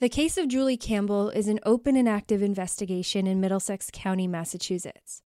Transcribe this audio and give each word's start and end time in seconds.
The 0.00 0.08
case 0.08 0.38
of 0.38 0.48
Julie 0.48 0.78
Campbell 0.78 1.28
is 1.28 1.46
an 1.46 1.60
open 1.66 1.94
and 1.94 2.08
active 2.08 2.40
investigation 2.40 3.26
in 3.26 3.38
Middlesex 3.38 3.90
County, 3.92 4.26
Massachusetts. 4.26 5.20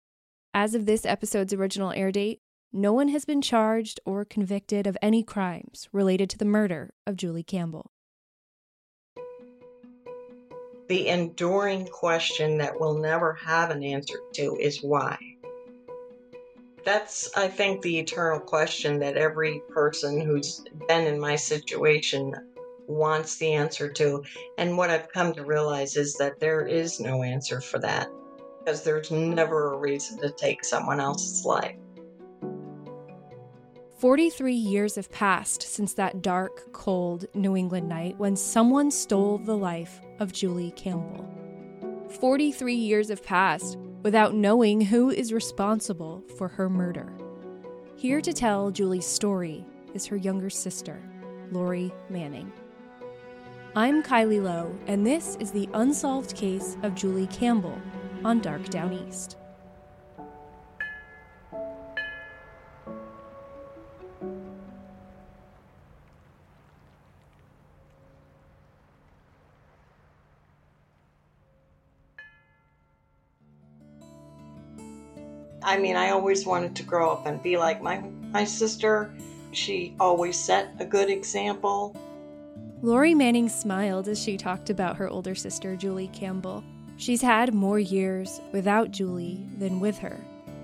As 0.54 0.74
of 0.74 0.86
this 0.86 1.04
episode's 1.04 1.52
original 1.52 1.92
air 1.92 2.10
date, 2.10 2.40
no 2.72 2.94
one 2.94 3.08
has 3.08 3.26
been 3.26 3.42
charged 3.42 4.00
or 4.06 4.24
convicted 4.24 4.86
of 4.86 4.96
any 5.02 5.22
crimes 5.22 5.90
related 5.92 6.30
to 6.30 6.38
the 6.38 6.46
murder 6.46 6.94
of 7.06 7.16
Julie 7.16 7.42
Campbell. 7.42 7.90
The 10.88 11.06
enduring 11.06 11.88
question 11.88 12.56
that 12.56 12.80
we'll 12.80 12.96
never 12.96 13.34
have 13.34 13.68
an 13.68 13.82
answer 13.82 14.20
to 14.36 14.56
is 14.56 14.82
why. 14.82 15.18
That's, 16.82 17.30
I 17.36 17.46
think, 17.48 17.82
the 17.82 17.98
eternal 17.98 18.40
question 18.40 19.00
that 19.00 19.18
every 19.18 19.60
person 19.68 20.18
who's 20.18 20.64
been 20.88 21.06
in 21.06 21.20
my 21.20 21.36
situation 21.36 22.34
wants 22.92 23.36
the 23.36 23.52
answer 23.52 23.90
to. 23.92 24.22
And 24.58 24.76
what 24.76 24.90
I've 24.90 25.12
come 25.12 25.32
to 25.34 25.44
realize 25.44 25.96
is 25.96 26.14
that 26.14 26.40
there 26.40 26.66
is 26.66 27.00
no 27.00 27.22
answer 27.22 27.60
for 27.60 27.78
that 27.80 28.08
because 28.58 28.82
there's 28.84 29.10
never 29.10 29.72
a 29.72 29.78
reason 29.78 30.18
to 30.20 30.30
take 30.30 30.64
someone 30.64 31.00
else's 31.00 31.44
life. 31.44 31.76
43 33.98 34.52
years 34.52 34.96
have 34.96 35.12
passed 35.12 35.62
since 35.62 35.94
that 35.94 36.22
dark, 36.22 36.72
cold 36.72 37.24
New 37.34 37.56
England 37.56 37.88
night 37.88 38.18
when 38.18 38.34
someone 38.34 38.90
stole 38.90 39.38
the 39.38 39.56
life 39.56 40.00
of 40.18 40.32
Julie 40.32 40.72
Campbell. 40.72 41.28
43 42.20 42.74
years 42.74 43.10
have 43.10 43.22
passed 43.22 43.78
without 44.02 44.34
knowing 44.34 44.80
who 44.80 45.10
is 45.10 45.32
responsible 45.32 46.24
for 46.36 46.48
her 46.48 46.68
murder. 46.68 47.12
Here 47.94 48.20
to 48.20 48.32
tell 48.32 48.72
Julie's 48.72 49.06
story 49.06 49.64
is 49.94 50.06
her 50.06 50.16
younger 50.16 50.50
sister, 50.50 51.00
Lori 51.52 51.92
Manning. 52.10 52.52
I'm 53.74 54.02
Kylie 54.02 54.42
Low, 54.42 54.76
and 54.86 55.06
this 55.06 55.38
is 55.40 55.50
the 55.50 55.66
unsolved 55.72 56.36
case 56.36 56.76
of 56.82 56.94
Julie 56.94 57.26
Campbell 57.28 57.80
on 58.22 58.40
Dark 58.40 58.68
Downeast. 58.68 59.36
I 75.62 75.78
mean, 75.78 75.96
I 75.96 76.10
always 76.10 76.44
wanted 76.44 76.76
to 76.76 76.82
grow 76.82 77.10
up 77.10 77.24
and 77.24 77.42
be 77.42 77.56
like 77.56 77.80
my 77.80 78.00
my 78.32 78.44
sister. 78.44 79.10
She 79.52 79.94
always 79.98 80.38
set 80.38 80.74
a 80.78 80.84
good 80.84 81.08
example. 81.08 81.96
Lori 82.84 83.14
Manning 83.14 83.48
smiled 83.48 84.08
as 84.08 84.20
she 84.20 84.36
talked 84.36 84.68
about 84.68 84.96
her 84.96 85.08
older 85.08 85.36
sister, 85.36 85.76
Julie 85.76 86.08
Campbell. 86.08 86.64
She's 86.96 87.22
had 87.22 87.54
more 87.54 87.78
years 87.78 88.40
without 88.50 88.90
Julie 88.90 89.46
than 89.58 89.78
with 89.78 89.96
her, 89.98 90.18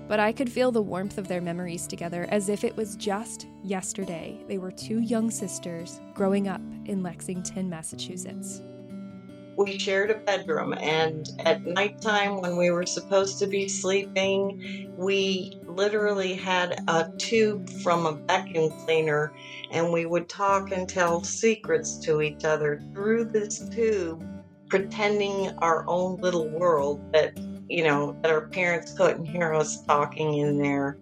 but 0.09 0.19
I 0.19 0.33
could 0.33 0.51
feel 0.51 0.69
the 0.69 0.81
warmth 0.81 1.17
of 1.17 1.29
their 1.29 1.39
memories 1.39 1.87
together 1.87 2.27
as 2.29 2.49
if 2.49 2.65
it 2.65 2.75
was 2.75 2.97
just 2.97 3.47
yesterday 3.63 4.37
they 4.49 4.57
were 4.57 4.69
two 4.69 4.99
young 4.99 5.31
sisters 5.31 6.01
growing 6.13 6.49
up 6.49 6.59
in 6.83 7.01
Lexington, 7.01 7.69
Massachusetts. 7.69 8.61
We 9.59 9.77
shared 9.77 10.09
a 10.09 10.15
bedroom, 10.15 10.73
and 10.73 11.27
at 11.39 11.65
nighttime, 11.65 12.39
when 12.39 12.55
we 12.55 12.71
were 12.71 12.85
supposed 12.85 13.39
to 13.39 13.45
be 13.45 13.67
sleeping, 13.67 14.95
we 14.95 15.59
literally 15.65 16.33
had 16.33 16.81
a 16.87 17.11
tube 17.17 17.69
from 17.83 18.05
a 18.05 18.13
vacuum 18.13 18.71
cleaner, 18.85 19.33
and 19.69 19.91
we 19.91 20.05
would 20.05 20.29
talk 20.29 20.71
and 20.71 20.87
tell 20.87 21.25
secrets 21.25 21.97
to 22.05 22.21
each 22.21 22.45
other 22.45 22.81
through 22.93 23.25
this 23.25 23.67
tube, 23.67 24.25
pretending 24.69 25.49
our 25.57 25.83
own 25.89 26.21
little 26.21 26.47
world 26.47 27.11
that, 27.11 27.37
you 27.67 27.83
know, 27.83 28.15
that 28.21 28.31
our 28.31 28.47
parents 28.47 28.93
couldn't 28.93 29.25
hear 29.25 29.53
us 29.53 29.83
talking 29.83 30.37
in 30.37 30.57
there. 30.57 30.99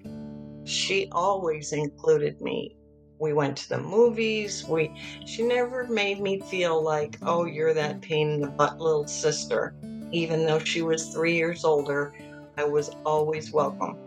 She 0.63 1.09
always 1.11 1.73
included 1.73 2.41
me 2.41 2.75
we 3.19 3.33
went 3.33 3.57
to 3.57 3.69
the 3.69 3.79
movies 3.79 4.65
we 4.65 4.91
she 5.25 5.43
never 5.43 5.87
made 5.87 6.19
me 6.19 6.39
feel 6.39 6.81
like 6.81 7.17
oh 7.23 7.45
you're 7.45 7.73
that 7.73 8.01
pain 8.01 8.29
in 8.29 8.41
the 8.41 8.47
butt 8.47 8.79
little 8.79 9.07
sister. 9.07 9.73
Even 10.11 10.45
though 10.45 10.59
she 10.59 10.81
was 10.81 11.09
three 11.09 11.35
years 11.35 11.65
older 11.65 12.13
i 12.57 12.63
was 12.63 12.91
always 13.05 13.51
welcome. 13.51 13.97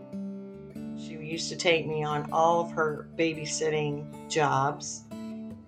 She 0.99 1.15
used 1.15 1.49
to 1.51 1.57
take 1.57 1.87
me 1.87 2.03
on 2.03 2.31
all 2.33 2.63
of 2.63 2.73
her 2.73 3.07
babysitting 3.17 4.29
jobs. 4.29 5.05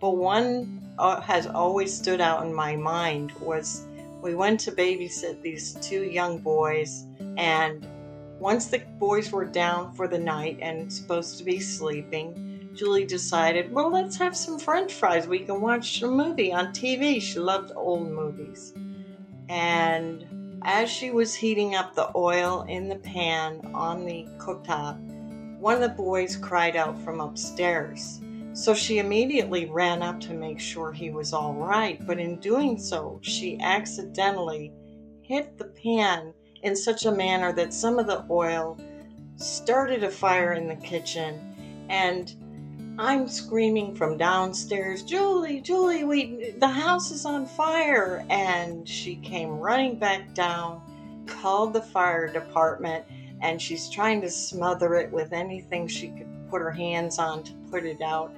But 0.01 0.17
one 0.17 0.83
uh, 0.99 1.21
has 1.21 1.47
always 1.47 1.97
stood 1.97 2.21
out 2.21 2.45
in 2.45 2.53
my 2.53 2.77
mind 2.77 3.33
was 3.41 3.87
we 4.21 4.35
went 4.35 4.61
to 4.61 4.73
babysit 4.73 5.43
these 5.43 5.75
two 5.75 6.05
young 6.05 6.39
boys 6.39 7.07
and 7.37 7.87
once 8.39 8.67
the 8.67 8.81
boys 8.99 9.31
were 9.33 9.45
down 9.45 9.93
for 9.93 10.07
the 10.07 10.19
night 10.19 10.59
and 10.61 10.93
supposed 10.93 11.39
to 11.39 11.45
be 11.45 11.61
sleeping 11.61 12.52
Julie 12.75 13.05
decided, 13.05 13.71
well, 13.73 13.91
let's 13.91 14.17
have 14.17 14.37
some 14.37 14.59
french 14.59 14.95
fries. 14.95 15.27
We 15.27 15.41
can 15.41 15.61
watch 15.61 16.03
a 16.03 16.09
movie 16.09 16.53
on 16.53 16.69
TV. 16.69 17.21
She 17.21 17.39
loved 17.39 17.73
old 17.77 18.11
movies. 18.11 18.73
And 19.49 20.61
as 20.65 20.89
she 20.89 21.11
was 21.11 21.35
heating 21.35 21.75
up 21.75 21.95
the 21.95 22.11
oil 22.17 22.63
in 22.69 22.89
the 22.89 22.97
pan 22.97 23.61
on 23.75 24.07
the 24.07 24.27
cooktop, 24.39 24.99
one 25.59 25.75
of 25.75 25.81
the 25.81 25.89
boys 25.91 26.37
cried 26.37 26.77
out 26.77 26.99
from 27.03 27.21
upstairs. 27.21 28.21
So 28.55 28.75
she 28.75 28.99
immediately 28.99 29.67
ran 29.67 30.03
up 30.03 30.21
to 30.21 30.35
make 30.35 30.61
sure 30.61 30.93
he 30.93 31.11
was 31.11 31.33
all 31.33 31.55
right, 31.55 32.05
but 32.07 32.19
in 32.19 32.37
doing 32.41 32.79
so, 32.79 33.19
she 33.23 33.59
accidentally 33.61 34.73
hit 35.23 35.59
the 35.59 35.65
pan 35.67 36.35
in 36.63 36.77
such 36.77 37.07
a 37.07 37.13
manner 37.13 37.53
that 37.53 37.73
some 37.73 37.99
of 37.99 38.07
the 38.07 38.25
oil 38.31 38.79
started 39.37 40.05
a 40.05 40.11
fire 40.11 40.53
in 40.53 40.69
the 40.69 40.77
kitchen 40.77 41.87
and 41.89 42.35
I'm 42.99 43.27
screaming 43.27 43.95
from 43.95 44.19
downstairs, 44.19 45.03
Julie, 45.03 45.61
Julie, 45.63 46.05
we 46.05 46.55
the 46.59 46.69
house 46.69 47.11
is 47.11 47.25
on 47.25 47.47
fire 47.47 48.25
and 48.29 48.87
she 48.87 49.17
came 49.17 49.59
running 49.59 49.99
back 49.99 50.35
down, 50.35 50.83
called 51.27 51.73
the 51.73 51.81
fire 51.81 52.31
department 52.31 53.05
and 53.41 53.61
she's 53.61 53.89
trying 53.89 54.21
to 54.21 54.31
smother 54.31 54.95
it 54.95 55.11
with 55.11 55.33
anything 55.33 55.89
she 55.89 56.09
could 56.09 56.29
put 56.51 56.61
her 56.61 56.71
hands 56.71 57.19
on 57.19 57.43
to 57.45 57.53
put 57.71 57.85
it 57.85 58.03
out. 58.03 58.35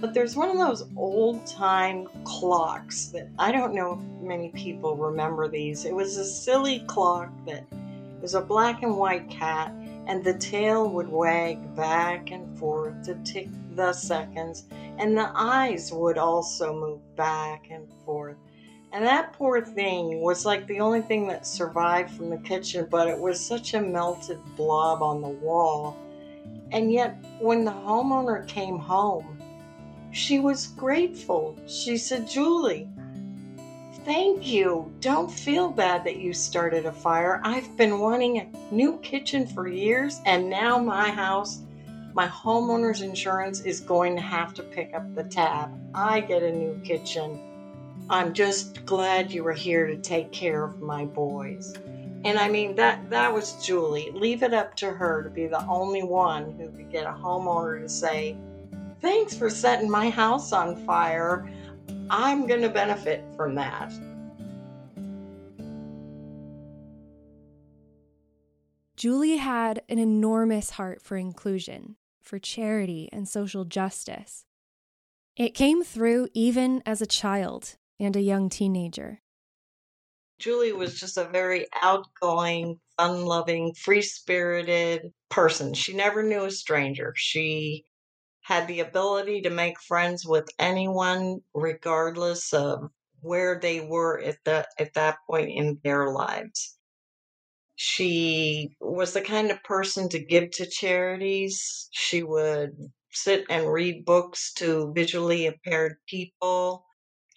But 0.00 0.14
there's 0.14 0.36
one 0.36 0.48
of 0.48 0.56
those 0.56 0.84
old 0.96 1.46
time 1.46 2.08
clocks 2.24 3.06
that 3.06 3.28
I 3.38 3.52
don't 3.52 3.74
know 3.74 3.92
if 3.92 4.22
many 4.26 4.48
people 4.50 4.96
remember 4.96 5.48
these. 5.48 5.84
It 5.84 5.94
was 5.94 6.16
a 6.16 6.24
silly 6.24 6.80
clock 6.86 7.30
that 7.46 7.64
was 8.22 8.34
a 8.34 8.40
black 8.40 8.82
and 8.82 8.96
white 8.96 9.28
cat 9.28 9.72
and 10.08 10.24
the 10.24 10.34
tail 10.34 10.88
would 10.88 11.08
wag 11.08 11.76
back 11.76 12.30
and 12.30 12.58
forth 12.58 13.04
to 13.04 13.14
tick 13.24 13.48
the 13.76 13.92
seconds, 13.92 14.64
and 14.98 15.16
the 15.16 15.30
eyes 15.34 15.92
would 15.92 16.16
also 16.16 16.74
move 16.74 17.14
back 17.14 17.68
and 17.70 17.86
forth. 18.04 18.36
And 18.90 19.04
that 19.04 19.34
poor 19.34 19.62
thing 19.62 20.22
was 20.22 20.46
like 20.46 20.66
the 20.66 20.80
only 20.80 21.02
thing 21.02 21.28
that 21.28 21.46
survived 21.46 22.10
from 22.10 22.30
the 22.30 22.38
kitchen, 22.38 22.88
but 22.90 23.06
it 23.06 23.18
was 23.18 23.38
such 23.38 23.74
a 23.74 23.80
melted 23.80 24.40
blob 24.56 25.02
on 25.02 25.20
the 25.20 25.28
wall. 25.28 25.94
And 26.72 26.90
yet, 26.90 27.22
when 27.38 27.66
the 27.66 27.70
homeowner 27.70 28.48
came 28.48 28.78
home, 28.78 29.38
she 30.10 30.38
was 30.38 30.68
grateful. 30.68 31.54
She 31.66 31.98
said, 31.98 32.26
Julie, 32.26 32.88
thank 34.08 34.46
you. 34.46 34.90
Don't 35.00 35.30
feel 35.30 35.68
bad 35.68 36.02
that 36.04 36.16
you 36.16 36.32
started 36.32 36.86
a 36.86 36.92
fire. 36.92 37.42
I've 37.44 37.76
been 37.76 37.98
wanting 37.98 38.38
a 38.38 38.74
new 38.74 38.96
kitchen 39.00 39.46
for 39.46 39.68
years, 39.68 40.22
and 40.24 40.48
now 40.48 40.78
my 40.78 41.10
house, 41.10 41.60
my 42.14 42.26
homeowner's 42.26 43.02
insurance 43.02 43.60
is 43.60 43.80
going 43.80 44.16
to 44.16 44.22
have 44.22 44.54
to 44.54 44.62
pick 44.62 44.94
up 44.94 45.14
the 45.14 45.24
tab. 45.24 45.78
I 45.94 46.20
get 46.20 46.42
a 46.42 46.50
new 46.50 46.80
kitchen. 46.82 47.38
I'm 48.08 48.32
just 48.32 48.86
glad 48.86 49.30
you 49.30 49.44
were 49.44 49.52
here 49.52 49.86
to 49.86 49.98
take 49.98 50.32
care 50.32 50.64
of 50.64 50.80
my 50.80 51.04
boys. 51.04 51.74
And 52.24 52.38
I 52.38 52.48
mean 52.48 52.76
that 52.76 53.10
that 53.10 53.30
was 53.30 53.62
Julie. 53.62 54.10
Leave 54.12 54.42
it 54.42 54.54
up 54.54 54.74
to 54.76 54.90
her 54.90 55.22
to 55.22 55.28
be 55.28 55.48
the 55.48 55.66
only 55.66 56.02
one 56.02 56.52
who 56.52 56.70
could 56.70 56.90
get 56.90 57.04
a 57.04 57.10
homeowner 57.12 57.82
to 57.82 57.88
say, 57.90 58.38
"Thanks 59.02 59.36
for 59.36 59.50
setting 59.50 59.90
my 59.90 60.08
house 60.08 60.54
on 60.54 60.76
fire. 60.86 61.46
I'm 62.10 62.46
going 62.46 62.62
to 62.62 62.68
benefit 62.68 63.24
from 63.36 63.54
that." 63.56 63.92
Julie 68.96 69.36
had 69.36 69.82
an 69.88 69.98
enormous 70.00 70.70
heart 70.70 71.00
for 71.00 71.16
inclusion, 71.16 71.94
for 72.20 72.40
charity, 72.40 73.08
and 73.12 73.28
social 73.28 73.64
justice. 73.64 74.44
It 75.36 75.54
came 75.54 75.84
through 75.84 76.28
even 76.34 76.82
as 76.84 77.00
a 77.00 77.06
child 77.06 77.76
and 78.00 78.16
a 78.16 78.20
young 78.20 78.48
teenager. 78.48 79.22
Julie 80.40 80.72
was 80.72 80.98
just 80.98 81.16
a 81.16 81.28
very 81.28 81.66
outgoing, 81.80 82.80
fun 82.96 83.24
loving, 83.24 83.72
free 83.74 84.02
spirited 84.02 85.12
person. 85.28 85.74
She 85.74 85.94
never 85.94 86.24
knew 86.24 86.44
a 86.44 86.50
stranger. 86.50 87.12
She 87.16 87.84
had 88.48 88.66
the 88.66 88.80
ability 88.80 89.42
to 89.42 89.50
make 89.50 89.78
friends 89.78 90.26
with 90.26 90.48
anyone, 90.58 91.38
regardless 91.54 92.54
of 92.54 92.90
where 93.20 93.60
they 93.60 93.78
were 93.80 94.18
at 94.22 94.38
that 94.46 94.68
at 94.78 94.94
that 94.94 95.18
point 95.28 95.50
in 95.50 95.78
their 95.84 96.10
lives. 96.10 96.78
She 97.76 98.74
was 98.80 99.12
the 99.12 99.20
kind 99.20 99.50
of 99.50 99.62
person 99.64 100.08
to 100.08 100.18
give 100.18 100.50
to 100.52 100.66
charities. 100.66 101.88
She 101.92 102.22
would 102.22 102.72
sit 103.12 103.44
and 103.50 103.70
read 103.70 104.06
books 104.06 104.54
to 104.54 104.92
visually 104.94 105.44
impaired 105.44 105.96
people 106.08 106.86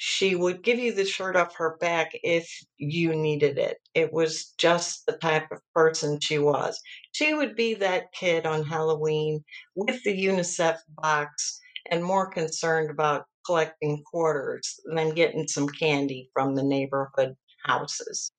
she 0.04 0.34
would 0.34 0.64
give 0.64 0.80
you 0.80 0.92
the 0.92 1.06
shirt 1.06 1.36
off 1.36 1.56
her 1.56 1.78
back 1.78 2.10
if 2.24 2.52
you 2.80 3.14
needed 3.14 3.60
it. 3.60 3.78
It 3.94 4.12
was 4.12 4.52
just 4.58 5.06
the 5.06 5.12
type 5.12 5.52
of 5.52 5.62
person 5.76 6.20
she 6.20 6.40
was. 6.40 6.82
She 7.12 7.36
would 7.36 7.56
be 7.56 7.76
that 7.76 8.12
kid 8.12 8.48
on 8.48 8.64
Halloween 8.64 9.44
with 9.76 10.02
the 10.04 10.20
UNICEF 10.20 10.80
box 10.90 11.60
and 11.92 12.04
more 12.04 12.32
concerned 12.32 12.90
about 12.90 13.26
collecting 13.46 14.02
quarters 14.12 14.80
than 14.92 15.14
getting 15.14 15.48
some 15.48 15.70
candy 15.70 16.32
from 16.34 16.56
the 16.56 16.64
neighborhood 16.64 17.36
houses. 17.64 18.32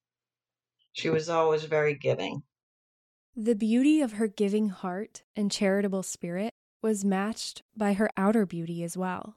She 0.95 1.11
was 1.11 1.29
always 1.29 1.63
very 1.63 1.95
giving. 1.95 2.43
The 3.37 3.55
beauty 3.55 4.01
of 4.01 4.15
her 4.15 4.27
giving 4.27 4.71
heart 4.71 5.23
and 5.37 5.49
charitable 5.49 6.03
spirit 6.03 6.51
was 6.83 7.05
matched 7.05 7.63
by 7.77 7.93
her 7.93 8.11
outer 8.17 8.47
beauty 8.47 8.83
as 8.83 8.97
well. 8.97 9.37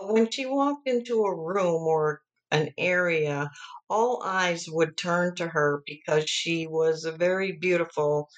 When 0.00 0.30
she 0.30 0.46
walked 0.46 0.88
into 0.88 1.24
a 1.24 1.34
room 1.36 1.82
or 1.88 2.22
an 2.52 2.74
area, 2.78 3.50
all 3.90 4.22
eyes 4.24 4.66
would 4.68 4.96
turn 4.98 5.36
to 5.36 5.48
her 5.48 5.82
because 5.86 6.28
she 6.30 6.66
was 6.68 7.04
a 7.04 7.12
very 7.12 7.52
beautiful 7.52 8.30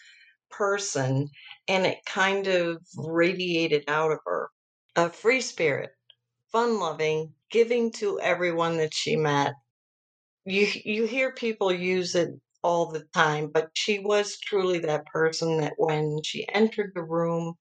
person 0.51 1.31
and 1.69 1.87
it 1.87 2.05
kind 2.07 2.47
of 2.49 2.83
radiated 2.97 3.85
out 3.89 4.13
of 4.13 4.21
her. 4.27 4.51
A 4.97 5.11
free 5.11 5.41
spirit, 5.43 5.91
fun 6.53 6.79
loving, 6.81 7.35
giving 7.51 7.93
to 7.95 8.21
everyone 8.21 8.79
that 8.79 8.95
she 8.95 9.17
met. 9.17 9.55
You 10.47 10.69
you 10.85 11.07
hear 11.07 11.33
people 11.35 11.73
use 11.73 12.15
it 12.17 12.31
all 12.65 12.87
the 12.93 13.05
time, 13.15 13.51
but 13.53 13.71
she 13.75 14.01
was 14.01 14.39
truly 14.41 14.81
that 14.81 15.07
person 15.07 15.59
that 15.59 15.75
when 15.79 16.23
she 16.25 16.49
entered 16.49 16.93
the 16.95 17.03
room, 17.05 17.55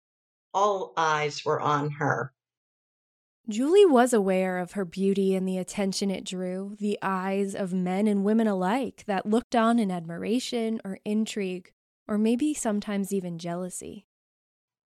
all 0.53 0.93
eyes 0.97 1.45
were 1.45 1.61
on 1.61 1.91
her. 1.91 2.33
Julie 3.49 3.85
was 3.85 4.11
aware 4.11 4.57
of 4.57 4.73
her 4.73 4.83
beauty 4.83 5.33
and 5.33 5.47
the 5.47 5.57
attention 5.57 6.11
it 6.11 6.25
drew, 6.25 6.75
the 6.81 6.99
eyes 7.01 7.55
of 7.55 7.71
men 7.71 8.05
and 8.05 8.25
women 8.25 8.45
alike 8.45 9.05
that 9.07 9.25
looked 9.25 9.55
on 9.55 9.79
in 9.79 9.89
admiration 9.89 10.81
or 10.83 10.99
intrigue, 11.05 11.71
or 12.09 12.17
maybe 12.17 12.53
sometimes 12.53 13.13
even 13.13 13.39
jealousy. 13.39 14.05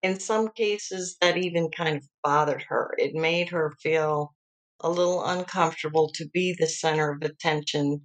In 0.04 0.20
some 0.20 0.50
cases, 0.50 1.18
that 1.22 1.38
even 1.38 1.72
kind 1.72 1.98
of 1.98 2.04
bothered 2.24 2.62
her. 2.70 2.94
It 3.00 3.16
made 3.16 3.50
her 3.50 3.74
feel 3.82 4.36
a 4.80 4.92
little 4.92 5.26
uncomfortable 5.26 6.12
to 6.14 6.30
be 6.32 6.56
the 6.58 6.68
center 6.68 7.14
of 7.14 7.24
attention 7.24 8.02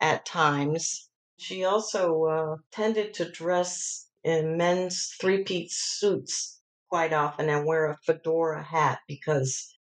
at 0.00 0.24
times. 0.24 1.08
She 1.36 1.64
also 1.64 2.24
uh, 2.24 2.56
tended 2.70 3.12
to 3.14 3.30
dress 3.32 4.08
in 4.22 4.56
men's 4.56 5.16
three 5.20 5.42
piece 5.42 5.76
suits 5.76 6.60
quite 6.88 7.12
often 7.12 7.48
and 7.48 7.66
wear 7.66 7.86
a 7.86 7.96
fedora 8.06 8.62
hat 8.62 9.00
because 9.08 9.75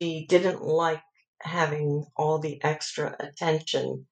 she 0.00 0.26
didn't 0.28 0.62
like 0.62 1.02
having 1.40 2.04
all 2.16 2.38
the 2.38 2.62
extra 2.62 3.14
attention 3.18 4.06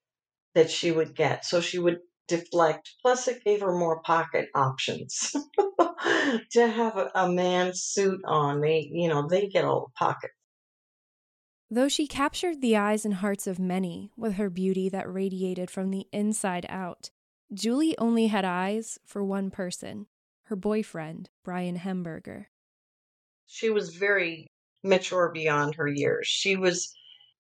that 0.54 0.70
she 0.70 0.90
would 0.90 1.14
get. 1.14 1.44
So 1.44 1.60
she 1.60 1.78
would 1.78 1.98
deflect. 2.28 2.94
Plus, 3.02 3.28
it 3.28 3.44
gave 3.44 3.60
her 3.60 3.76
more 3.76 4.02
pocket 4.02 4.48
options 4.54 5.34
to 6.52 6.66
have 6.66 6.96
a, 6.96 7.10
a 7.14 7.28
man's 7.30 7.82
suit 7.82 8.20
on. 8.24 8.60
They, 8.60 8.88
you 8.92 9.08
know, 9.08 9.26
they 9.28 9.48
get 9.48 9.64
all 9.64 9.86
the 9.86 9.92
pockets. 9.98 10.34
Though 11.70 11.88
she 11.88 12.06
captured 12.06 12.60
the 12.60 12.76
eyes 12.76 13.04
and 13.04 13.14
hearts 13.14 13.46
of 13.46 13.58
many 13.58 14.12
with 14.16 14.34
her 14.34 14.48
beauty 14.48 14.88
that 14.90 15.12
radiated 15.12 15.70
from 15.70 15.90
the 15.90 16.06
inside 16.12 16.66
out, 16.68 17.10
Julie 17.52 17.98
only 17.98 18.28
had 18.28 18.44
eyes 18.44 18.98
for 19.04 19.24
one 19.24 19.50
person 19.50 20.06
her 20.48 20.56
boyfriend, 20.56 21.30
Brian 21.42 21.78
Hemberger. 21.78 22.46
She 23.46 23.70
was 23.70 23.94
very 23.96 24.52
mature 24.84 25.30
beyond 25.32 25.74
her 25.76 25.88
years. 25.88 26.26
She 26.28 26.56
was 26.56 26.92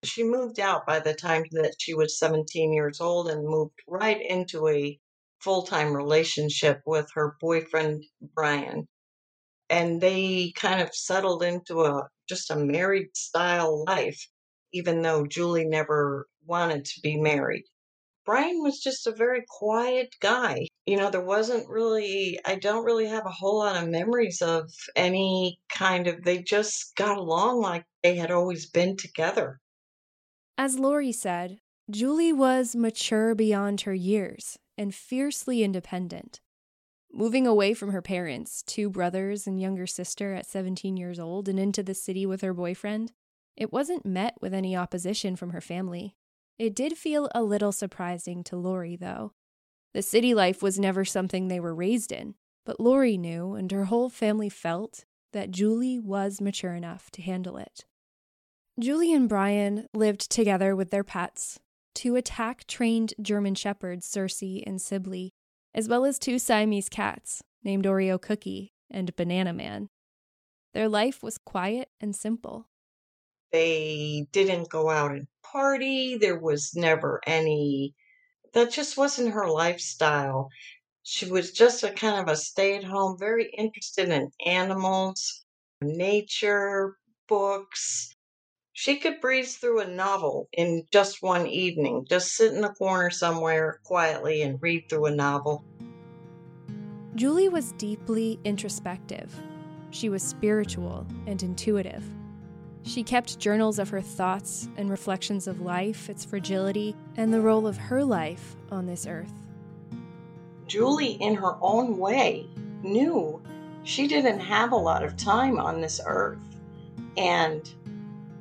she 0.04 0.22
moved 0.22 0.60
out 0.60 0.86
by 0.86 1.00
the 1.00 1.14
time 1.14 1.44
that 1.52 1.76
she 1.78 1.94
was 1.94 2.18
17 2.18 2.72
years 2.72 3.00
old 3.00 3.28
and 3.28 3.46
moved 3.46 3.80
right 3.88 4.20
into 4.20 4.68
a 4.68 4.98
full-time 5.40 5.94
relationship 5.94 6.82
with 6.86 7.08
her 7.14 7.36
boyfriend 7.40 8.04
Brian. 8.34 8.88
And 9.70 10.00
they 10.00 10.52
kind 10.56 10.82
of 10.82 10.94
settled 10.94 11.42
into 11.42 11.82
a 11.84 12.08
just 12.28 12.50
a 12.50 12.56
married 12.56 13.16
style 13.16 13.84
life 13.84 14.28
even 14.74 15.02
though 15.02 15.24
Julie 15.24 15.64
never 15.64 16.26
wanted 16.44 16.84
to 16.84 17.00
be 17.00 17.16
married. 17.16 17.64
Brian 18.24 18.62
was 18.62 18.80
just 18.80 19.06
a 19.06 19.14
very 19.14 19.44
quiet 19.48 20.14
guy. 20.20 20.66
You 20.86 20.96
know, 20.96 21.10
there 21.10 21.24
wasn't 21.24 21.68
really, 21.68 22.38
I 22.44 22.54
don't 22.56 22.84
really 22.84 23.06
have 23.06 23.26
a 23.26 23.30
whole 23.30 23.58
lot 23.58 23.82
of 23.82 23.88
memories 23.88 24.40
of 24.40 24.70
any 24.96 25.58
kind 25.68 26.06
of, 26.06 26.22
they 26.22 26.38
just 26.38 26.94
got 26.96 27.18
along 27.18 27.60
like 27.60 27.84
they 28.02 28.16
had 28.16 28.30
always 28.30 28.68
been 28.70 28.96
together. 28.96 29.60
As 30.56 30.78
Lori 30.78 31.12
said, 31.12 31.58
Julie 31.90 32.32
was 32.32 32.74
mature 32.74 33.34
beyond 33.34 33.82
her 33.82 33.94
years 33.94 34.58
and 34.78 34.94
fiercely 34.94 35.62
independent. 35.62 36.40
Moving 37.12 37.46
away 37.46 37.74
from 37.74 37.92
her 37.92 38.02
parents, 38.02 38.62
two 38.62 38.88
brothers 38.90 39.46
and 39.46 39.60
younger 39.60 39.86
sister 39.86 40.32
at 40.34 40.46
17 40.46 40.96
years 40.96 41.20
old, 41.20 41.48
and 41.48 41.60
into 41.60 41.82
the 41.82 41.94
city 41.94 42.26
with 42.26 42.40
her 42.40 42.54
boyfriend, 42.54 43.12
it 43.56 43.72
wasn't 43.72 44.06
met 44.06 44.34
with 44.40 44.52
any 44.52 44.74
opposition 44.74 45.36
from 45.36 45.50
her 45.50 45.60
family. 45.60 46.16
It 46.58 46.74
did 46.74 46.96
feel 46.96 47.28
a 47.34 47.42
little 47.42 47.72
surprising 47.72 48.44
to 48.44 48.56
Lori, 48.56 48.96
though. 48.96 49.32
The 49.92 50.02
city 50.02 50.34
life 50.34 50.62
was 50.62 50.78
never 50.78 51.04
something 51.04 51.48
they 51.48 51.60
were 51.60 51.74
raised 51.74 52.12
in, 52.12 52.34
but 52.64 52.80
Lori 52.80 53.16
knew, 53.16 53.54
and 53.54 53.70
her 53.72 53.86
whole 53.86 54.08
family 54.08 54.48
felt, 54.48 55.04
that 55.32 55.50
Julie 55.50 55.98
was 55.98 56.40
mature 56.40 56.74
enough 56.74 57.10
to 57.12 57.22
handle 57.22 57.56
it. 57.56 57.84
Julie 58.78 59.12
and 59.12 59.28
Brian 59.28 59.88
lived 59.94 60.30
together 60.30 60.74
with 60.74 60.90
their 60.90 61.04
pets 61.04 61.60
two 61.94 62.16
attack 62.16 62.66
trained 62.66 63.14
German 63.22 63.54
shepherds, 63.54 64.04
Circe 64.04 64.42
and 64.42 64.82
Sibley, 64.82 65.32
as 65.74 65.88
well 65.88 66.04
as 66.04 66.18
two 66.18 66.38
Siamese 66.38 66.88
cats 66.88 67.42
named 67.62 67.84
Oreo 67.84 68.20
Cookie 68.20 68.72
and 68.90 69.14
Banana 69.16 69.52
Man. 69.52 69.88
Their 70.72 70.88
life 70.88 71.22
was 71.22 71.38
quiet 71.38 71.88
and 72.00 72.14
simple. 72.14 72.68
They 73.54 74.26
didn't 74.32 74.68
go 74.68 74.90
out 74.90 75.12
and 75.12 75.28
party. 75.44 76.16
There 76.16 76.40
was 76.40 76.72
never 76.74 77.20
any, 77.24 77.94
that 78.52 78.72
just 78.72 78.96
wasn't 78.96 79.32
her 79.32 79.48
lifestyle. 79.48 80.48
She 81.04 81.30
was 81.30 81.52
just 81.52 81.84
a 81.84 81.92
kind 81.92 82.20
of 82.20 82.26
a 82.26 82.36
stay 82.36 82.76
at 82.76 82.82
home, 82.82 83.16
very 83.16 83.54
interested 83.56 84.08
in 84.08 84.32
animals, 84.44 85.44
nature, 85.80 86.96
books. 87.28 88.12
She 88.72 88.96
could 88.96 89.20
breeze 89.20 89.56
through 89.56 89.82
a 89.82 89.86
novel 89.86 90.48
in 90.52 90.82
just 90.92 91.22
one 91.22 91.46
evening, 91.46 92.06
just 92.08 92.32
sit 92.32 92.54
in 92.54 92.64
a 92.64 92.74
corner 92.74 93.10
somewhere 93.10 93.78
quietly 93.84 94.42
and 94.42 94.60
read 94.60 94.88
through 94.90 95.06
a 95.06 95.14
novel. 95.14 95.62
Julie 97.14 97.50
was 97.50 97.70
deeply 97.78 98.40
introspective. 98.42 99.32
She 99.90 100.08
was 100.08 100.24
spiritual 100.24 101.06
and 101.28 101.40
intuitive. 101.40 102.04
She 102.84 103.02
kept 103.02 103.38
journals 103.38 103.78
of 103.78 103.88
her 103.88 104.02
thoughts 104.02 104.68
and 104.76 104.90
reflections 104.90 105.46
of 105.46 105.62
life, 105.62 106.10
its 106.10 106.24
fragility, 106.24 106.94
and 107.16 107.32
the 107.32 107.40
role 107.40 107.66
of 107.66 107.78
her 107.78 108.04
life 108.04 108.56
on 108.70 108.86
this 108.86 109.06
earth. 109.06 109.32
Julie, 110.66 111.12
in 111.12 111.34
her 111.34 111.56
own 111.62 111.96
way, 111.96 112.46
knew 112.82 113.40
she 113.84 114.06
didn't 114.06 114.40
have 114.40 114.72
a 114.72 114.76
lot 114.76 115.02
of 115.02 115.16
time 115.16 115.58
on 115.58 115.80
this 115.80 115.98
earth. 116.06 116.38
And 117.16 117.72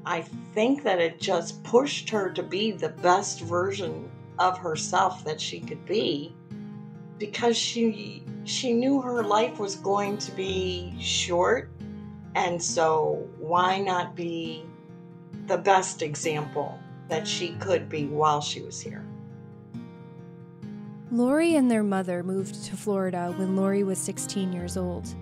I 0.05 0.21
think 0.53 0.83
that 0.83 0.99
it 0.99 1.21
just 1.21 1.63
pushed 1.63 2.09
her 2.09 2.29
to 2.31 2.43
be 2.43 2.71
the 2.71 2.89
best 2.89 3.39
version 3.41 4.11
of 4.39 4.57
herself 4.57 5.23
that 5.23 5.39
she 5.39 5.61
could 5.61 5.85
be 5.85 6.35
because 7.17 7.55
she 7.55 8.23
she 8.43 8.73
knew 8.73 8.99
her 8.99 9.23
life 9.23 9.59
was 9.59 9.75
going 9.75 10.17
to 10.17 10.31
be 10.31 10.93
short 10.99 11.72
and 12.35 12.61
so 12.61 13.27
why 13.37 13.79
not 13.79 14.15
be 14.15 14.65
the 15.47 15.57
best 15.57 16.01
example 16.01 16.79
that 17.09 17.27
she 17.27 17.53
could 17.55 17.89
be 17.89 18.05
while 18.05 18.41
she 18.41 18.61
was 18.61 18.79
here 18.79 19.05
Lori 21.13 21.57
and 21.57 21.69
their 21.69 21.83
mother 21.83 22.23
moved 22.23 22.63
to 22.63 22.75
Florida 22.75 23.31
when 23.37 23.55
Lori 23.55 23.83
was 23.83 23.99
16 23.99 24.51
years 24.51 24.77
old. 24.77 25.13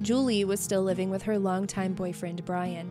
Julie 0.00 0.44
was 0.44 0.58
still 0.58 0.82
living 0.82 1.10
with 1.10 1.22
her 1.22 1.38
longtime 1.38 1.92
boyfriend, 1.92 2.44
Brian, 2.44 2.90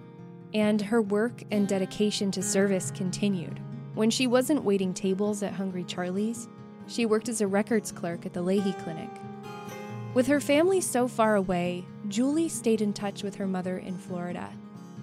and 0.53 0.81
her 0.81 1.01
work 1.01 1.43
and 1.51 1.67
dedication 1.67 2.31
to 2.31 2.41
service 2.41 2.89
continued. 2.91 3.60
When 3.96 4.10
she 4.10 4.27
wasn't 4.27 4.63
waiting 4.63 4.93
tables 4.93 5.43
at 5.43 5.51
Hungry 5.51 5.84
Charlie's, 5.84 6.48
she 6.88 7.05
worked 7.05 7.27
as 7.27 7.41
a 7.41 7.48
records 7.48 7.91
clerk 7.91 8.25
at 8.25 8.31
the 8.31 8.41
Lahey 8.41 8.81
Clinic. 8.81 9.10
With 10.13 10.27
her 10.27 10.39
family 10.39 10.79
so 10.79 11.10
far 11.10 11.36
away, 11.36 11.86
Julie 12.12 12.50
stayed 12.50 12.82
in 12.82 12.91
touch 12.91 13.24
with 13.24 13.36
her 13.36 13.48
mother 13.48 13.77
in 13.77 13.98
Florida, 13.98 14.51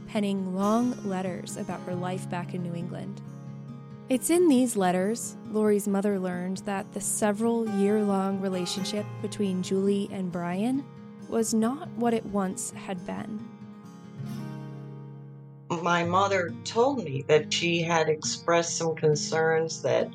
penning 0.08 0.54
long 0.54 0.94
letters 1.08 1.56
about 1.56 1.80
her 1.84 1.94
life 1.94 2.28
back 2.28 2.52
in 2.52 2.62
New 2.62 2.74
England. 2.74 3.22
It's 4.10 4.28
in 4.28 4.46
these 4.46 4.76
letters 4.76 5.34
Lori's 5.50 5.88
mother 5.88 6.18
learned 6.18 6.58
that 6.66 6.92
the 6.92 7.00
several 7.00 7.66
year 7.78 8.02
long 8.02 8.42
relationship 8.42 9.06
between 9.22 9.62
Julie 9.62 10.10
and 10.12 10.30
Brian 10.30 10.84
was 11.30 11.54
not 11.54 11.88
what 11.92 12.12
it 12.12 12.26
once 12.26 12.72
had 12.72 13.06
been. 13.06 13.48
My 15.82 16.04
mother 16.04 16.52
told 16.64 17.02
me 17.02 17.24
that 17.26 17.50
she 17.50 17.80
had 17.80 18.10
expressed 18.10 18.76
some 18.76 18.94
concerns 18.94 19.80
that 19.80 20.10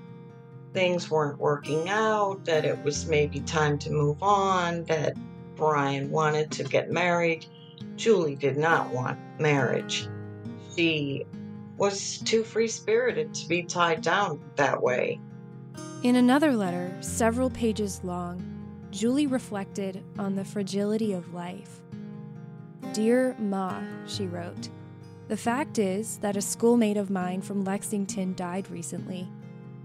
things 0.74 1.10
weren't 1.10 1.40
working 1.40 1.90
out, 1.90 2.46
that 2.46 2.66
it 2.66 2.84
was 2.84 3.08
maybe 3.08 3.40
time 3.40 3.80
to 3.80 3.90
move 3.90 4.22
on, 4.22 4.84
that 4.84 5.18
Brian 5.56 6.10
wanted 6.10 6.52
to 6.52 6.64
get 6.64 6.92
married. 6.92 7.46
Julie 7.96 8.36
did 8.36 8.58
not 8.58 8.90
want 8.90 9.20
marriage. 9.40 10.08
She 10.76 11.26
was 11.78 12.20
too 12.20 12.44
free 12.44 12.68
spirited 12.68 13.34
to 13.34 13.48
be 13.48 13.64
tied 13.64 14.02
down 14.02 14.42
that 14.56 14.82
way. 14.82 15.20
In 16.04 16.16
another 16.16 16.54
letter, 16.54 16.96
several 17.02 17.50
pages 17.50 18.02
long, 18.04 18.42
Julie 18.92 19.28
reflected 19.28 20.04
on 20.20 20.36
the 20.36 20.46
fragility 20.46 21.14
of 21.14 21.34
life. 21.34 21.82
Dear 22.94 23.36
Ma, 23.40 23.82
she 24.06 24.28
wrote, 24.28 24.70
the 25.30 25.38
fact 25.38 25.80
is 25.80 26.18
that 26.18 26.36
a 26.36 26.42
schoolmate 26.42 26.98
of 26.98 27.10
mine 27.10 27.42
from 27.42 27.64
Lexington 27.64 28.36
died 28.36 28.70
recently, 28.70 29.28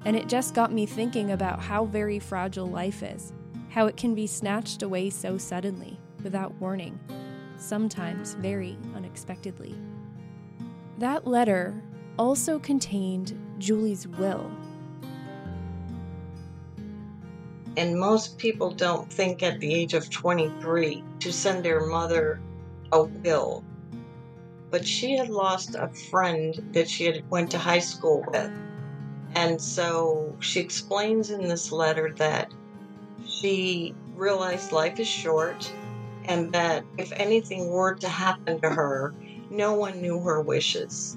and 0.04 0.16
it 0.16 0.28
just 0.28 0.52
got 0.54 0.72
me 0.72 0.84
thinking 0.84 1.30
about 1.30 1.60
how 1.60 1.84
very 1.84 2.18
fragile 2.18 2.66
life 2.66 3.02
is, 3.02 3.32
how 3.70 3.86
it 3.86 3.96
can 3.96 4.14
be 4.14 4.26
snatched 4.26 4.82
away 4.82 5.10
so 5.10 5.38
suddenly, 5.38 5.98
without 6.22 6.54
warning, 6.60 6.98
sometimes 7.56 8.34
very 8.34 8.78
unexpectedly. 8.94 9.74
That 10.98 11.26
letter 11.26 11.80
also 12.18 12.58
contained 12.58 13.38
Julie's 13.58 14.06
will. 14.06 14.50
And 17.76 17.98
most 17.98 18.38
people 18.38 18.72
don't 18.72 19.12
think 19.12 19.42
at 19.42 19.60
the 19.60 19.72
age 19.72 19.94
of 19.94 20.10
23 20.10 21.04
to 21.20 21.32
send 21.32 21.64
their 21.64 21.86
mother 21.86 22.40
a 22.90 23.04
will. 23.04 23.62
But 24.70 24.84
she 24.84 25.16
had 25.16 25.28
lost 25.28 25.76
a 25.76 25.88
friend 26.10 26.54
that 26.72 26.88
she 26.88 27.04
had 27.04 27.28
went 27.30 27.52
to 27.52 27.58
high 27.58 27.78
school 27.78 28.24
with. 28.26 28.50
And 29.34 29.60
so 29.60 30.34
she 30.40 30.58
explains 30.58 31.30
in 31.30 31.46
this 31.46 31.70
letter 31.70 32.12
that 32.16 32.52
she 33.26 33.94
realized 34.14 34.72
life 34.72 34.98
is 34.98 35.08
short 35.08 35.72
and 36.24 36.52
that 36.52 36.84
if 36.98 37.10
anything 37.12 37.70
were 37.70 37.94
to 37.94 38.08
happen 38.08 38.60
to 38.60 38.68
her, 38.68 39.14
no 39.50 39.74
one 39.74 40.00
knew 40.00 40.20
her 40.20 40.40
wishes. 40.40 41.16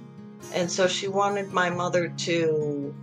And 0.53 0.72
so 0.72 0.88
she 0.88 1.08
wanted 1.08 1.51
my 1.51 1.70
mother 1.70 2.10
to 2.10 2.93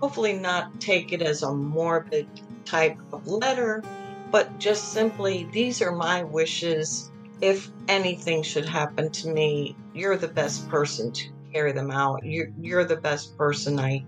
hopefully 0.00 0.34
not 0.34 0.80
take 0.80 1.12
it 1.12 1.22
as 1.22 1.42
a 1.42 1.52
morbid 1.52 2.28
type 2.64 2.98
of 3.12 3.26
letter, 3.26 3.82
but 4.30 4.58
just 4.58 4.92
simply, 4.92 5.48
these 5.52 5.80
are 5.80 5.92
my 5.92 6.22
wishes. 6.22 7.10
If 7.40 7.70
anything 7.88 8.42
should 8.42 8.66
happen 8.66 9.10
to 9.10 9.28
me, 9.28 9.76
you're 9.94 10.16
the 10.16 10.28
best 10.28 10.68
person 10.68 11.12
to 11.12 11.24
carry 11.52 11.72
them 11.72 11.90
out. 11.90 12.24
You're, 12.24 12.48
you're 12.60 12.84
the 12.84 12.96
best 12.96 13.36
person 13.38 13.78
I 13.80 14.04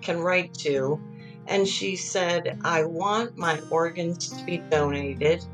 can 0.00 0.20
write 0.20 0.54
to. 0.54 1.00
And 1.46 1.66
she 1.68 1.96
said, 1.96 2.58
I 2.64 2.84
want 2.84 3.36
my 3.36 3.60
organs 3.70 4.28
to 4.28 4.44
be 4.44 4.58
donated. 4.70 5.44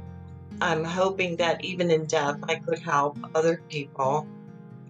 I'm 0.60 0.84
hoping 0.84 1.36
that 1.36 1.64
even 1.64 1.90
in 1.90 2.06
death, 2.06 2.36
I 2.48 2.56
could 2.56 2.78
help 2.80 3.18
other 3.34 3.62
people. 3.68 4.26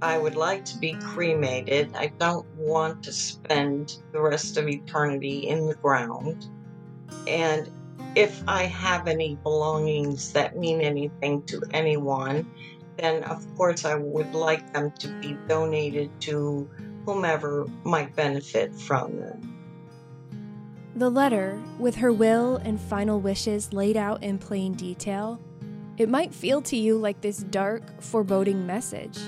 I 0.02 0.18
would 0.18 0.36
like 0.36 0.64
to 0.66 0.78
be 0.78 0.94
cremated. 0.94 1.94
I 1.94 2.12
don't 2.18 2.46
want 2.56 3.02
to 3.04 3.12
spend 3.12 3.92
the 4.12 4.20
rest 4.20 4.56
of 4.56 4.68
eternity 4.68 5.48
in 5.48 5.66
the 5.66 5.74
ground. 5.74 6.46
And 7.26 7.70
if 8.16 8.42
I 8.48 8.64
have 8.64 9.06
any 9.06 9.36
belongings 9.36 10.32
that 10.32 10.56
mean 10.56 10.80
anything 10.80 11.42
to 11.44 11.62
anyone, 11.72 12.46
then 12.98 13.22
of 13.24 13.44
course 13.56 13.84
I 13.84 13.94
would 13.94 14.34
like 14.34 14.72
them 14.72 14.90
to 15.00 15.08
be 15.20 15.36
donated 15.48 16.10
to 16.22 16.68
whomever 17.06 17.66
might 17.84 18.16
benefit 18.16 18.74
from 18.74 19.16
them. 19.16 19.59
The 20.96 21.08
letter, 21.08 21.62
with 21.78 21.94
her 21.96 22.12
will 22.12 22.56
and 22.56 22.80
final 22.80 23.20
wishes 23.20 23.72
laid 23.72 23.96
out 23.96 24.24
in 24.24 24.38
plain 24.38 24.74
detail, 24.74 25.40
it 25.98 26.08
might 26.08 26.34
feel 26.34 26.60
to 26.62 26.76
you 26.76 26.98
like 26.98 27.20
this 27.20 27.38
dark, 27.38 28.02
foreboding 28.02 28.66
message. 28.66 29.18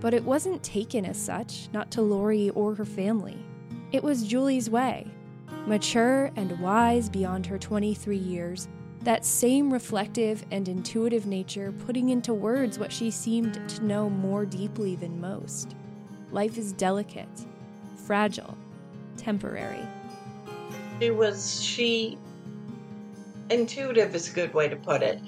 But 0.00 0.14
it 0.14 0.24
wasn't 0.24 0.62
taken 0.64 1.04
as 1.04 1.16
such, 1.16 1.68
not 1.72 1.92
to 1.92 2.02
Lori 2.02 2.50
or 2.50 2.74
her 2.74 2.84
family. 2.84 3.38
It 3.92 4.02
was 4.02 4.26
Julie's 4.26 4.68
way. 4.68 5.06
Mature 5.66 6.32
and 6.34 6.58
wise 6.58 7.08
beyond 7.08 7.46
her 7.46 7.58
23 7.58 8.16
years, 8.16 8.68
that 9.02 9.24
same 9.24 9.72
reflective 9.72 10.44
and 10.50 10.68
intuitive 10.68 11.26
nature 11.26 11.72
putting 11.86 12.08
into 12.08 12.34
words 12.34 12.80
what 12.80 12.90
she 12.90 13.12
seemed 13.12 13.54
to 13.68 13.84
know 13.84 14.10
more 14.10 14.44
deeply 14.44 14.96
than 14.96 15.20
most. 15.20 15.76
Life 16.32 16.58
is 16.58 16.72
delicate, 16.72 17.46
fragile, 17.94 18.58
temporary. 19.16 19.86
She 21.00 21.10
was, 21.10 21.62
she, 21.62 22.18
intuitive 23.50 24.14
is 24.14 24.30
a 24.30 24.34
good 24.34 24.54
way 24.54 24.68
to 24.68 24.76
put 24.76 25.02
it. 25.02 25.20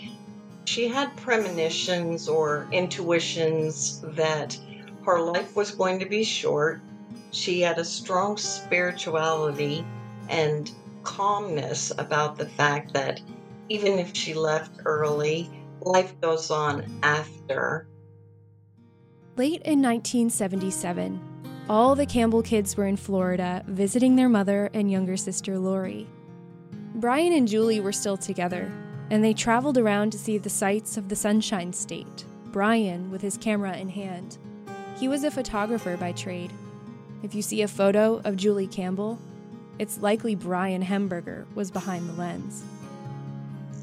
She 0.64 0.88
had 0.88 1.16
premonitions 1.16 2.28
or 2.28 2.66
intuitions 2.72 4.00
that 4.02 4.58
her 5.04 5.20
life 5.20 5.56
was 5.56 5.70
going 5.70 5.98
to 5.98 6.06
be 6.06 6.24
short. 6.24 6.80
She 7.30 7.60
had 7.60 7.78
a 7.78 7.84
strong 7.84 8.36
spirituality 8.36 9.84
and 10.28 10.70
calmness 11.02 11.92
about 11.98 12.36
the 12.36 12.46
fact 12.46 12.92
that 12.94 13.20
even 13.68 13.98
if 13.98 14.14
she 14.16 14.34
left 14.34 14.80
early, 14.84 15.50
life 15.82 16.18
goes 16.20 16.50
on 16.50 17.00
after. 17.02 17.86
Late 19.36 19.62
in 19.62 19.82
1977, 19.82 21.27
all 21.68 21.94
the 21.94 22.06
Campbell 22.06 22.42
kids 22.42 22.76
were 22.76 22.86
in 22.86 22.96
Florida 22.96 23.62
visiting 23.66 24.16
their 24.16 24.28
mother 24.28 24.70
and 24.72 24.90
younger 24.90 25.16
sister 25.16 25.58
Lori. 25.58 26.06
Brian 26.94 27.32
and 27.34 27.46
Julie 27.46 27.80
were 27.80 27.92
still 27.92 28.16
together, 28.16 28.72
and 29.10 29.22
they 29.22 29.34
traveled 29.34 29.76
around 29.76 30.10
to 30.12 30.18
see 30.18 30.38
the 30.38 30.48
sights 30.48 30.96
of 30.96 31.08
the 31.08 31.16
Sunshine 31.16 31.72
State, 31.72 32.24
Brian 32.46 33.10
with 33.10 33.20
his 33.20 33.36
camera 33.36 33.76
in 33.76 33.90
hand. 33.90 34.38
He 34.98 35.08
was 35.08 35.24
a 35.24 35.30
photographer 35.30 35.96
by 35.98 36.12
trade. 36.12 36.52
If 37.22 37.34
you 37.34 37.42
see 37.42 37.62
a 37.62 37.68
photo 37.68 38.22
of 38.24 38.36
Julie 38.36 38.66
Campbell, 38.66 39.18
it's 39.78 40.00
likely 40.00 40.34
Brian 40.34 40.82
Hemberger 40.82 41.44
was 41.54 41.70
behind 41.70 42.08
the 42.08 42.14
lens. 42.14 42.64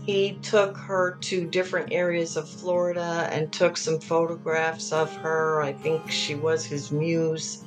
He 0.05 0.33
took 0.43 0.77
her 0.77 1.17
to 1.21 1.47
different 1.47 1.91
areas 1.91 2.37
of 2.37 2.47
Florida 2.47 3.27
and 3.31 3.51
took 3.51 3.75
some 3.75 3.99
photographs 3.99 4.91
of 4.91 5.11
her. 5.17 5.63
I 5.63 5.73
think 5.73 6.11
she 6.11 6.35
was 6.35 6.63
his 6.63 6.91
muse. 6.91 7.63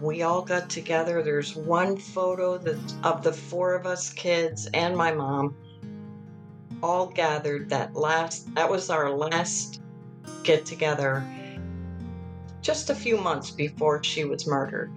We 0.00 0.22
all 0.22 0.42
got 0.42 0.68
together. 0.68 1.22
There's 1.22 1.54
one 1.54 1.96
photo 1.96 2.58
that 2.58 2.94
of 3.04 3.22
the 3.22 3.32
four 3.32 3.74
of 3.74 3.86
us 3.86 4.12
kids 4.12 4.68
and 4.74 4.96
my 4.96 5.12
mom 5.12 5.54
all 6.82 7.06
gathered 7.06 7.70
that 7.70 7.94
last 7.94 8.52
that 8.56 8.68
was 8.68 8.90
our 8.90 9.08
last 9.08 9.80
get 10.42 10.66
together 10.66 11.24
just 12.62 12.90
a 12.90 12.94
few 12.96 13.16
months 13.16 13.52
before 13.52 14.02
she 14.02 14.24
was 14.24 14.48
murdered. 14.48 14.90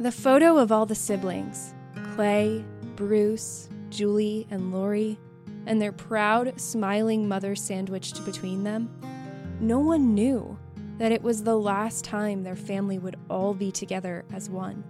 The 0.00 0.10
photo 0.10 0.58
of 0.58 0.72
all 0.72 0.86
the 0.86 0.96
siblings 0.96 1.72
Clay, 2.14 2.64
Bruce, 2.96 3.68
Julie, 3.90 4.46
and 4.50 4.72
Lori, 4.72 5.18
and 5.66 5.80
their 5.80 5.92
proud, 5.92 6.60
smiling 6.60 7.28
mother 7.28 7.54
sandwiched 7.54 8.24
between 8.24 8.64
them 8.64 8.90
no 9.60 9.80
one 9.80 10.14
knew 10.14 10.56
that 10.98 11.10
it 11.10 11.22
was 11.22 11.42
the 11.42 11.58
last 11.58 12.04
time 12.04 12.42
their 12.42 12.56
family 12.56 12.98
would 12.98 13.16
all 13.28 13.54
be 13.54 13.72
together 13.72 14.24
as 14.32 14.48
one. 14.48 14.84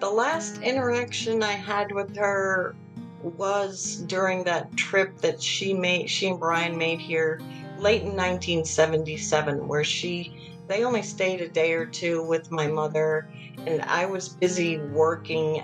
The 0.00 0.08
last 0.08 0.62
interaction 0.62 1.42
I 1.42 1.52
had 1.52 1.92
with 1.92 2.16
her 2.16 2.74
was 3.22 4.02
during 4.06 4.44
that 4.44 4.74
trip 4.76 5.18
that 5.18 5.42
she 5.42 5.72
made 5.74 6.10
she 6.10 6.28
and 6.28 6.38
Brian 6.38 6.76
made 6.76 7.00
here 7.00 7.40
late 7.78 8.02
in 8.02 8.08
1977 8.08 9.66
where 9.66 9.84
she 9.84 10.52
they 10.66 10.84
only 10.84 11.02
stayed 11.02 11.40
a 11.40 11.48
day 11.48 11.72
or 11.72 11.86
two 11.86 12.22
with 12.26 12.50
my 12.50 12.66
mother 12.66 13.28
and 13.66 13.82
I 13.82 14.06
was 14.06 14.28
busy 14.28 14.78
working. 14.78 15.62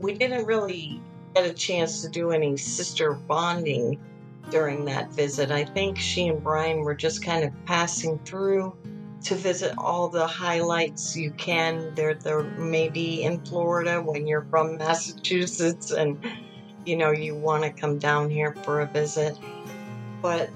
We 0.00 0.14
didn't 0.14 0.46
really 0.46 1.00
get 1.36 1.50
a 1.50 1.52
chance 1.52 2.00
to 2.00 2.08
do 2.08 2.30
any 2.30 2.56
sister 2.56 3.12
bonding 3.12 4.00
during 4.50 4.86
that 4.86 5.12
visit. 5.12 5.50
I 5.50 5.64
think 5.64 5.98
she 5.98 6.28
and 6.28 6.42
Brian 6.42 6.80
were 6.80 6.94
just 6.94 7.22
kind 7.22 7.44
of 7.44 7.52
passing 7.66 8.18
through 8.20 8.74
to 9.24 9.34
visit 9.34 9.74
all 9.76 10.08
the 10.08 10.26
highlights 10.26 11.14
you 11.14 11.30
can. 11.32 11.94
There, 11.94 12.14
there 12.14 12.42
may 12.42 12.88
be 12.88 13.24
in 13.24 13.44
Florida 13.44 14.00
when 14.00 14.26
you're 14.26 14.46
from 14.48 14.78
Massachusetts 14.78 15.90
and 15.90 16.24
you 16.86 16.96
know 16.96 17.10
you 17.10 17.34
want 17.34 17.64
to 17.64 17.70
come 17.70 17.98
down 17.98 18.30
here 18.30 18.56
for 18.64 18.80
a 18.80 18.86
visit. 18.86 19.36
But 20.22 20.48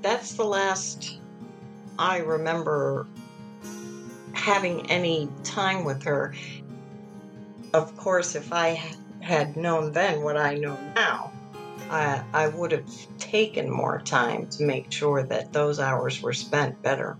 that's 0.00 0.32
the 0.32 0.44
last 0.44 1.20
I 1.98 2.18
remember 2.18 3.06
having 4.32 4.90
any 4.90 5.28
time 5.44 5.84
with 5.84 6.02
her. 6.04 6.34
Of 7.74 7.94
course, 7.98 8.34
if 8.34 8.52
I 8.52 8.80
had 9.26 9.56
known 9.56 9.90
then 9.90 10.22
what 10.22 10.36
I 10.36 10.54
know 10.54 10.78
now, 10.94 11.32
I, 11.90 12.22
I 12.32 12.46
would 12.48 12.70
have 12.70 13.18
taken 13.18 13.68
more 13.68 14.00
time 14.00 14.46
to 14.50 14.62
make 14.62 14.92
sure 14.92 15.24
that 15.24 15.52
those 15.52 15.80
hours 15.80 16.22
were 16.22 16.32
spent 16.32 16.80
better. 16.80 17.16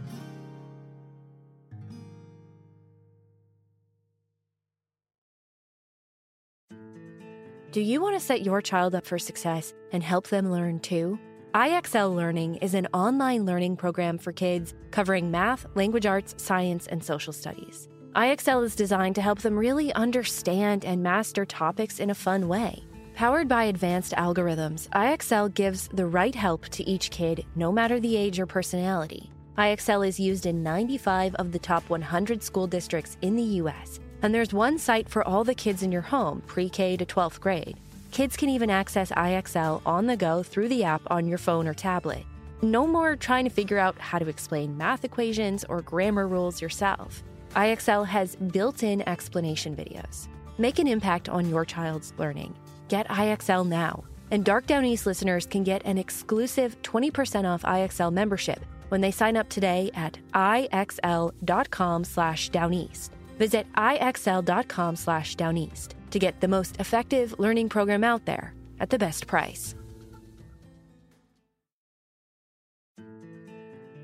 Do 7.73 7.81
you 7.83 8.01
want 8.01 8.15
to 8.15 8.25
set 8.25 8.43
your 8.43 8.63
child 8.63 8.95
up 8.95 9.05
for 9.05 9.19
success 9.19 9.75
and 9.93 10.03
help 10.03 10.29
them 10.29 10.51
learn 10.51 10.79
too? 10.79 11.19
IXL 11.55 12.15
Learning 12.15 12.55
is 12.57 12.75
an 12.75 12.87
online 12.95 13.45
learning 13.45 13.77
program 13.77 14.17
for 14.17 14.33
kids 14.33 14.75
covering 14.93 15.31
math, 15.31 15.67
language 15.75 16.07
arts, 16.07 16.35
science, 16.39 16.87
and 16.87 17.03
social 17.03 17.33
studies. 17.33 17.89
IXL 18.17 18.65
is 18.65 18.75
designed 18.75 19.15
to 19.17 19.21
help 19.21 19.41
them 19.41 19.59
really 19.59 19.93
understand 19.93 20.87
and 20.87 21.03
master 21.03 21.45
topics 21.45 22.01
in 22.01 22.09
a 22.09 22.15
fun 22.15 22.49
way. 22.49 22.83
Powered 23.15 23.47
by 23.47 23.65
advanced 23.65 24.13
algorithms, 24.13 24.89
IXL 24.89 25.53
gives 25.53 25.89
the 25.89 26.07
right 26.07 26.35
help 26.35 26.67
to 26.71 26.85
each 26.85 27.11
kid, 27.11 27.45
no 27.57 27.71
matter 27.71 28.01
the 28.01 28.17
age 28.17 28.41
or 28.41 28.47
personality. 28.47 29.31
IXL 29.59 30.09
is 30.09 30.19
used 30.19 30.47
in 30.47 30.63
95 30.63 31.35
of 31.35 31.53
the 31.53 31.59
top 31.59 31.87
100 31.91 32.43
school 32.43 32.67
districts 32.67 33.19
in 33.21 33.37
the 33.37 33.61
U.S., 33.61 34.01
and 34.23 34.35
there's 34.35 34.55
one 34.55 34.79
site 34.79 35.11
for 35.11 35.23
all 35.29 35.45
the 35.45 35.55
kids 35.55 35.83
in 35.83 35.93
your 35.93 36.01
home, 36.01 36.43
pre 36.47 36.71
K 36.71 36.97
to 36.97 37.05
12th 37.05 37.39
grade. 37.39 37.77
Kids 38.13 38.35
can 38.35 38.49
even 38.49 38.71
access 38.71 39.11
IXL 39.11 39.83
on 39.85 40.07
the 40.07 40.17
go 40.17 40.43
through 40.43 40.71
the 40.71 40.85
app 40.85 41.03
on 41.09 41.29
your 41.29 41.37
phone 41.37 41.69
or 41.69 41.75
tablet. 41.75 42.25
No 42.63 42.87
more 42.87 43.15
trying 43.15 43.45
to 43.45 43.51
figure 43.51 43.79
out 43.79 43.99
how 43.99 44.19
to 44.19 44.29
explain 44.29 44.75
math 44.75 45.05
equations 45.05 45.67
or 45.69 45.83
grammar 45.83 46.27
rules 46.27 46.63
yourself. 46.63 47.23
IXL 47.55 48.07
has 48.07 48.37
built 48.37 48.83
in 48.83 49.07
explanation 49.09 49.77
videos. 49.77 50.29
Make 50.59 50.79
an 50.79 50.87
impact 50.87 51.29
on 51.29 51.49
your 51.49 51.65
child's 51.65 52.13
learning. 52.19 52.55
Get 52.89 53.09
IXL 53.09 53.69
now. 53.69 54.05
And 54.31 54.45
Dark 54.45 54.67
Downeast 54.67 55.07
listeners 55.07 55.47
can 55.47 55.63
get 55.63 55.85
an 55.85 55.99
exclusive 55.99 56.81
20% 56.83 57.45
off 57.49 57.63
IXL 57.63 58.13
membership 58.13 58.65
when 58.89 59.01
they 59.01 59.13
sign 59.13 59.37
up 59.37 59.49
today 59.49 59.91
at 59.95 60.19
ixl.com 60.35 62.05
slash 62.05 62.51
downeast. 62.51 63.11
Visit 63.39 63.67
ixl.com 63.75 64.97
slash 64.97 65.37
downeast 65.37 65.95
to 66.11 66.19
get 66.19 66.41
the 66.41 66.49
most 66.49 66.81
effective 66.81 67.39
learning 67.39 67.69
program 67.69 68.03
out 68.03 68.25
there 68.25 68.53
at 68.81 68.91
the 68.91 68.99
best 68.99 69.27
price. 69.27 69.76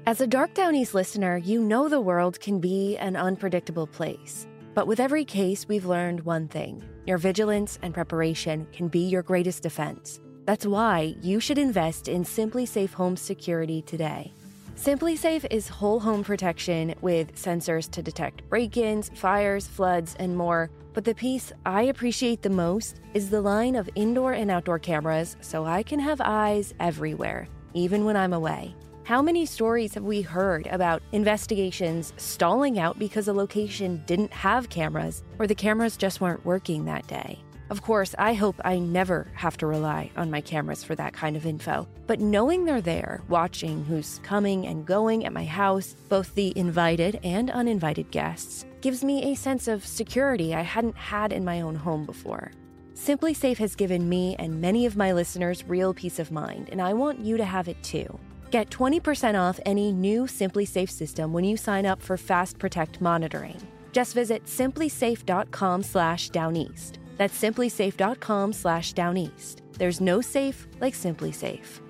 As 0.05 0.21
a 0.21 0.27
Dark 0.27 0.55
Downeast 0.55 0.95
listener, 0.95 1.37
you 1.37 1.63
know 1.63 1.89
the 1.89 2.01
world 2.01 2.41
can 2.41 2.59
be 2.59 2.97
an 2.99 3.15
unpredictable 3.15 3.87
place. 3.87 4.49
But 4.75 4.89
with 4.89 4.99
every 4.99 5.25
case, 5.25 5.69
we've 5.69 5.87
learned 5.87 6.25
one 6.25 6.49
thing 6.49 6.83
your 7.07 7.19
vigilance 7.19 7.79
and 7.83 7.95
preparation 7.95 8.67
can 8.73 8.89
be 8.89 8.99
your 8.99 9.23
greatest 9.23 9.63
defense. 9.63 10.21
That's 10.45 10.67
why 10.67 11.15
you 11.23 11.39
should 11.39 11.57
invest 11.57 12.09
in 12.09 12.25
SimpliSafe 12.25 12.93
Home 12.95 13.17
Security 13.17 13.81
today. 13.81 14.33
SimpliSafe 14.75 15.47
is 15.53 15.69
whole 15.69 16.01
home 16.01 16.25
protection 16.25 16.97
with 17.01 17.37
sensors 17.37 17.89
to 17.93 18.03
detect 18.03 18.49
break 18.49 18.77
ins, 18.77 19.09
fires, 19.15 19.69
floods, 19.69 20.17
and 20.19 20.37
more. 20.37 20.69
But 20.95 21.05
the 21.05 21.15
piece 21.15 21.53
I 21.65 21.83
appreciate 21.83 22.43
the 22.43 22.51
most 22.51 23.01
is 23.15 23.31
the 23.31 23.41
line 23.41 23.77
of 23.77 23.89
indoor 23.95 24.33
and 24.33 24.51
outdoor 24.51 24.81
cameras 24.81 25.37
so 25.43 25.65
I 25.65 25.85
can 25.85 26.01
have 26.01 26.21
eyes 26.21 26.75
everywhere, 26.81 27.47
even 27.73 28.05
when 28.05 28.17
I'm 28.17 28.33
away. 28.33 28.75
How 29.05 29.21
many 29.21 29.47
stories 29.47 29.95
have 29.95 30.05
we 30.05 30.23
heard 30.23 30.69
about 30.69 31.03
investigations 31.11 32.13
stalling 32.19 32.79
out 32.79 33.01
because 33.01 33.27
a 33.27 33.33
location 33.33 34.01
didn't 34.07 34.33
have 34.33 34.69
cameras 34.69 35.25
or 35.41 35.49
the 35.49 35.57
cameras 35.57 35.97
just 35.97 36.21
weren't 36.21 36.45
working 36.45 36.85
that 36.85 37.09
day? 37.09 37.41
Of 37.69 37.83
course, 37.83 38.15
I 38.17 38.35
hope 38.35 38.61
I 38.65 38.79
never 38.79 39.27
have 39.35 39.57
to 39.57 39.67
rely 39.67 40.13
on 40.17 40.31
my 40.31 40.41
cameras 40.41 40.85
for 40.85 40.95
that 40.95 41.15
kind 41.15 41.37
of 41.37 41.47
info. 41.47 41.89
But 42.07 42.21
knowing 42.21 42.65
they're 42.65 42.81
there, 42.81 43.23
watching 43.29 43.85
who's 43.85 44.21
coming 44.23 44.69
and 44.69 44.87
going 44.87 45.27
at 45.27 45.33
my 45.33 45.47
house, 45.47 45.97
both 46.09 46.33
the 46.37 46.57
invited 46.57 47.19
and 47.25 47.51
uninvited 47.51 48.13
guests, 48.13 48.67
gives 48.83 49.03
me 49.03 49.33
a 49.33 49.35
sense 49.35 49.67
of 49.67 49.85
security 49.85 50.55
I 50.55 50.63
hadn't 50.63 50.97
had 50.97 51.33
in 51.33 51.45
my 51.45 51.63
own 51.63 51.75
home 51.75 52.07
before. 52.07 52.53
SimpliSafe 52.95 53.57
has 53.57 53.75
given 53.75 54.09
me 54.09 54.37
and 54.39 54.61
many 54.61 54.87
of 54.87 54.97
my 54.97 55.13
listeners 55.13 55.65
real 55.67 55.93
peace 55.93 56.21
of 56.21 56.31
mind, 56.31 56.69
and 56.71 56.81
I 56.81 56.93
want 56.93 57.19
you 57.19 57.37
to 57.37 57.45
have 57.45 57.67
it 57.67 57.83
too. 57.83 58.21
Get 58.53 58.69
20% 58.69 59.41
off 59.41 59.59
any 59.65 59.93
new 59.93 60.25
SimpliSafe 60.25 60.91
system 60.91 61.33
when 61.33 61.43
you 61.43 61.57
sign 61.57 61.87
up 61.87 62.03
for 62.03 62.19
Fast 62.19 62.59
Protect 62.59 63.01
monitoring. 63.01 63.57
Just 63.93 64.13
visit 64.13 64.45
simplisafe.com 64.45 65.83
slash 65.83 66.29
downeast. 66.29 66.99
That's 67.17 67.41
simplisafe.com 67.43 68.53
slash 68.53 68.93
downeast. 68.93 69.63
There's 69.79 70.03
no 70.03 70.21
safe 70.21 70.69
like 70.81 70.93
SimpliSafe. 70.93 71.81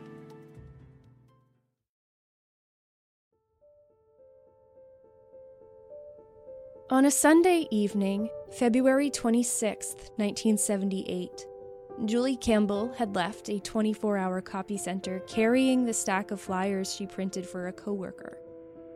On 6.90 7.06
a 7.06 7.10
Sunday 7.10 7.66
evening, 7.72 8.28
February 8.52 9.10
26, 9.10 9.94
1978, 10.16 11.46
Julie 12.04 12.36
Campbell 12.36 12.92
had 12.96 13.14
left 13.14 13.48
a 13.48 13.60
24 13.60 14.16
hour 14.16 14.40
copy 14.40 14.76
center 14.76 15.20
carrying 15.20 15.84
the 15.84 15.92
stack 15.92 16.30
of 16.30 16.40
flyers 16.40 16.94
she 16.94 17.06
printed 17.06 17.46
for 17.46 17.68
a 17.68 17.72
coworker. 17.72 18.38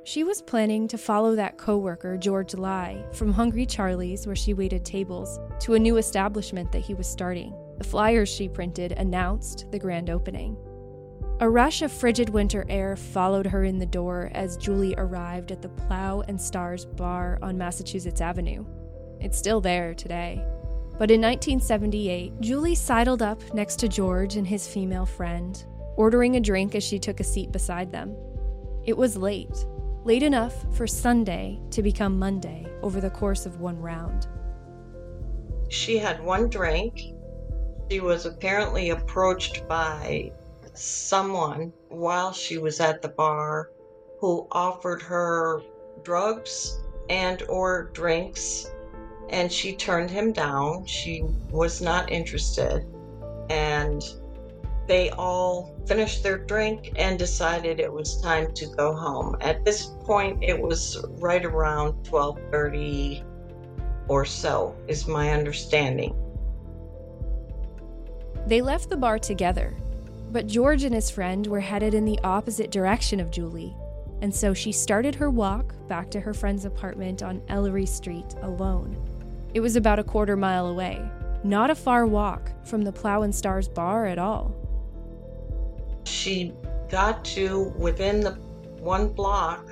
She 0.05 0.25
was 0.25 0.43
planning 0.43 0.89
to 0.89 0.99
follow 0.99 1.35
that 1.35 1.59
coworker, 1.59 2.17
George 2.17 2.55
Lai, 2.55 3.05
from 3.13 3.33
Hungry 3.33 3.67
Charlie's, 3.67 4.27
where 4.27 4.37
she 4.37 4.55
waited 4.55 4.85
tables, 4.85 5.39
to 5.61 5.75
a 5.75 5.79
new 5.79 5.97
establishment 5.97 6.73
that 6.73 6.83
he 6.83 6.95
was 6.95 7.09
starting. 7.09 7.55
The 7.79 7.85
flyers 7.85 8.29
she 8.29 8.49
printed 8.49 8.93
announced 8.93 9.71
the 9.71 9.79
grand 9.79 10.09
opening. 10.09 10.57
A 11.41 11.51
rush 11.51 11.83
of 11.83 11.93
frigid 11.93 12.31
winter 12.31 12.65
air 12.69 12.97
followed 12.97 13.47
her 13.47 13.65
in 13.65 13.79
the 13.79 13.87
door 13.87 14.31
as 14.33 14.57
Julie 14.57 14.95
arrived 14.97 15.53
at 15.53 15.61
the 15.61 15.69
Plough 15.69 16.23
and 16.29 16.41
Stars 16.41 16.87
bar 16.87 17.39
on 17.43 17.59
Massachusetts 17.59 18.21
Avenue. 18.21 18.65
It's 19.21 19.37
still 19.37 19.61
there 19.61 19.93
today. 19.93 20.43
But 20.99 21.11
in 21.11 21.21
1978, 21.21 22.41
Julie 22.41 22.75
sidled 22.75 23.21
up 23.21 23.43
next 23.53 23.77
to 23.81 23.89
George 23.89 24.37
and 24.37 24.47
his 24.47 24.67
female 24.67 25.05
friend, 25.05 25.63
ordering 25.97 26.37
a 26.37 26.41
drink 26.41 26.75
as 26.75 26.83
she 26.83 26.99
took 26.99 27.21
a 27.21 27.25
seat 27.25 27.53
beside 27.53 27.93
them. 27.93 28.17
It 28.85 28.97
was 28.97 29.15
late, 29.15 29.67
late 30.05 30.23
enough 30.23 30.55
for 30.75 30.87
Sunday 30.87 31.61
to 31.71 31.83
become 31.83 32.19
Monday 32.19 32.67
over 32.83 33.03
the 33.03 33.11
course 33.11 33.45
of 33.45 33.61
one 33.61 33.79
round. 33.79 34.27
She 35.69 35.99
had 35.99 36.25
one 36.25 36.49
drink. 36.49 36.99
She 37.91 38.01
was 38.01 38.25
apparently 38.25 38.89
approached 38.89 39.69
by 39.69 40.33
someone 40.73 41.75
while 41.89 42.33
she 42.33 42.57
was 42.57 42.81
at 42.81 43.03
the 43.03 43.09
bar 43.09 43.71
who 44.19 44.47
offered 44.51 45.03
her 45.03 45.61
drugs 46.03 46.81
and 47.11 47.43
or 47.51 47.91
drinks 47.93 48.71
and 49.31 49.51
she 49.51 49.75
turned 49.75 50.11
him 50.11 50.33
down. 50.33 50.85
She 50.87 51.25
was 51.51 51.81
not 51.81 52.11
interested. 52.11 52.87
And 53.51 54.03
they 54.87 55.11
all 55.11 55.75
finished 55.87 56.23
their 56.23 56.39
drink 56.39 56.93
and 56.97 57.19
decided 57.19 57.81
it 57.81 57.93
was 57.93 58.21
time 58.21 58.53
to 58.55 58.67
go 58.67 58.95
home. 58.95 59.37
At 59.41 59.65
this 59.65 59.87
point, 60.05 60.43
it 60.43 60.61
was 60.61 61.05
right 61.19 61.45
around 61.45 62.05
12:30 62.05 63.25
or 64.09 64.25
so, 64.25 64.77
is 64.87 65.09
my 65.09 65.33
understanding. 65.33 66.15
They 68.47 68.63
left 68.63 68.89
the 68.89 68.97
bar 68.97 69.19
together, 69.19 69.75
but 70.31 70.47
George 70.47 70.85
and 70.85 70.95
his 70.95 71.11
friend 71.11 71.45
were 71.49 71.61
headed 71.61 71.95
in 71.95 72.05
the 72.05 72.21
opposite 72.23 72.71
direction 72.71 73.19
of 73.19 73.33
Julie, 73.33 73.77
and 74.23 74.33
so 74.33 74.55
she 74.55 74.71
started 74.71 75.17
her 75.17 75.31
walk 75.31 75.75
back 75.89 76.11
to 76.13 76.21
her 76.21 76.33
friend's 76.33 76.65
apartment 76.65 77.25
on 77.25 77.43
Ellery 77.49 77.87
Street 77.87 78.37
alone. 78.43 78.97
It 79.57 79.61
was 79.61 79.75
about 79.75 79.99
a 79.99 80.05
quarter 80.05 80.37
mile 80.37 80.67
away, 80.67 81.03
not 81.43 81.71
a 81.71 81.75
far 81.75 82.07
walk 82.07 82.53
from 82.67 82.83
the 82.83 82.93
Plough 82.93 83.23
and 83.23 83.35
Stars 83.35 83.69
bar 83.69 84.05
at 84.05 84.19
all. 84.19 84.55
She 86.05 86.53
got 86.91 87.25
to 87.37 87.73
within 87.79 88.21
the 88.21 88.33
one 88.81 89.09
block 89.09 89.67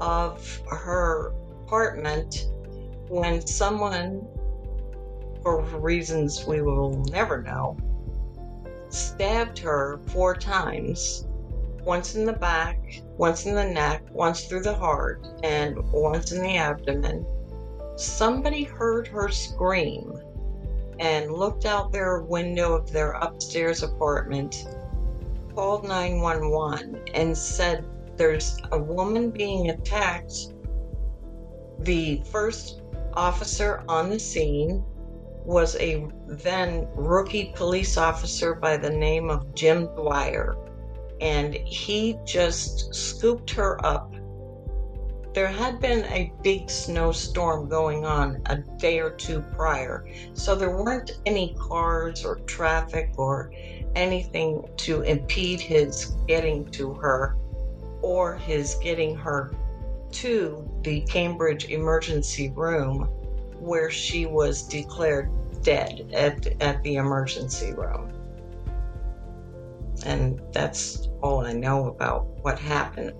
of 0.00 0.62
her 0.70 1.34
apartment 1.66 2.46
when 3.08 3.46
someone, 3.46 4.26
for 5.42 5.60
reasons 5.78 6.46
we 6.46 6.62
will 6.62 7.04
never 7.10 7.42
know, 7.42 7.76
stabbed 8.88 9.58
her 9.58 10.00
four 10.06 10.34
times 10.36 11.26
once 11.84 12.14
in 12.14 12.24
the 12.24 12.32
back, 12.32 13.02
once 13.18 13.44
in 13.44 13.54
the 13.54 13.68
neck, 13.68 14.04
once 14.10 14.46
through 14.46 14.62
the 14.62 14.74
heart, 14.74 15.28
and 15.42 15.76
once 15.92 16.32
in 16.32 16.42
the 16.42 16.56
abdomen. 16.56 17.26
Somebody 17.98 18.62
heard 18.62 19.08
her 19.08 19.28
scream 19.28 20.22
and 21.00 21.32
looked 21.32 21.64
out 21.66 21.90
their 21.90 22.20
window 22.20 22.74
of 22.74 22.92
their 22.92 23.10
upstairs 23.10 23.82
apartment, 23.82 24.68
called 25.52 25.82
911, 25.82 27.00
and 27.14 27.36
said 27.36 27.84
there's 28.16 28.56
a 28.70 28.78
woman 28.78 29.30
being 29.30 29.70
attacked. 29.70 30.52
The 31.80 32.22
first 32.30 32.82
officer 33.14 33.82
on 33.88 34.10
the 34.10 34.20
scene 34.20 34.84
was 35.44 35.74
a 35.80 36.06
then 36.28 36.86
rookie 36.94 37.52
police 37.56 37.96
officer 37.96 38.54
by 38.54 38.76
the 38.76 38.90
name 38.90 39.28
of 39.28 39.56
Jim 39.56 39.86
Dwyer. 39.96 40.56
And 41.20 41.52
he 41.52 42.16
just 42.24 42.94
scooped 42.94 43.50
her 43.50 43.84
up. 43.84 44.14
There 45.34 45.48
had 45.48 45.80
been 45.80 46.04
a 46.06 46.32
big 46.42 46.70
snowstorm 46.70 47.68
going 47.68 48.04
on 48.04 48.42
a 48.46 48.56
day 48.56 48.98
or 48.98 49.10
two 49.10 49.42
prior, 49.56 50.04
so 50.34 50.54
there 50.54 50.76
weren't 50.76 51.12
any 51.26 51.54
cars 51.58 52.24
or 52.24 52.36
traffic 52.46 53.10
or 53.16 53.52
anything 53.94 54.64
to 54.78 55.02
impede 55.02 55.60
his 55.60 56.16
getting 56.26 56.64
to 56.72 56.94
her 56.94 57.36
or 58.02 58.36
his 58.36 58.74
getting 58.76 59.14
her 59.16 59.52
to 60.10 60.68
the 60.82 61.02
Cambridge 61.02 61.66
emergency 61.66 62.50
room 62.50 63.08
where 63.58 63.90
she 63.90 64.24
was 64.24 64.62
declared 64.62 65.30
dead 65.62 66.08
at, 66.14 66.46
at 66.62 66.82
the 66.82 66.96
emergency 66.96 67.72
room. 67.72 68.10
And 70.04 70.40
that's 70.52 71.08
all 71.20 71.44
I 71.44 71.52
know 71.52 71.88
about 71.88 72.26
what 72.42 72.58
happened. 72.58 73.12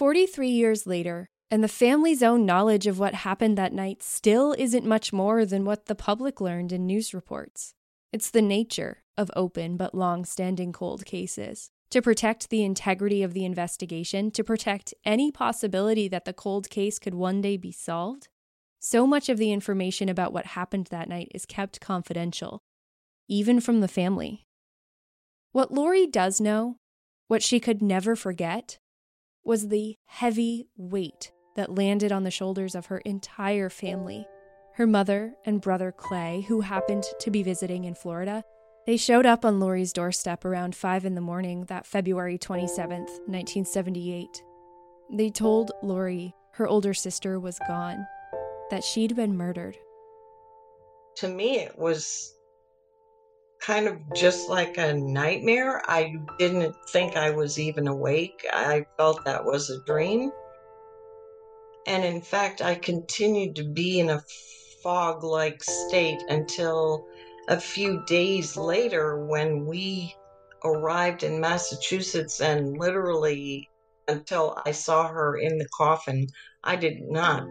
Forty-three 0.00 0.48
years 0.48 0.86
later, 0.86 1.28
and 1.50 1.62
the 1.62 1.68
family's 1.68 2.22
own 2.22 2.46
knowledge 2.46 2.86
of 2.86 2.98
what 2.98 3.12
happened 3.16 3.58
that 3.58 3.74
night 3.74 4.02
still 4.02 4.54
isn't 4.56 4.86
much 4.86 5.12
more 5.12 5.44
than 5.44 5.66
what 5.66 5.84
the 5.84 5.94
public 5.94 6.40
learned 6.40 6.72
in 6.72 6.86
news 6.86 7.12
reports. 7.12 7.74
It's 8.10 8.30
the 8.30 8.40
nature 8.40 9.02
of 9.18 9.30
open 9.36 9.76
but 9.76 9.94
long 9.94 10.24
standing 10.24 10.72
cold 10.72 11.04
cases. 11.04 11.68
To 11.90 12.00
protect 12.00 12.48
the 12.48 12.64
integrity 12.64 13.22
of 13.22 13.34
the 13.34 13.44
investigation, 13.44 14.30
to 14.30 14.42
protect 14.42 14.94
any 15.04 15.30
possibility 15.30 16.08
that 16.08 16.24
the 16.24 16.32
cold 16.32 16.70
case 16.70 16.98
could 16.98 17.14
one 17.14 17.42
day 17.42 17.58
be 17.58 17.70
solved, 17.70 18.28
so 18.78 19.06
much 19.06 19.28
of 19.28 19.36
the 19.36 19.52
information 19.52 20.08
about 20.08 20.32
what 20.32 20.46
happened 20.46 20.86
that 20.86 21.10
night 21.10 21.30
is 21.34 21.44
kept 21.44 21.78
confidential, 21.78 22.62
even 23.28 23.60
from 23.60 23.80
the 23.80 23.86
family. 23.86 24.46
What 25.52 25.74
Lori 25.74 26.06
does 26.06 26.40
know, 26.40 26.76
what 27.28 27.42
she 27.42 27.60
could 27.60 27.82
never 27.82 28.16
forget, 28.16 28.78
was 29.44 29.68
the 29.68 29.96
heavy 30.06 30.68
weight 30.76 31.32
that 31.56 31.74
landed 31.74 32.12
on 32.12 32.24
the 32.24 32.30
shoulders 32.30 32.74
of 32.74 32.86
her 32.86 32.98
entire 32.98 33.68
family 33.68 34.26
her 34.74 34.86
mother 34.86 35.34
and 35.44 35.60
brother 35.60 35.92
Clay, 35.92 36.42
who 36.48 36.62
happened 36.62 37.04
to 37.18 37.30
be 37.30 37.42
visiting 37.42 37.84
in 37.84 37.94
Florida, 37.94 38.42
they 38.86 38.96
showed 38.96 39.26
up 39.26 39.44
on 39.44 39.60
Lori's 39.60 39.92
doorstep 39.92 40.44
around 40.44 40.74
5 40.74 41.04
in 41.04 41.14
the 41.14 41.20
morning 41.20 41.64
that 41.66 41.86
February 41.86 42.38
27th, 42.38 43.10
1978. 43.26 44.42
They 45.12 45.28
told 45.28 45.72
Lori 45.82 46.34
her 46.52 46.66
older 46.66 46.94
sister 46.94 47.38
was 47.38 47.58
gone, 47.68 48.06
that 48.70 48.82
she'd 48.82 49.14
been 49.14 49.36
murdered. 49.36 49.76
To 51.16 51.28
me, 51.28 51.58
it 51.58 51.78
was 51.78 52.34
kind 53.60 53.86
of 53.86 53.98
just 54.14 54.48
like 54.48 54.78
a 54.78 54.94
nightmare. 54.94 55.82
I 55.86 56.14
didn't 56.38 56.74
think 56.92 57.16
I 57.16 57.30
was 57.30 57.58
even 57.58 57.88
awake. 57.88 58.44
I 58.52 58.84
felt 58.96 59.24
that 59.24 59.44
was 59.44 59.70
a 59.70 59.84
dream. 59.84 60.30
And 61.86 62.04
in 62.04 62.22
fact, 62.22 62.62
I 62.62 62.74
continued 62.74 63.56
to 63.56 63.64
be 63.64 64.00
in 64.00 64.10
a 64.10 64.22
fog 64.82 65.22
like 65.22 65.62
state 65.62 66.22
until 66.28 67.04
a 67.48 67.60
few 67.60 68.02
days 68.06 68.56
later 68.56 69.26
when 69.26 69.66
we 69.66 70.14
arrived 70.64 71.22
in 71.22 71.40
Massachusetts 71.40 72.40
and 72.40 72.78
literally 72.78 73.68
until 74.08 74.58
I 74.66 74.72
saw 74.72 75.08
her 75.08 75.36
in 75.36 75.58
the 75.58 75.68
coffin, 75.76 76.26
I 76.64 76.76
did 76.76 76.98
not 77.02 77.44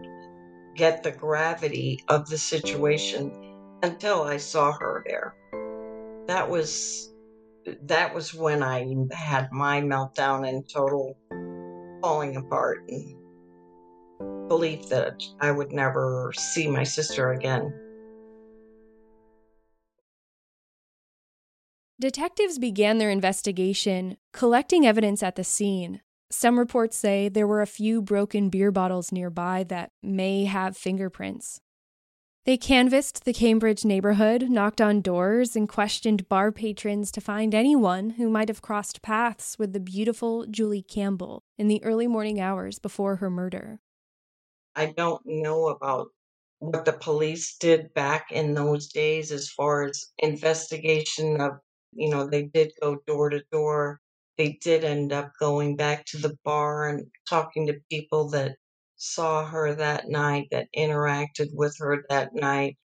get 0.76 1.02
the 1.02 1.12
gravity 1.12 1.98
of 2.08 2.28
the 2.28 2.38
situation 2.38 3.30
until 3.82 4.22
I 4.22 4.36
saw 4.36 4.72
her 4.72 5.02
there. 5.06 5.34
That 6.30 6.48
was 6.48 7.12
that 7.82 8.14
was 8.14 8.32
when 8.32 8.62
I 8.62 8.86
had 9.12 9.50
my 9.50 9.80
meltdown 9.80 10.48
and 10.48 10.62
total 10.72 11.18
falling 12.00 12.36
apart 12.36 12.88
and 12.88 14.48
belief 14.48 14.88
that 14.90 15.20
I 15.40 15.50
would 15.50 15.72
never 15.72 16.32
see 16.36 16.68
my 16.68 16.84
sister 16.84 17.32
again. 17.32 17.74
Detectives 22.00 22.60
began 22.60 22.98
their 22.98 23.10
investigation, 23.10 24.16
collecting 24.32 24.86
evidence 24.86 25.24
at 25.24 25.34
the 25.34 25.42
scene. 25.42 26.00
Some 26.30 26.60
reports 26.60 26.96
say 26.96 27.28
there 27.28 27.48
were 27.48 27.60
a 27.60 27.66
few 27.66 28.00
broken 28.00 28.50
beer 28.50 28.70
bottles 28.70 29.10
nearby 29.10 29.64
that 29.64 29.90
may 30.00 30.44
have 30.44 30.76
fingerprints. 30.76 31.60
They 32.46 32.56
canvassed 32.56 33.24
the 33.24 33.34
Cambridge 33.34 33.84
neighborhood, 33.84 34.48
knocked 34.48 34.80
on 34.80 35.02
doors, 35.02 35.54
and 35.54 35.68
questioned 35.68 36.26
bar 36.28 36.50
patrons 36.50 37.10
to 37.12 37.20
find 37.20 37.54
anyone 37.54 38.10
who 38.10 38.30
might 38.30 38.48
have 38.48 38.62
crossed 38.62 39.02
paths 39.02 39.58
with 39.58 39.74
the 39.74 39.80
beautiful 39.80 40.46
Julie 40.46 40.82
Campbell 40.82 41.44
in 41.58 41.68
the 41.68 41.84
early 41.84 42.06
morning 42.06 42.40
hours 42.40 42.78
before 42.78 43.16
her 43.16 43.28
murder. 43.28 43.80
I 44.74 44.86
don't 44.86 45.20
know 45.26 45.68
about 45.68 46.08
what 46.60 46.86
the 46.86 46.94
police 46.94 47.58
did 47.58 47.92
back 47.92 48.32
in 48.32 48.54
those 48.54 48.88
days 48.88 49.32
as 49.32 49.50
far 49.50 49.84
as 49.84 50.10
investigation 50.18 51.42
of, 51.42 51.58
you 51.92 52.08
know, 52.08 52.26
they 52.26 52.44
did 52.44 52.72
go 52.80 52.96
door 53.06 53.28
to 53.30 53.42
door. 53.52 54.00
They 54.38 54.58
did 54.62 54.82
end 54.82 55.12
up 55.12 55.32
going 55.38 55.76
back 55.76 56.06
to 56.06 56.18
the 56.18 56.38
bar 56.42 56.88
and 56.88 57.06
talking 57.28 57.66
to 57.66 57.80
people 57.90 58.30
that 58.30 58.56
saw 59.00 59.46
her 59.46 59.74
that 59.74 60.08
night, 60.08 60.48
that 60.50 60.68
interacted 60.76 61.48
with 61.54 61.74
her 61.78 62.04
that 62.10 62.34
night. 62.34 62.76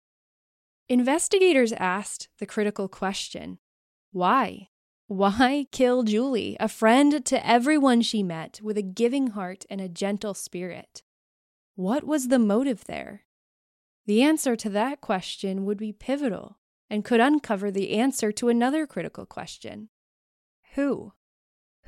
Investigators 0.88 1.72
asked 1.72 2.28
the 2.38 2.46
critical 2.46 2.88
question 2.88 3.58
why? 4.12 4.68
Why 5.08 5.66
kill 5.72 6.04
Julie, 6.04 6.56
a 6.60 6.68
friend 6.68 7.26
to 7.26 7.46
everyone 7.46 8.00
she 8.00 8.22
met 8.22 8.60
with 8.62 8.78
a 8.78 8.82
giving 8.82 9.28
heart 9.28 9.64
and 9.68 9.80
a 9.80 9.88
gentle 9.88 10.34
spirit? 10.34 11.02
What 11.74 12.04
was 12.04 12.28
the 12.28 12.38
motive 12.38 12.84
there? 12.84 13.24
The 14.06 14.22
answer 14.22 14.54
to 14.54 14.70
that 14.70 15.00
question 15.00 15.64
would 15.64 15.78
be 15.78 15.92
pivotal 15.92 16.58
and 16.88 17.04
could 17.04 17.18
uncover 17.18 17.72
the 17.72 17.90
answer 17.90 18.30
to 18.32 18.48
another 18.48 18.86
critical 18.86 19.26
question 19.26 19.88
Who? 20.74 21.12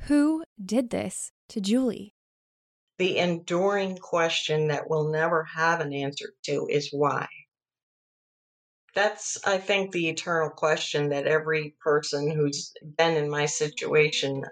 Who 0.07 0.43
did 0.63 0.89
this 0.89 1.31
to 1.49 1.61
Julie? 1.61 2.16
The 2.97 3.17
enduring 3.17 3.97
question 3.97 4.69
that 4.69 4.89
we'll 4.89 5.09
never 5.09 5.43
have 5.43 5.81
an 5.81 5.93
answer 5.93 6.33
to 6.45 6.67
is 6.67 6.89
why. 6.91 7.27
That's, 8.95 9.37
I 9.45 9.59
think, 9.59 9.91
the 9.91 10.09
eternal 10.09 10.49
question 10.49 11.09
that 11.09 11.27
every 11.27 11.75
person 11.79 12.31
who's 12.31 12.73
been 12.97 13.15
in 13.15 13.29
my 13.29 13.45
situation 13.45 14.43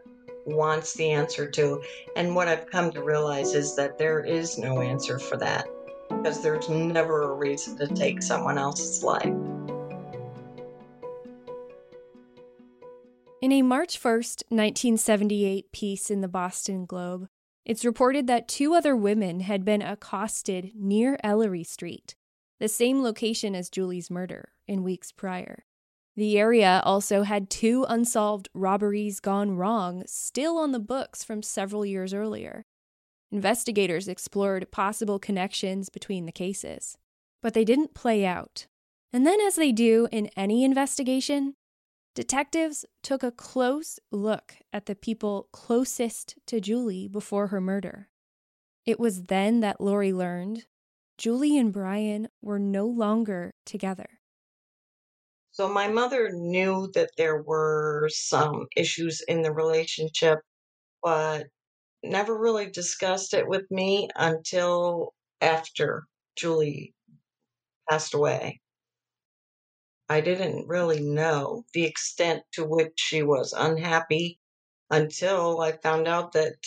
wants 0.46 0.94
the 0.94 1.10
answer 1.10 1.50
to. 1.50 1.82
And 2.16 2.36
what 2.36 2.48
I've 2.48 2.70
come 2.70 2.92
to 2.92 3.02
realize 3.02 3.56
is 3.56 3.76
that 3.78 3.98
there 3.98 4.20
is 4.20 4.60
no 4.60 4.80
answer 4.80 5.18
for 5.18 5.38
that 5.38 5.68
because 6.10 6.44
there's 6.44 6.70
never 6.70 7.24
a 7.24 7.34
reason 7.34 7.76
to 7.78 7.88
take 7.88 8.22
someone 8.22 8.60
else's 8.60 9.04
life. 9.04 9.34
In 13.42 13.52
a 13.52 13.64
March 13.64 14.00
1st, 14.00 14.44
1978 14.50 15.72
piece 15.72 16.12
in 16.12 16.22
the 16.22 16.28
Boston 16.28 16.86
Globe, 16.86 17.28
it's 17.66 17.84
reported 17.84 18.28
that 18.28 18.48
two 18.48 18.74
other 18.74 18.96
women 18.96 19.40
had 19.42 19.66
been 19.66 19.82
accosted 19.82 20.72
near 20.76 21.18
Ellery 21.24 21.64
Street, 21.64 22.16
the 22.60 22.68
same 22.68 23.02
location 23.02 23.56
as 23.56 23.70
Julie's 23.70 24.12
murder, 24.12 24.50
in 24.68 24.84
weeks 24.84 25.12
prior. 25.12 25.66
The 26.16 26.38
area 26.38 26.82
also 26.86 27.24
had 27.24 27.50
two 27.50 27.86
unsolved 27.90 28.48
robberies 28.54 29.20
gone 29.20 29.58
wrong 29.58 30.04
still 30.06 30.58
on 30.58 30.72
the 30.72 30.80
books 30.80 31.24
from 31.24 31.42
several 31.42 31.86
years 31.86 32.14
earlier. 32.14 32.66
Investigators 33.32 34.08
explored 34.08 34.72
possible 34.72 35.20
connections 35.20 35.90
between 35.90 36.26
the 36.26 36.32
cases, 36.32 36.98
but 37.42 37.54
they 37.54 37.66
didn't 37.66 37.94
play 37.94 38.26
out. 38.26 38.68
And 39.12 39.26
then, 39.26 39.42
as 39.42 39.56
they 39.56 39.72
do 39.72 40.08
in 40.12 40.30
any 40.38 40.64
investigation, 40.64 41.56
Detectives 42.16 42.86
took 43.04 43.24
a 43.24 43.32
close 43.32 44.00
look 44.10 44.56
at 44.72 44.86
the 44.86 44.96
people 44.96 45.50
closest 45.52 46.36
to 46.48 46.62
Julie 46.62 47.10
before 47.10 47.48
her 47.48 47.60
murder. 47.60 48.10
It 48.86 49.02
was 49.02 49.24
then 49.24 49.60
that 49.60 49.82
Lori 49.82 50.14
learned 50.14 50.66
Julie 51.18 51.58
and 51.58 51.74
Brian 51.74 52.30
were 52.42 52.58
no 52.58 52.88
longer 52.88 53.54
together. 53.66 54.22
So 55.52 55.68
my 55.68 55.90
mother 55.90 56.32
knew 56.32 56.90
that 56.94 57.12
there 57.18 57.42
were 57.42 58.10
some 58.10 58.68
issues 58.78 59.22
in 59.28 59.42
the 59.42 59.52
relationship, 59.52 60.40
but 61.04 61.48
never 62.02 62.38
really 62.38 62.70
discussed 62.70 63.34
it 63.34 63.48
with 63.48 63.70
me 63.70 64.10
until 64.16 65.14
after 65.42 66.06
Julie 66.38 66.94
passed 67.90 68.14
away. 68.14 68.62
I 70.08 70.22
didn't 70.22 70.68
really 70.68 71.02
know 71.02 71.66
the 71.74 71.84
extent 71.84 72.44
to 72.54 72.64
which 72.64 72.94
she 72.96 73.24
was 73.24 73.54
unhappy 73.54 74.40
until 74.90 75.62
I 75.62 75.72
found 75.72 76.08
out 76.08 76.34
that 76.34 76.58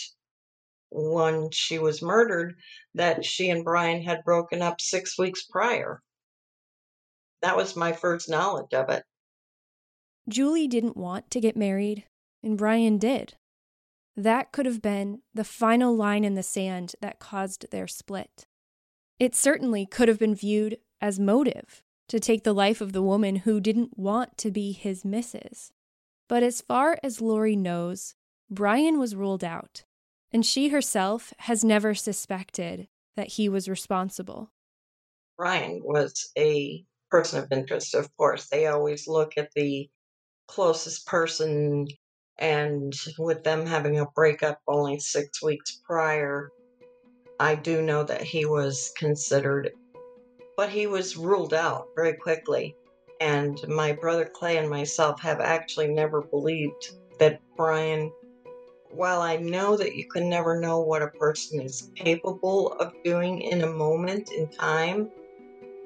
when 0.91 1.49
she 1.51 1.79
was 1.79 2.01
murdered 2.01 2.55
that 2.95 3.23
she 3.23 3.49
and 3.49 3.63
Brian 3.63 4.01
had 4.01 4.25
broken 4.25 4.61
up 4.61 4.81
6 4.81 5.17
weeks 5.17 5.43
prior. 5.43 6.01
That 7.41 7.55
was 7.55 7.75
my 7.75 7.93
first 7.93 8.27
knowledge 8.27 8.73
of 8.73 8.89
it. 8.89 9.03
Julie 10.27 10.67
didn't 10.67 10.97
want 10.97 11.31
to 11.31 11.39
get 11.39 11.55
married, 11.55 12.05
and 12.43 12.57
Brian 12.57 12.97
did. 12.97 13.35
That 14.17 14.51
could 14.51 14.65
have 14.65 14.81
been 14.81 15.21
the 15.33 15.45
final 15.45 15.95
line 15.95 16.25
in 16.25 16.35
the 16.35 16.43
sand 16.43 16.95
that 17.01 17.19
caused 17.19 17.71
their 17.71 17.87
split. 17.87 18.47
It 19.17 19.33
certainly 19.33 19.85
could 19.85 20.09
have 20.09 20.19
been 20.19 20.35
viewed 20.35 20.79
as 20.99 21.19
motive 21.19 21.81
to 22.09 22.19
take 22.19 22.43
the 22.43 22.53
life 22.53 22.81
of 22.81 22.91
the 22.91 23.01
woman 23.01 23.37
who 23.37 23.59
didn't 23.59 23.97
want 23.97 24.37
to 24.39 24.51
be 24.51 24.71
his 24.71 25.05
missus. 25.05 25.71
But 26.27 26.43
as 26.43 26.61
far 26.61 26.99
as 27.03 27.21
Lori 27.21 27.55
knows, 27.55 28.15
Brian 28.49 28.99
was 28.99 29.15
ruled 29.15 29.43
out, 29.43 29.83
and 30.31 30.45
she 30.45 30.69
herself 30.69 31.33
has 31.39 31.63
never 31.63 31.95
suspected 31.95 32.87
that 33.15 33.29
he 33.29 33.47
was 33.47 33.69
responsible. 33.69 34.51
Brian 35.37 35.81
was 35.83 36.31
a 36.37 36.83
person 37.09 37.43
of 37.43 37.51
interest, 37.51 37.95
of 37.95 38.15
course. 38.17 38.49
They 38.49 38.67
always 38.67 39.07
look 39.07 39.37
at 39.37 39.51
the 39.55 39.89
closest 40.47 41.05
person, 41.05 41.87
and 42.39 42.93
with 43.17 43.43
them 43.43 43.65
having 43.65 43.99
a 43.99 44.05
breakup 44.07 44.59
only 44.67 44.99
six 44.99 45.43
weeks 45.43 45.79
prior, 45.85 46.49
I 47.39 47.55
do 47.55 47.81
know 47.81 48.03
that 48.03 48.21
he 48.21 48.45
was 48.45 48.91
considered 48.97 49.71
but 50.59 50.67
he 50.67 50.87
was 50.87 51.15
ruled 51.15 51.53
out 51.53 51.87
very 51.95 52.11
quickly. 52.11 52.75
And 53.21 53.65
my 53.69 53.93
brother 53.93 54.25
Clay 54.25 54.57
and 54.57 54.69
myself 54.69 55.21
have 55.21 55.39
actually 55.39 55.87
never 55.87 56.19
believed 56.19 56.97
that 57.17 57.39
Brian, 57.55 58.11
while 58.91 59.21
I 59.21 59.37
know 59.37 59.77
that 59.77 59.95
you 59.95 60.05
can 60.09 60.29
never 60.29 60.59
know 60.59 60.81
what 60.81 61.01
a 61.01 61.17
person 61.17 61.61
is 61.61 61.91
capable 61.95 62.73
of 62.73 62.91
doing 63.05 63.41
in 63.41 63.61
a 63.61 63.71
moment 63.71 64.33
in 64.33 64.49
time, 64.49 65.09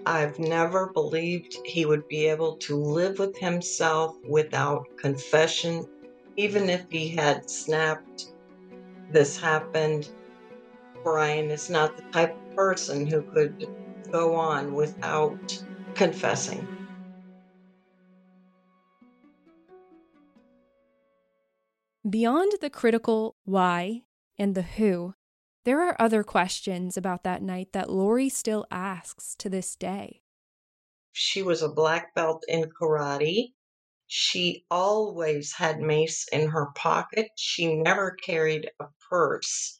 I've 0.07 0.39
never 0.39 0.87
believed 0.87 1.55
he 1.65 1.85
would 1.85 2.07
be 2.07 2.25
able 2.25 2.57
to 2.57 2.75
live 2.75 3.19
with 3.19 3.37
himself 3.37 4.15
without 4.27 4.87
confession. 4.97 5.87
Even 6.35 6.67
if 6.67 6.89
he 6.89 7.09
had 7.09 7.47
snapped, 7.47 8.33
this 9.11 9.39
happened. 9.39 10.09
Brian 11.03 11.51
is 11.51 11.69
not 11.69 11.95
the 11.95 12.11
type 12.11 12.35
of 12.35 12.55
person 12.55 13.05
who 13.05 13.21
could 13.21 13.67
go 14.13 14.35
on 14.35 14.75
without 14.75 15.59
confessing. 15.95 16.67
Beyond 22.07 22.53
the 22.61 22.69
critical 22.69 23.35
why 23.43 24.03
and 24.37 24.53
the 24.53 24.61
who, 24.61 25.15
there 25.65 25.81
are 25.81 25.95
other 25.99 26.23
questions 26.23 26.95
about 26.95 27.23
that 27.23 27.41
night 27.41 27.69
that 27.73 27.89
Lori 27.89 28.29
still 28.29 28.67
asks 28.69 29.35
to 29.39 29.49
this 29.49 29.75
day. 29.75 30.21
She 31.13 31.41
was 31.41 31.63
a 31.63 31.69
black 31.69 32.13
belt 32.13 32.43
in 32.47 32.69
karate. 32.69 33.53
She 34.07 34.65
always 34.69 35.53
had 35.53 35.79
mace 35.79 36.27
in 36.31 36.49
her 36.49 36.67
pocket. 36.75 37.29
She 37.35 37.75
never 37.75 38.11
carried 38.11 38.69
a 38.79 38.85
purse 39.09 39.79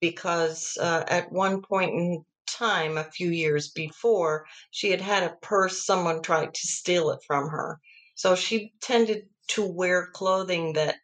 because 0.00 0.76
uh, 0.80 1.04
at 1.06 1.30
one 1.30 1.62
point 1.62 1.92
in 1.92 2.24
time 2.60 2.98
a 2.98 3.10
few 3.10 3.30
years 3.30 3.70
before, 3.70 4.46
she 4.70 4.90
had 4.90 5.00
had 5.00 5.22
a 5.22 5.36
purse, 5.40 5.86
someone 5.86 6.22
tried 6.22 6.52
to 6.52 6.66
steal 6.66 7.10
it 7.10 7.20
from 7.26 7.48
her. 7.48 7.80
So 8.14 8.34
she 8.34 8.74
tended 8.82 9.22
to 9.48 9.66
wear 9.66 10.10
clothing 10.12 10.74
that 10.74 10.96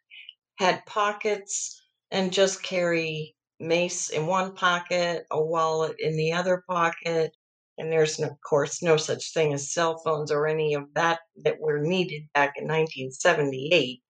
had 0.59 0.85
pockets 0.85 1.81
and 2.11 2.31
just 2.31 2.63
carry 2.63 3.35
mace 3.59 4.09
in 4.09 4.27
one 4.27 4.53
pocket, 4.53 5.25
a 5.31 5.43
wallet 5.43 5.95
in 5.99 6.15
the 6.15 6.33
other 6.33 6.63
pocket. 6.69 7.35
And 7.79 7.91
there's, 7.91 8.19
of 8.19 8.31
course, 8.47 8.83
no 8.83 8.97
such 8.97 9.33
thing 9.33 9.53
as 9.53 9.73
cell 9.73 9.99
phones 10.03 10.31
or 10.31 10.47
any 10.47 10.75
of 10.75 10.83
that 10.93 11.19
that 11.43 11.59
were 11.59 11.79
needed 11.79 12.23
back 12.33 12.53
in 12.57 12.65
1978. 12.65 14.01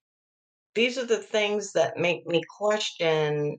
These 0.75 0.97
are 0.97 1.05
the 1.05 1.17
things 1.17 1.73
that 1.73 1.97
make 1.97 2.25
me 2.27 2.43
question 2.57 3.57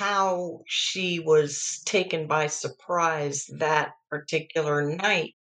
how 0.00 0.62
she 0.66 1.20
was 1.20 1.82
taken 1.84 2.26
by 2.26 2.46
surprise 2.46 3.44
that 3.58 3.92
particular 4.08 4.82
night 4.96 5.34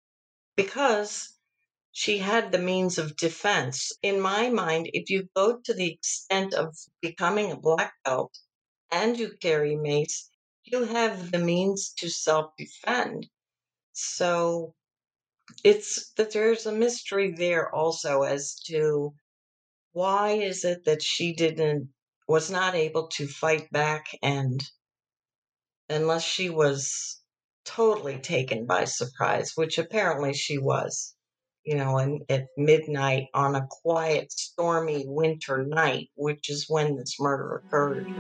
because 0.57 1.39
she 1.93 2.19
had 2.19 2.51
the 2.53 2.59
means 2.59 2.99
of 2.99 3.17
defense. 3.17 3.93
In 4.03 4.21
my 4.21 4.51
mind, 4.51 4.91
if 4.93 5.11
you 5.11 5.29
go 5.37 5.61
to 5.65 5.75
the 5.75 5.93
extent 5.93 6.55
of 6.55 6.77
becoming 7.01 7.53
a 7.53 7.57
black 7.61 7.95
belt 8.05 8.37
and 8.91 9.19
you 9.19 9.37
carry 9.41 9.77
mace, 9.77 10.29
you 10.65 10.85
have 10.85 11.31
the 11.31 11.39
means 11.39 11.95
to 11.99 12.09
self 12.11 12.53
defend. 12.59 13.29
So 13.93 14.75
it's 15.65 16.13
that 16.15 16.33
there's 16.33 16.67
a 16.67 16.73
mystery 16.73 17.33
there 17.33 17.75
also 17.75 18.23
as 18.23 18.57
to 18.67 19.15
why 19.93 20.33
is 20.33 20.65
it 20.65 20.85
that 20.87 21.03
she 21.03 21.33
didn't 21.35 21.91
was 22.29 22.51
not 22.51 22.75
able 22.77 23.09
to 23.09 23.27
fight 23.27 23.71
back 23.73 24.07
and 24.23 24.63
unless 25.89 26.25
she 26.25 26.51
was 26.51 27.21
totally 27.65 28.19
taken 28.21 28.67
by 28.67 28.85
surprise, 28.85 29.53
which 29.57 29.79
apparently 29.79 30.35
she 30.35 30.59
was, 30.59 31.15
you 31.65 31.77
know, 31.77 31.99
and 31.99 32.23
at 32.31 32.47
midnight 32.57 33.27
on 33.35 33.55
a 33.57 33.67
quiet, 33.71 34.33
stormy 34.33 35.05
winter 35.07 35.65
night, 35.67 36.09
which 36.17 36.51
is 36.51 36.67
when 36.69 36.97
this 36.97 37.17
murder 37.21 37.57
occurred. 37.67 38.11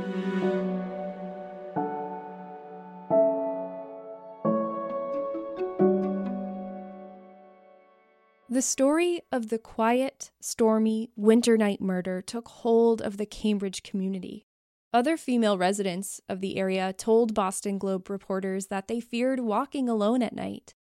The 8.58 8.62
story 8.62 9.20
of 9.30 9.50
the 9.50 9.58
quiet, 9.60 10.32
stormy, 10.40 11.10
winter 11.14 11.56
night 11.56 11.80
murder 11.80 12.20
took 12.20 12.48
hold 12.48 13.00
of 13.00 13.16
the 13.16 13.24
Cambridge 13.24 13.84
community. 13.84 14.46
Other 14.92 15.16
female 15.16 15.56
residents 15.56 16.20
of 16.28 16.40
the 16.40 16.56
area 16.56 16.92
told 16.92 17.34
Boston 17.34 17.78
Globe 17.78 18.10
reporters 18.10 18.66
that 18.66 18.88
they 18.88 18.98
feared 18.98 19.38
walking 19.38 19.88
alone 19.88 20.22
at 20.22 20.34
night 20.34 20.74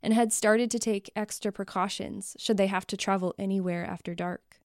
and 0.00 0.14
had 0.14 0.32
started 0.32 0.70
to 0.70 0.78
take 0.78 1.10
extra 1.16 1.50
precautions 1.50 2.36
should 2.38 2.58
they 2.58 2.68
have 2.68 2.86
to 2.86 2.96
travel 2.96 3.34
anywhere 3.40 3.84
after 3.84 4.14
dark. 4.14 4.60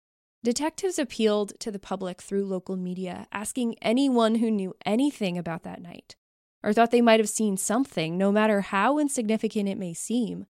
Detectives 0.42 0.98
appealed 0.98 1.52
to 1.60 1.70
the 1.70 1.78
public 1.78 2.20
through 2.20 2.44
local 2.44 2.76
media, 2.76 3.28
asking 3.30 3.76
anyone 3.80 4.34
who 4.34 4.50
knew 4.50 4.74
anything 4.84 5.38
about 5.38 5.62
that 5.62 5.80
night 5.80 6.16
or 6.64 6.72
thought 6.72 6.90
they 6.90 7.02
might 7.02 7.20
have 7.20 7.28
seen 7.28 7.56
something, 7.56 8.18
no 8.18 8.32
matter 8.32 8.62
how 8.62 8.98
insignificant 8.98 9.68
it 9.68 9.78
may 9.78 9.94
seem, 9.94 10.46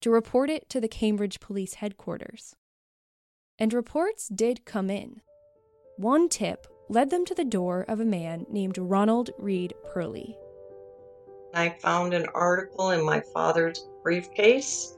to 0.00 0.10
report 0.10 0.50
it 0.50 0.68
to 0.70 0.80
the 0.80 0.88
Cambridge 0.88 1.40
Police 1.40 1.74
Headquarters. 1.74 2.56
And 3.58 3.72
reports 3.72 4.28
did 4.28 4.64
come 4.64 4.90
in. 4.90 5.22
One 5.96 6.28
tip 6.28 6.66
led 6.88 7.10
them 7.10 7.24
to 7.24 7.34
the 7.34 7.44
door 7.44 7.84
of 7.88 8.00
a 8.00 8.04
man 8.04 8.46
named 8.48 8.78
Ronald 8.78 9.30
Reed 9.38 9.74
Purley. 9.92 10.36
I 11.54 11.70
found 11.80 12.12
an 12.12 12.26
article 12.34 12.90
in 12.90 13.02
my 13.04 13.22
father's 13.32 13.88
briefcase. 14.02 14.96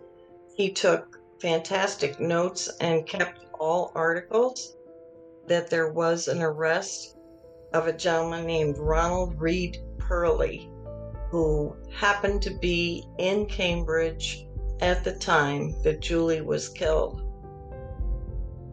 He 0.56 0.72
took 0.72 1.20
fantastic 1.40 2.18
notes 2.18 2.68
and 2.80 3.06
kept 3.06 3.46
all 3.60 3.92
articles 3.94 4.76
that 5.46 5.70
there 5.70 5.92
was 5.92 6.28
an 6.28 6.42
arrest 6.42 7.16
of 7.72 7.86
a 7.86 7.92
gentleman 7.92 8.44
named 8.44 8.76
Ronald 8.78 9.40
Reed 9.40 9.78
Purley, 9.98 10.68
who 11.30 11.76
happened 11.94 12.42
to 12.42 12.50
be 12.58 13.06
in 13.18 13.46
Cambridge 13.46 14.47
at 14.80 15.04
the 15.04 15.14
time 15.14 15.74
that 15.82 16.00
Julie 16.00 16.40
was 16.40 16.68
killed. 16.68 17.22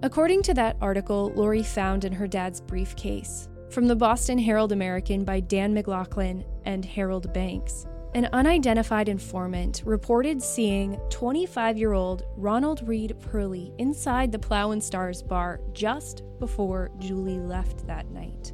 According 0.04 0.44
to 0.44 0.54
that 0.54 0.78
article 0.82 1.32
Lori 1.36 1.64
found 1.64 2.06
in 2.06 2.14
her 2.14 2.28
dad's 2.28 2.62
briefcase, 2.62 3.50
from 3.72 3.88
the 3.88 3.96
Boston 3.96 4.38
Herald 4.38 4.72
American 4.72 5.24
by 5.24 5.40
Dan 5.40 5.74
McLaughlin 5.74 6.46
and 6.66 6.86
Harold 6.86 7.34
Banks, 7.34 7.88
an 8.14 8.30
unidentified 8.32 9.10
informant 9.10 9.82
reported 9.86 10.42
seeing 10.42 10.98
25 11.10 11.78
year 11.78 11.92
old 11.92 12.24
Ronald 12.38 12.88
Reed 12.88 13.16
Purley 13.20 13.74
inside 13.78 14.32
the 14.32 14.40
Plough 14.40 14.72
and 14.72 14.82
Stars 14.82 15.22
bar 15.22 15.60
just 15.74 16.24
before 16.40 16.92
Julie 17.00 17.40
left 17.40 17.86
that 17.88 18.10
night. 18.12 18.54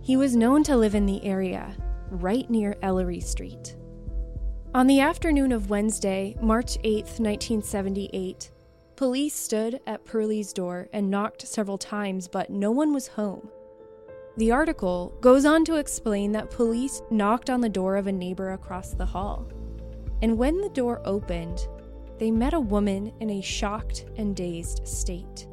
He 0.00 0.16
was 0.16 0.36
known 0.36 0.62
to 0.64 0.76
live 0.76 0.94
in 0.94 1.04
the 1.04 1.22
area, 1.24 1.74
right 2.10 2.48
near 2.48 2.76
Ellery 2.80 3.20
Street. 3.20 3.76
On 4.76 4.86
the 4.86 5.00
afternoon 5.00 5.52
of 5.52 5.70
Wednesday, 5.70 6.36
March 6.38 6.76
8, 6.84 7.04
1978, 7.04 8.50
police 8.94 9.34
stood 9.34 9.80
at 9.86 10.04
Purley's 10.04 10.52
door 10.52 10.90
and 10.92 11.10
knocked 11.10 11.46
several 11.48 11.78
times, 11.78 12.28
but 12.28 12.50
no 12.50 12.70
one 12.70 12.92
was 12.92 13.08
home. 13.08 13.48
The 14.36 14.52
article 14.52 15.16
goes 15.22 15.46
on 15.46 15.64
to 15.64 15.76
explain 15.76 16.30
that 16.32 16.50
police 16.50 17.00
knocked 17.10 17.48
on 17.48 17.62
the 17.62 17.70
door 17.70 17.96
of 17.96 18.06
a 18.06 18.12
neighbor 18.12 18.52
across 18.52 18.90
the 18.90 19.06
hall. 19.06 19.48
And 20.20 20.36
when 20.36 20.60
the 20.60 20.68
door 20.68 21.00
opened, 21.06 21.68
they 22.18 22.30
met 22.30 22.52
a 22.52 22.60
woman 22.60 23.14
in 23.20 23.30
a 23.30 23.40
shocked 23.40 24.04
and 24.18 24.36
dazed 24.36 24.86
state. 24.86 25.46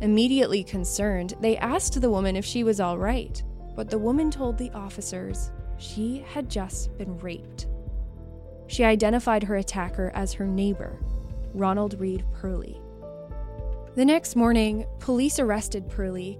Immediately 0.00 0.64
concerned, 0.64 1.34
they 1.42 1.58
asked 1.58 2.00
the 2.00 2.08
woman 2.08 2.36
if 2.36 2.46
she 2.46 2.64
was 2.64 2.80
all 2.80 2.96
right, 2.96 3.42
but 3.74 3.90
the 3.90 3.98
woman 3.98 4.30
told 4.30 4.56
the 4.56 4.70
officers 4.70 5.50
she 5.76 6.24
had 6.26 6.48
just 6.48 6.96
been 6.96 7.18
raped. 7.18 7.66
She 8.66 8.84
identified 8.84 9.44
her 9.44 9.56
attacker 9.56 10.10
as 10.14 10.32
her 10.34 10.46
neighbor, 10.46 10.98
Ronald 11.54 11.98
Reed 12.00 12.24
Purley. 12.32 12.80
The 13.94 14.04
next 14.04 14.36
morning, 14.36 14.86
police 14.98 15.38
arrested 15.38 15.88
Purley. 15.88 16.38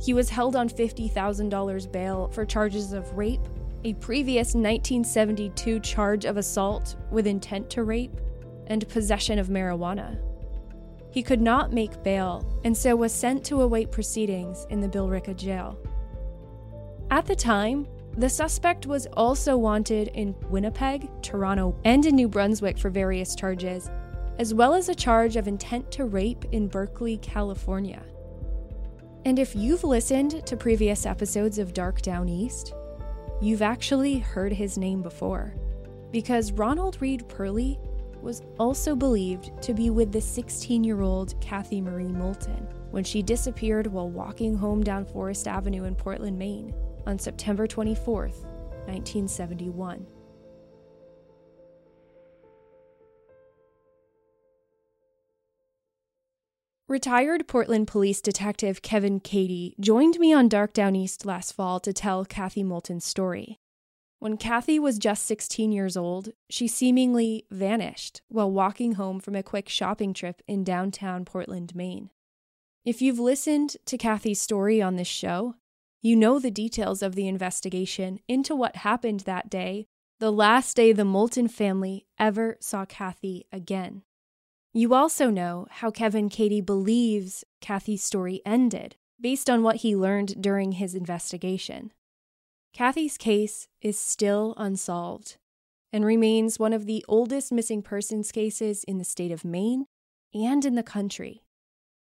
He 0.00 0.12
was 0.12 0.28
held 0.28 0.56
on 0.56 0.68
$50,000 0.68 1.92
bail 1.92 2.28
for 2.28 2.44
charges 2.44 2.92
of 2.92 3.16
rape, 3.16 3.40
a 3.84 3.94
previous 3.94 4.48
1972 4.48 5.80
charge 5.80 6.24
of 6.24 6.36
assault 6.36 6.96
with 7.10 7.26
intent 7.26 7.70
to 7.70 7.84
rape, 7.84 8.20
and 8.66 8.86
possession 8.88 9.38
of 9.38 9.48
marijuana. 9.48 10.20
He 11.10 11.22
could 11.22 11.40
not 11.40 11.72
make 11.72 12.02
bail 12.02 12.44
and 12.64 12.76
so 12.76 12.94
was 12.94 13.12
sent 13.12 13.44
to 13.46 13.62
await 13.62 13.90
proceedings 13.90 14.66
in 14.70 14.80
the 14.80 14.88
Billerica 14.88 15.34
jail. 15.34 15.78
At 17.10 17.24
the 17.24 17.34
time, 17.34 17.86
the 18.18 18.28
suspect 18.28 18.84
was 18.84 19.06
also 19.12 19.56
wanted 19.56 20.08
in 20.08 20.34
Winnipeg, 20.48 21.08
Toronto, 21.22 21.76
and 21.84 22.04
in 22.04 22.16
New 22.16 22.28
Brunswick 22.28 22.76
for 22.76 22.90
various 22.90 23.36
charges, 23.36 23.88
as 24.40 24.52
well 24.52 24.74
as 24.74 24.88
a 24.88 24.94
charge 24.94 25.36
of 25.36 25.46
intent 25.46 25.92
to 25.92 26.04
rape 26.04 26.44
in 26.50 26.66
Berkeley, 26.66 27.18
California. 27.18 28.02
And 29.24 29.38
if 29.38 29.54
you've 29.54 29.84
listened 29.84 30.44
to 30.46 30.56
previous 30.56 31.06
episodes 31.06 31.60
of 31.60 31.72
Dark 31.72 32.02
Downeast, 32.02 32.74
you've 33.40 33.62
actually 33.62 34.18
heard 34.18 34.52
his 34.52 34.76
name 34.76 35.00
before, 35.00 35.54
because 36.10 36.50
Ronald 36.50 37.00
Reed 37.00 37.28
Purley 37.28 37.78
was 38.20 38.42
also 38.58 38.96
believed 38.96 39.52
to 39.62 39.72
be 39.72 39.90
with 39.90 40.10
the 40.10 40.20
16 40.20 40.82
year 40.82 41.02
old 41.02 41.40
Kathy 41.40 41.80
Marie 41.80 42.08
Moulton 42.08 42.66
when 42.90 43.04
she 43.04 43.22
disappeared 43.22 43.86
while 43.86 44.10
walking 44.10 44.56
home 44.56 44.82
down 44.82 45.04
Forest 45.04 45.46
Avenue 45.46 45.84
in 45.84 45.94
Portland, 45.94 46.36
Maine 46.36 46.74
on 47.08 47.18
September 47.18 47.66
24, 47.66 48.28
1971. 48.28 50.06
Retired 56.86 57.46
Portland 57.48 57.86
Police 57.86 58.20
Detective 58.20 58.80
Kevin 58.82 59.20
Cady 59.20 59.74
joined 59.80 60.18
me 60.18 60.32
on 60.32 60.48
Dark 60.48 60.72
Downeast 60.72 61.26
last 61.26 61.52
fall 61.52 61.80
to 61.80 61.92
tell 61.92 62.24
Kathy 62.24 62.62
Moulton's 62.62 63.04
story. 63.04 63.58
When 64.20 64.36
Kathy 64.36 64.78
was 64.78 64.98
just 64.98 65.24
16 65.26 65.70
years 65.70 65.96
old, 65.96 66.30
she 66.50 66.66
seemingly 66.66 67.44
vanished 67.50 68.22
while 68.28 68.50
walking 68.50 68.94
home 68.94 69.20
from 69.20 69.34
a 69.34 69.42
quick 69.42 69.68
shopping 69.68 70.12
trip 70.12 70.42
in 70.48 70.64
downtown 70.64 71.24
Portland, 71.24 71.74
Maine. 71.74 72.10
If 72.84 73.02
you've 73.02 73.18
listened 73.18 73.76
to 73.84 73.98
Kathy's 73.98 74.40
story 74.40 74.80
on 74.82 74.96
this 74.96 75.06
show, 75.06 75.56
you 76.00 76.14
know 76.14 76.38
the 76.38 76.50
details 76.50 77.02
of 77.02 77.14
the 77.14 77.26
investigation 77.26 78.20
into 78.28 78.54
what 78.54 78.76
happened 78.76 79.20
that 79.20 79.50
day, 79.50 79.86
the 80.20 80.30
last 80.30 80.76
day 80.76 80.92
the 80.92 81.04
Moulton 81.04 81.48
family 81.48 82.06
ever 82.18 82.56
saw 82.60 82.84
Kathy 82.84 83.46
again. 83.52 84.02
You 84.72 84.94
also 84.94 85.30
know 85.30 85.66
how 85.70 85.90
Kevin 85.90 86.28
Cady 86.28 86.60
believes 86.60 87.44
Kathy's 87.60 88.02
story 88.02 88.42
ended 88.44 88.96
based 89.20 89.50
on 89.50 89.62
what 89.62 89.76
he 89.76 89.96
learned 89.96 90.40
during 90.40 90.72
his 90.72 90.94
investigation. 90.94 91.92
Kathy's 92.72 93.16
case 93.16 93.66
is 93.80 93.98
still 93.98 94.54
unsolved 94.56 95.36
and 95.92 96.04
remains 96.04 96.58
one 96.58 96.72
of 96.72 96.86
the 96.86 97.04
oldest 97.08 97.50
missing 97.50 97.82
persons 97.82 98.30
cases 98.30 98.84
in 98.84 98.98
the 98.98 99.04
state 99.04 99.32
of 99.32 99.44
Maine 99.44 99.86
and 100.34 100.64
in 100.64 100.74
the 100.74 100.82
country. 100.82 101.42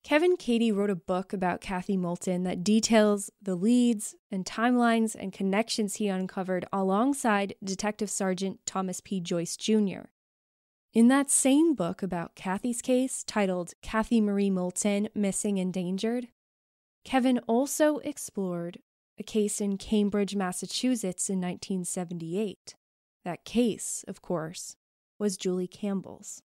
Kevin 0.05 0.37
Cady 0.37 0.73
wrote 0.73 0.91
a 0.91 0.97
book 0.97 1.33
about 1.33 1.61
Kathy 1.61 1.97
Moulton 1.97 2.45
that 2.45 2.65
details 2.65 3.31
the 3.43 3.55
leads 3.55 4.15
and 4.31 4.45
timelines 4.45 5.15
and 5.15 5.33
connections 5.33 5.97
he 5.97 6.09
uncovered 6.09 6.67
alongside 6.73 7.55
Detective 7.63 8.09
Sergeant 8.09 8.61
Thomas 8.65 9.01
P. 9.01 9.21
Joyce 9.21 9.57
Jr. 9.57 10.07
In 10.95 11.09
that 11.09 11.31
same 11.31 11.75
book 11.75 12.03
about 12.03 12.35
Kathy's 12.35 12.81
case, 12.81 13.23
titled 13.23 13.75
Kathy 13.83 14.21
Marie 14.21 14.51
Moulton 14.51 15.09
Missing 15.15 15.59
and 15.59 15.77
Endangered, 15.77 16.29
Kevin 17.05 17.39
also 17.47 17.99
explored 17.99 18.79
a 19.19 19.23
case 19.23 19.61
in 19.61 19.77
Cambridge, 19.77 20.35
Massachusetts 20.35 21.29
in 21.29 21.41
1978. 21.41 22.75
That 23.25 23.45
case, 23.45 24.05
of 24.09 24.23
course, 24.23 24.77
was 25.19 25.37
Julie 25.37 25.67
Campbell's. 25.67 26.43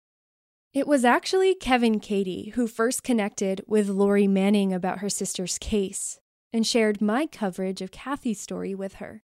It 0.74 0.88
was 0.88 1.06
actually 1.06 1.54
Kevin 1.54 2.00
Cady 2.00 2.50
who 2.56 2.66
first 2.66 3.04
connected 3.04 3.64
with 3.68 3.90
Lori 3.90 4.26
Manning 4.26 4.74
about 4.74 5.00
her 5.00 5.10
sister's 5.10 5.60
case 5.60 6.20
and 6.52 6.66
shared 6.66 7.00
my 7.00 7.28
coverage 7.28 7.80
of 7.84 7.92
Kathy's 7.92 8.42
story 8.42 8.74
with 8.74 8.96
her. 8.96 9.22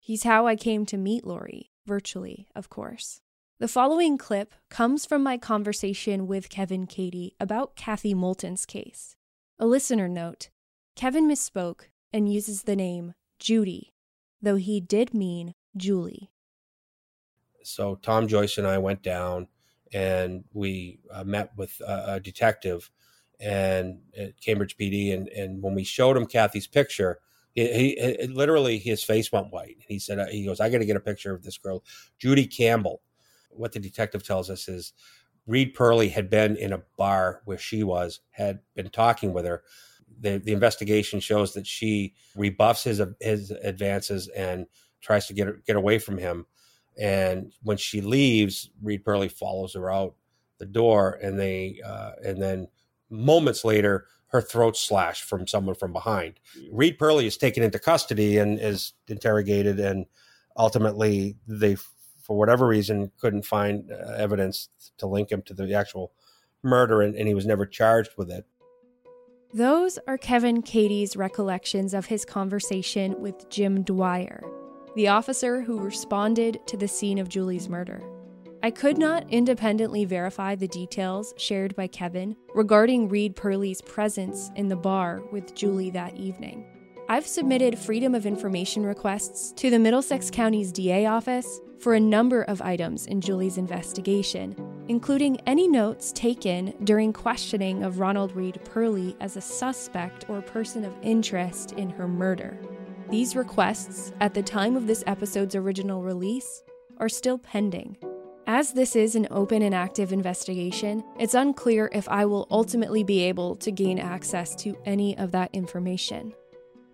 He's 0.00 0.22
how 0.22 0.46
I 0.46 0.56
came 0.56 0.86
to 0.86 0.96
meet 0.96 1.26
Lori, 1.26 1.70
virtually, 1.84 2.48
of 2.56 2.70
course. 2.70 3.20
The 3.58 3.68
following 3.68 4.16
clip 4.16 4.54
comes 4.70 5.04
from 5.04 5.22
my 5.22 5.36
conversation 5.36 6.26
with 6.26 6.48
Kevin 6.48 6.86
Cady 6.86 7.36
about 7.38 7.76
Kathy 7.76 8.14
Moulton's 8.14 8.64
case. 8.64 9.16
A 9.58 9.66
listener 9.66 10.08
note 10.08 10.48
Kevin 10.94 11.28
misspoke 11.28 11.88
and 12.10 12.32
uses 12.32 12.62
the 12.62 12.76
name 12.76 13.12
Judy, 13.38 13.92
though 14.40 14.56
he 14.56 14.80
did 14.80 15.12
mean 15.12 15.52
Julie. 15.76 16.30
So 17.62 17.96
Tom 17.96 18.28
Joyce 18.28 18.56
and 18.56 18.66
I 18.66 18.78
went 18.78 19.02
down 19.02 19.48
and 19.92 20.44
we 20.52 21.00
uh, 21.12 21.24
met 21.24 21.52
with 21.56 21.80
a, 21.80 22.14
a 22.14 22.20
detective 22.20 22.90
and 23.40 24.00
at 24.16 24.40
Cambridge 24.40 24.76
PD. 24.76 25.12
And, 25.14 25.28
and 25.28 25.62
when 25.62 25.74
we 25.74 25.84
showed 25.84 26.16
him 26.16 26.26
Kathy's 26.26 26.66
picture, 26.66 27.20
he, 27.54 27.96
he 28.20 28.26
literally 28.26 28.78
his 28.78 29.02
face 29.02 29.32
went 29.32 29.52
white. 29.52 29.78
He 29.88 29.98
said, 29.98 30.18
uh, 30.18 30.26
"He 30.26 30.44
goes, 30.44 30.60
I 30.60 30.68
got 30.68 30.78
to 30.78 30.84
get 30.84 30.96
a 30.96 31.00
picture 31.00 31.34
of 31.34 31.42
this 31.42 31.58
girl, 31.58 31.82
Judy 32.18 32.46
Campbell." 32.46 33.00
What 33.50 33.72
the 33.72 33.80
detective 33.80 34.22
tells 34.22 34.50
us 34.50 34.68
is 34.68 34.92
Reed 35.46 35.72
Purley 35.72 36.10
had 36.10 36.28
been 36.28 36.56
in 36.56 36.72
a 36.72 36.82
bar 36.98 37.40
where 37.46 37.56
she 37.56 37.82
was, 37.82 38.20
had 38.32 38.60
been 38.74 38.90
talking 38.90 39.32
with 39.32 39.46
her. 39.46 39.62
The, 40.20 40.38
the 40.38 40.52
investigation 40.52 41.20
shows 41.20 41.54
that 41.54 41.66
she 41.66 42.14
rebuffs 42.36 42.84
his 42.84 43.00
his 43.20 43.50
advances 43.50 44.28
and 44.28 44.66
tries 45.00 45.26
to 45.28 45.32
get 45.32 45.64
get 45.64 45.76
away 45.76 45.98
from 45.98 46.18
him. 46.18 46.46
And 46.98 47.52
when 47.62 47.76
she 47.76 48.00
leaves, 48.00 48.70
Reed 48.82 49.04
Purley 49.04 49.28
follows 49.28 49.74
her 49.74 49.90
out 49.90 50.14
the 50.58 50.66
door, 50.66 51.18
and 51.22 51.38
they 51.38 51.80
uh, 51.84 52.12
and 52.24 52.40
then 52.40 52.68
moments 53.10 53.64
later, 53.64 54.06
her 54.28 54.40
throat 54.40 54.76
slashed 54.76 55.24
from 55.24 55.46
someone 55.46 55.74
from 55.74 55.92
behind. 55.92 56.40
Reed 56.72 56.98
Purley 56.98 57.26
is 57.26 57.36
taken 57.36 57.62
into 57.62 57.78
custody 57.78 58.38
and 58.38 58.58
is 58.58 58.94
interrogated, 59.08 59.78
and 59.78 60.06
ultimately 60.56 61.36
they, 61.46 61.76
for 62.22 62.36
whatever 62.36 62.66
reason, 62.66 63.12
couldn't 63.18 63.44
find 63.44 63.90
uh, 63.92 64.12
evidence 64.12 64.68
to 64.98 65.06
link 65.06 65.30
him 65.30 65.42
to 65.42 65.54
the 65.54 65.74
actual 65.74 66.12
murder, 66.62 67.02
and, 67.02 67.14
and 67.14 67.28
he 67.28 67.34
was 67.34 67.46
never 67.46 67.66
charged 67.66 68.12
with 68.16 68.30
it. 68.30 68.46
Those 69.54 69.98
are 70.08 70.18
Kevin 70.18 70.60
Cady's 70.60 71.16
recollections 71.16 71.94
of 71.94 72.06
his 72.06 72.24
conversation 72.24 73.20
with 73.20 73.48
Jim 73.48 73.82
Dwyer, 73.84 74.42
the 74.96 75.08
officer 75.08 75.60
who 75.60 75.78
responded 75.78 76.58
to 76.66 76.74
the 76.74 76.88
scene 76.88 77.18
of 77.18 77.28
Julie's 77.28 77.68
murder. 77.68 78.02
I 78.62 78.70
could 78.70 78.96
not 78.96 79.30
independently 79.30 80.06
verify 80.06 80.54
the 80.54 80.66
details 80.66 81.34
shared 81.36 81.76
by 81.76 81.86
Kevin 81.86 82.34
regarding 82.54 83.10
Reed 83.10 83.36
Purley's 83.36 83.82
presence 83.82 84.50
in 84.56 84.68
the 84.68 84.74
bar 84.74 85.20
with 85.30 85.54
Julie 85.54 85.90
that 85.90 86.16
evening. 86.16 86.64
I've 87.10 87.26
submitted 87.26 87.78
Freedom 87.78 88.14
of 88.14 88.24
Information 88.24 88.84
requests 88.84 89.52
to 89.58 89.68
the 89.68 89.78
Middlesex 89.78 90.30
County's 90.30 90.72
DA 90.72 91.04
office 91.04 91.60
for 91.78 91.92
a 91.92 92.00
number 92.00 92.44
of 92.44 92.62
items 92.62 93.06
in 93.06 93.20
Julie's 93.20 93.58
investigation, 93.58 94.56
including 94.88 95.38
any 95.46 95.68
notes 95.68 96.10
taken 96.12 96.72
during 96.84 97.12
questioning 97.12 97.82
of 97.82 98.00
Ronald 98.00 98.34
Reed 98.34 98.58
Purley 98.64 99.14
as 99.20 99.36
a 99.36 99.42
suspect 99.42 100.30
or 100.30 100.40
person 100.40 100.86
of 100.86 100.96
interest 101.02 101.72
in 101.72 101.90
her 101.90 102.08
murder. 102.08 102.58
These 103.10 103.36
requests, 103.36 104.12
at 104.20 104.34
the 104.34 104.42
time 104.42 104.74
of 104.76 104.88
this 104.88 105.04
episode's 105.06 105.54
original 105.54 106.02
release, 106.02 106.64
are 106.98 107.08
still 107.08 107.38
pending. 107.38 107.96
As 108.48 108.72
this 108.72 108.96
is 108.96 109.14
an 109.14 109.28
open 109.30 109.62
and 109.62 109.74
active 109.74 110.12
investigation, 110.12 111.04
it's 111.18 111.34
unclear 111.34 111.88
if 111.92 112.08
I 112.08 112.24
will 112.26 112.48
ultimately 112.50 113.04
be 113.04 113.22
able 113.22 113.54
to 113.56 113.70
gain 113.70 114.00
access 114.00 114.56
to 114.56 114.76
any 114.84 115.16
of 115.18 115.30
that 115.32 115.50
information. 115.52 116.34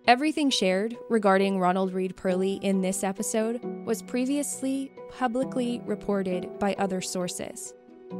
Everything 0.05 0.49
shared 0.49 0.97
regarding 1.09 1.59
Ronald 1.59 1.93
Reed 1.93 2.15
Purley 2.15 2.55
in 2.61 2.81
this 2.81 3.03
episode 3.03 3.63
was 3.85 4.03
previously 4.03 4.91
publicly 5.09 5.81
reported 5.85 6.59
by 6.59 6.75
other 6.77 7.01
sources. 7.01 7.73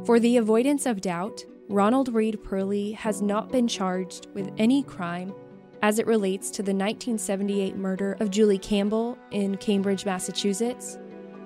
For 0.04 0.18
the 0.18 0.38
avoidance 0.38 0.86
of 0.86 1.00
doubt, 1.00 1.44
Ronald 1.68 2.12
Reed 2.12 2.42
Purley 2.42 2.92
has 2.92 3.22
not 3.22 3.52
been 3.52 3.68
charged 3.68 4.26
with 4.34 4.50
any 4.58 4.82
crime 4.82 5.34
as 5.84 5.98
it 5.98 6.06
relates 6.06 6.50
to 6.50 6.62
the 6.62 6.72
1978 6.72 7.76
murder 7.76 8.16
of 8.18 8.30
Julie 8.30 8.56
Campbell 8.56 9.18
in 9.32 9.54
Cambridge, 9.58 10.06
Massachusetts, 10.06 10.96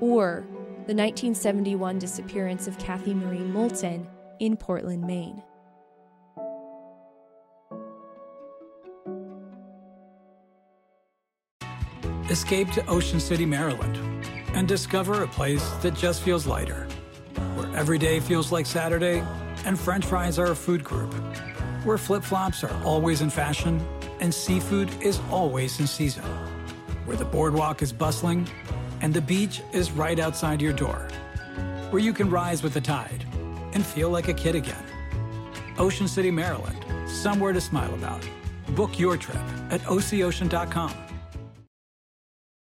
or 0.01 0.47
the 0.87 0.95
1971 0.95 1.99
disappearance 1.99 2.69
of 2.69 2.79
Kathy 2.79 3.15
Marie 3.15 3.41
Moulton 3.41 4.07
in 4.39 4.57
Portland, 4.57 5.03
Maine. 5.03 5.43
Escape 12.31 12.71
to 12.71 12.87
Ocean 12.87 13.19
City, 13.19 13.45
Maryland, 13.45 13.97
and 14.55 14.69
discover 14.69 15.25
a 15.25 15.27
place 15.27 15.69
that 15.83 15.97
just 15.97 16.23
feels 16.23 16.47
lighter, 16.47 16.87
where 17.57 17.77
every 17.77 17.99
day 17.99 18.21
feels 18.21 18.53
like 18.53 18.67
Saturday 18.67 19.21
and 19.65 19.77
french 19.77 20.05
fries 20.05 20.39
are 20.39 20.53
a 20.53 20.57
food 20.57 20.85
group, 20.85 21.13
where 21.85 21.99
flip 21.99 22.23
flops 22.23 22.65
are 22.65 22.85
always 22.85 23.21
in 23.21 23.31
fashion 23.31 23.81
and 24.21 24.33
seafood 24.33 24.91
is 25.03 25.21
always 25.31 25.79
in 25.81 25.87
season, 25.87 26.25
where 27.05 27.17
the 27.17 27.25
boardwalk 27.25 27.83
is 27.83 27.93
bustling 27.93 28.49
and 29.01 29.15
the 29.15 29.21
beach 29.21 29.63
is 29.73 29.93
right 29.93 30.19
outside 30.19 30.61
your 30.61 30.73
door, 30.73 31.09
where 31.91 32.03
you 32.03 32.13
can 32.13 32.29
rise 32.31 32.63
with 32.63 32.75
the 32.75 32.81
tide 32.81 33.25
and 33.75 33.85
feel 33.85 34.11
like 34.11 34.29
a 34.29 34.35
kid 34.35 34.55
again. 34.55 34.85
Ocean 35.79 36.09
City, 36.09 36.31
Maryland, 36.31 36.85
somewhere 37.09 37.53
to 37.53 37.61
smile 37.61 37.95
about. 37.95 38.23
Book 38.75 38.99
your 38.99 39.17
trip 39.17 39.43
at 39.71 39.81
OCOcean.com. 39.83 40.95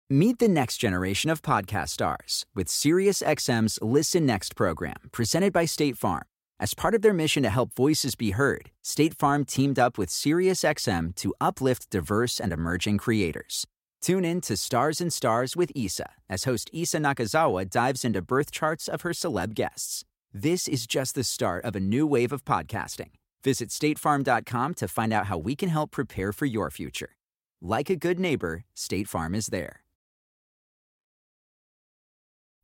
Meet 0.10 0.40
the 0.40 0.48
next 0.48 0.78
generation 0.78 1.30
of 1.30 1.42
podcast 1.42 1.90
stars 1.90 2.46
with 2.54 2.68
SiriusXM's 2.68 3.80
Listen 3.82 4.26
Next 4.26 4.56
program, 4.56 4.98
presented 5.12 5.52
by 5.52 5.66
State 5.66 5.98
Farm. 5.98 6.24
As 6.64 6.74
part 6.74 6.96
of 6.96 7.02
their 7.02 7.14
mission 7.14 7.44
to 7.44 7.50
help 7.50 7.74
voices 7.74 8.16
be 8.16 8.32
heard, 8.32 8.72
State 8.82 9.14
Farm 9.14 9.44
teamed 9.44 9.78
up 9.78 9.98
with 9.98 10.08
SiriusXM 10.08 11.14
to 11.16 11.34
uplift 11.42 11.90
diverse 11.90 12.40
and 12.40 12.54
emerging 12.54 13.00
creators. 13.00 13.68
Tune 14.00 14.24
in 14.24 14.40
to 14.40 14.56
Stars 14.56 15.02
and 15.02 15.12
Stars 15.12 15.58
with 15.58 15.74
Isa 15.76 16.12
as 16.30 16.46
host 16.46 16.70
Isa 16.72 17.00
Nakazawa 17.00 17.70
dives 17.70 18.06
into 18.06 18.22
birth 18.22 18.50
charts 18.50 18.88
of 18.88 19.02
her 19.02 19.10
celeb 19.10 19.56
guests. 19.56 20.06
This 20.34 20.70
is 20.70 20.88
just 20.88 21.16
the 21.16 21.26
start 21.26 21.66
of 21.66 21.76
a 21.76 21.82
new 21.82 22.08
wave 22.08 22.32
of 22.32 22.46
podcasting. 22.46 23.12
Visit 23.44 23.68
statefarm.com 23.68 24.76
to 24.76 24.88
find 24.88 25.12
out 25.12 25.26
how 25.26 25.38
we 25.38 25.58
can 25.58 25.68
help 25.68 25.92
prepare 25.92 26.32
for 26.32 26.46
your 26.46 26.72
future. 26.72 27.18
Like 27.62 27.90
a 27.90 27.98
good 27.98 28.22
neighbor, 28.22 28.64
State 28.74 29.10
Farm 29.10 29.36
is 29.36 29.48
there. 29.48 29.82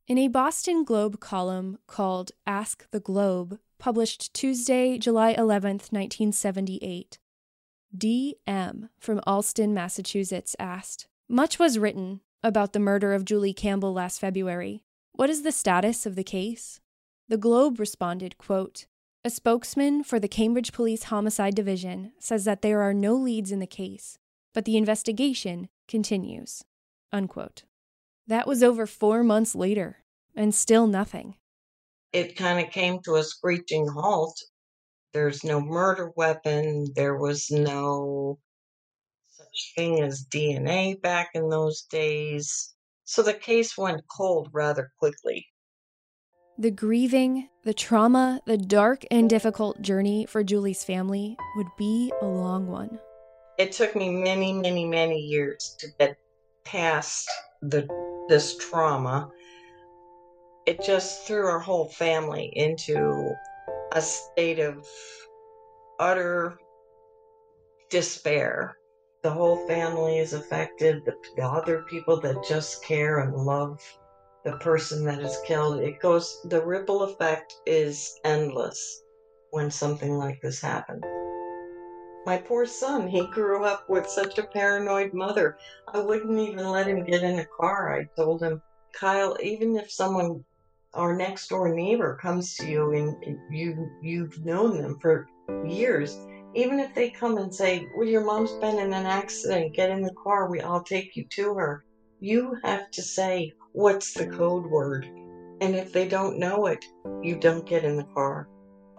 In 0.07 0.17
a 0.17 0.29
Boston 0.29 0.85
Globe 0.85 1.19
column 1.19 1.79
called 1.85 2.31
Ask 2.47 2.89
the 2.91 3.01
Globe, 3.01 3.59
published 3.79 4.33
Tuesday, 4.33 4.97
July 4.97 5.33
11th, 5.33 5.91
1978, 5.91 7.17
D.M. 7.97 8.89
from 8.99 9.21
Allston, 9.25 9.73
Massachusetts 9.73 10.55
asked, 10.59 11.07
much 11.27 11.57
was 11.57 11.79
written 11.79 12.21
about 12.43 12.73
the 12.73 12.79
murder 12.79 13.13
of 13.13 13.25
Julie 13.25 13.53
Campbell 13.53 13.93
last 13.93 14.19
February. 14.19 14.83
What 15.13 15.29
is 15.29 15.41
the 15.41 15.51
status 15.51 16.05
of 16.05 16.15
the 16.15 16.23
case? 16.23 16.79
The 17.27 17.37
Globe 17.37 17.79
responded, 17.79 18.37
quote, 18.37 18.85
A 19.23 19.29
spokesman 19.29 20.03
for 20.03 20.19
the 20.19 20.27
Cambridge 20.27 20.71
Police 20.71 21.03
Homicide 21.03 21.55
Division 21.55 22.11
says 22.19 22.45
that 22.45 22.61
there 22.61 22.81
are 22.81 22.93
no 22.93 23.15
leads 23.15 23.51
in 23.51 23.59
the 23.59 23.67
case, 23.67 24.19
but 24.53 24.65
the 24.65 24.77
investigation 24.77 25.69
continues. 25.87 26.63
Unquote. 27.11 27.63
That 28.27 28.47
was 28.47 28.61
over 28.61 28.85
four 28.85 29.23
months 29.23 29.55
later, 29.55 30.03
and 30.35 30.53
still 30.53 30.85
nothing. 30.85 31.35
It 32.11 32.35
kind 32.35 32.65
of 32.65 32.71
came 32.71 33.01
to 33.03 33.15
a 33.15 33.23
screeching 33.23 33.87
halt. 33.87 34.39
There's 35.13 35.43
no 35.43 35.61
murder 35.61 36.11
weapon. 36.15 36.87
There 36.95 37.17
was 37.17 37.51
no 37.51 38.39
such 39.27 39.73
thing 39.75 40.01
as 40.01 40.25
DNA 40.25 41.01
back 41.01 41.29
in 41.33 41.49
those 41.49 41.83
days. 41.83 42.73
So 43.03 43.21
the 43.21 43.33
case 43.33 43.77
went 43.77 44.01
cold 44.07 44.49
rather 44.51 44.91
quickly. 44.99 45.47
The 46.57 46.71
grieving, 46.71 47.47
the 47.63 47.73
trauma, 47.73 48.41
the 48.45 48.57
dark 48.57 49.05
and 49.09 49.29
difficult 49.29 49.81
journey 49.81 50.25
for 50.25 50.43
Julie's 50.43 50.83
family 50.83 51.37
would 51.55 51.69
be 51.77 52.11
a 52.21 52.25
long 52.25 52.67
one. 52.67 52.99
It 53.57 53.71
took 53.71 53.95
me 53.95 54.09
many, 54.09 54.53
many, 54.53 54.85
many 54.85 55.19
years 55.19 55.75
to 55.79 55.87
get 55.99 56.17
past 56.65 57.29
the 57.61 57.87
this 58.29 58.57
trauma. 58.57 59.29
It 60.69 60.83
just 60.83 61.25
threw 61.25 61.47
our 61.47 61.59
whole 61.59 61.89
family 61.89 62.51
into 62.55 63.33
a 63.91 64.01
state 64.01 64.59
of 64.59 64.87
utter 65.99 66.59
despair 67.89 68.77
the 69.21 69.29
whole 69.29 69.57
family 69.67 70.19
is 70.19 70.33
affected, 70.33 71.03
the, 71.05 71.13
the 71.35 71.43
other 71.43 71.81
people 71.89 72.21
that 72.21 72.43
just 72.47 72.83
care 72.83 73.19
and 73.19 73.35
love 73.35 73.79
the 74.45 74.53
person 74.57 75.03
that 75.05 75.19
is 75.19 75.41
killed. 75.45 75.81
It 75.81 75.99
goes, 75.99 76.39
the 76.45 76.63
ripple 76.63 77.03
effect 77.03 77.53
is 77.65 78.17
endless 78.23 79.01
when 79.51 79.69
something 79.69 80.17
like 80.17 80.39
this 80.41 80.61
happens. 80.61 81.03
My 82.25 82.37
poor 82.37 82.65
son, 82.65 83.07
he 83.07 83.27
grew 83.27 83.65
up 83.65 83.89
with 83.89 84.07
such 84.07 84.37
a 84.37 84.43
paranoid 84.43 85.13
mother. 85.13 85.57
I 85.93 85.99
wouldn't 85.99 86.39
even 86.39 86.69
let 86.69 86.87
him 86.87 87.03
get 87.03 87.23
in 87.23 87.39
a 87.39 87.47
car. 87.59 87.99
I 87.99 88.07
told 88.15 88.41
him, 88.41 88.61
Kyle, 88.93 89.35
even 89.41 89.75
if 89.75 89.91
someone, 89.91 90.45
our 90.93 91.15
next 91.15 91.49
door 91.49 91.73
neighbor, 91.73 92.17
comes 92.21 92.55
to 92.55 92.67
you 92.67 92.91
and 92.93 93.15
you 93.51 93.89
you've 94.01 94.43
known 94.43 94.81
them 94.81 94.97
for 94.99 95.27
years, 95.67 96.17
even 96.55 96.79
if 96.79 96.93
they 96.95 97.09
come 97.09 97.37
and 97.37 97.53
say, 97.53 97.87
Well, 97.95 98.07
your 98.07 98.23
mom's 98.23 98.51
been 98.53 98.79
in 98.79 98.93
an 98.93 99.05
accident, 99.05 99.75
get 99.75 99.91
in 99.91 100.01
the 100.01 100.15
car, 100.23 100.49
we 100.49 100.61
I'll 100.61 100.83
take 100.83 101.15
you 101.15 101.25
to 101.31 101.53
her. 101.55 101.83
You 102.19 102.57
have 102.63 102.89
to 102.91 103.01
say, 103.01 103.53
What's 103.73 104.13
the 104.13 104.27
code 104.27 104.65
word? 104.65 105.05
And 105.61 105.75
if 105.75 105.93
they 105.93 106.07
don't 106.07 106.39
know 106.39 106.65
it, 106.67 106.83
you 107.21 107.37
don't 107.37 107.67
get 107.67 107.83
in 107.83 107.97
the 107.97 108.07
car. 108.15 108.47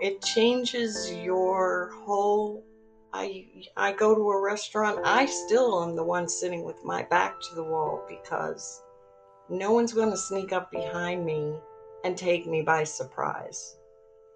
It 0.00 0.22
changes 0.22 1.12
your 1.12 1.90
whole 2.04 2.64
I 3.12 3.46
I 3.76 3.92
go 3.92 4.14
to 4.14 4.30
a 4.30 4.40
restaurant, 4.40 5.00
I 5.04 5.26
still 5.26 5.82
am 5.82 5.96
the 5.96 6.04
one 6.04 6.28
sitting 6.28 6.64
with 6.64 6.84
my 6.84 7.02
back 7.04 7.34
to 7.40 7.54
the 7.56 7.64
wall 7.64 8.04
because 8.08 8.82
no 9.48 9.72
one's 9.72 9.92
going 9.92 10.10
to 10.10 10.16
sneak 10.16 10.52
up 10.52 10.70
behind 10.70 11.26
me 11.26 11.58
and 12.04 12.16
take 12.16 12.46
me 12.46 12.62
by 12.62 12.84
surprise. 12.84 13.76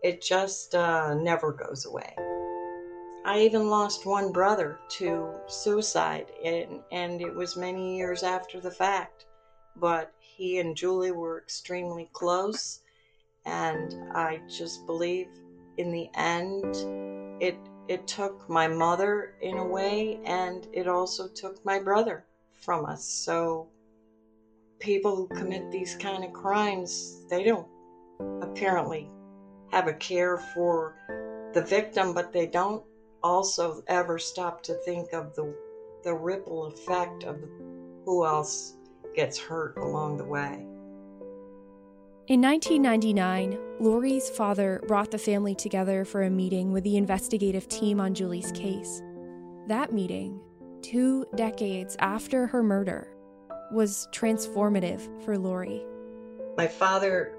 It 0.03 0.21
just 0.21 0.75
uh, 0.75 1.15
never 1.15 1.53
goes 1.53 1.87
away. 1.87 2.15
I 3.27 3.41
even 3.41 3.71
lost 3.71 4.05
one 4.05 4.33
brother 4.33 4.79
to 4.99 5.33
suicide, 5.47 6.31
and, 6.45 6.83
and 6.93 7.23
it 7.23 7.35
was 7.35 7.57
many 7.57 7.97
years 7.97 8.23
after 8.23 8.61
the 8.61 8.71
fact. 8.71 9.25
But 9.77 10.13
he 10.19 10.59
and 10.59 10.77
Julie 10.77 11.11
were 11.11 11.39
extremely 11.39 12.11
close, 12.13 12.81
and 13.47 13.95
I 14.15 14.41
just 14.49 14.85
believe 14.87 15.29
in 15.79 15.91
the 15.91 16.09
end 16.15 16.77
it 17.43 17.57
it 17.89 18.07
took 18.07 18.49
my 18.49 18.67
mother 18.67 19.35
in 19.43 19.59
a 19.59 19.67
way, 19.67 20.19
and 20.25 20.67
it 20.73 20.89
also 20.89 21.29
took 21.29 21.63
my 21.65 21.79
brother 21.79 22.25
from 22.55 22.87
us. 22.87 23.05
So 23.05 23.69
people 24.85 25.17
who 25.17 25.27
commit 25.29 25.73
these 25.73 25.97
kind 25.97 26.23
of 26.23 26.33
crimes, 26.35 27.23
they 27.31 27.43
don't 27.43 27.67
apparently 28.43 29.11
have 29.73 29.89
a 29.89 29.95
care 29.95 30.37
for 30.55 30.95
the 31.55 31.63
victim, 31.63 32.13
but 32.13 32.33
they 32.33 32.47
don't 32.47 32.85
also 33.23 33.83
ever 33.89 34.19
stop 34.19 34.63
to 34.63 34.75
think 34.85 35.13
of 35.13 35.35
the 35.35 35.55
the 36.05 36.13
ripple 36.13 36.67
effect 36.67 37.25
of 37.25 37.41
who 38.05 38.27
else 38.27 38.75
gets 39.17 39.39
hurt 39.39 39.75
along 39.79 40.19
the 40.19 40.25
way. 40.25 40.67
In 42.27 42.43
1999, 42.43 43.59
Lori's 43.81 44.29
father 44.29 44.83
brought 44.87 45.11
the 45.11 45.17
family 45.19 45.55
together 45.55 46.05
for 46.05 46.25
a 46.25 46.31
meeting 46.31 46.73
with 46.73 46.85
the 46.85 46.99
investigative 46.99 47.69
team 47.69 48.01
on 48.01 48.13
Julie's 48.13 48.53
case. 48.53 49.01
That 49.67 49.95
meeting, 49.95 50.41
two 50.83 51.25
decades 51.37 51.97
after 52.01 52.47
her 52.49 52.63
murder, 52.63 53.14
was 53.71 54.09
transformative 54.13 55.01
for 55.25 55.39
Lori. 55.39 55.85
My 56.57 56.67
father 56.67 57.35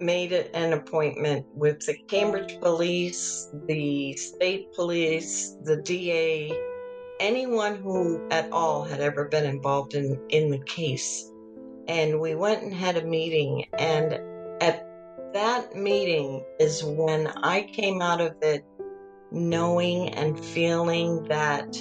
made 0.00 0.32
an 0.32 0.72
appointment 0.72 1.46
with 1.54 1.84
the 1.84 1.94
Cambridge 2.08 2.58
police, 2.60 3.50
the 3.66 4.14
state 4.14 4.72
police, 4.72 5.56
the 5.64 5.76
DA, 5.76 6.52
anyone 7.20 7.76
who 7.76 8.26
at 8.30 8.50
all 8.50 8.82
had 8.82 9.00
ever 9.00 9.26
been 9.26 9.44
involved 9.44 9.94
in, 9.94 10.18
in 10.30 10.50
the 10.50 10.58
case. 10.60 11.30
And 11.86 12.20
we 12.20 12.34
went 12.34 12.62
and 12.62 12.72
had 12.72 12.96
a 12.96 13.04
meeting. 13.04 13.66
And 13.78 14.14
at 14.62 14.86
that 15.34 15.76
meeting 15.76 16.44
is 16.58 16.82
when 16.82 17.28
I 17.28 17.62
came 17.62 18.00
out 18.00 18.20
of 18.20 18.36
it 18.42 18.64
knowing 19.30 20.08
and 20.14 20.42
feeling 20.42 21.24
that 21.24 21.80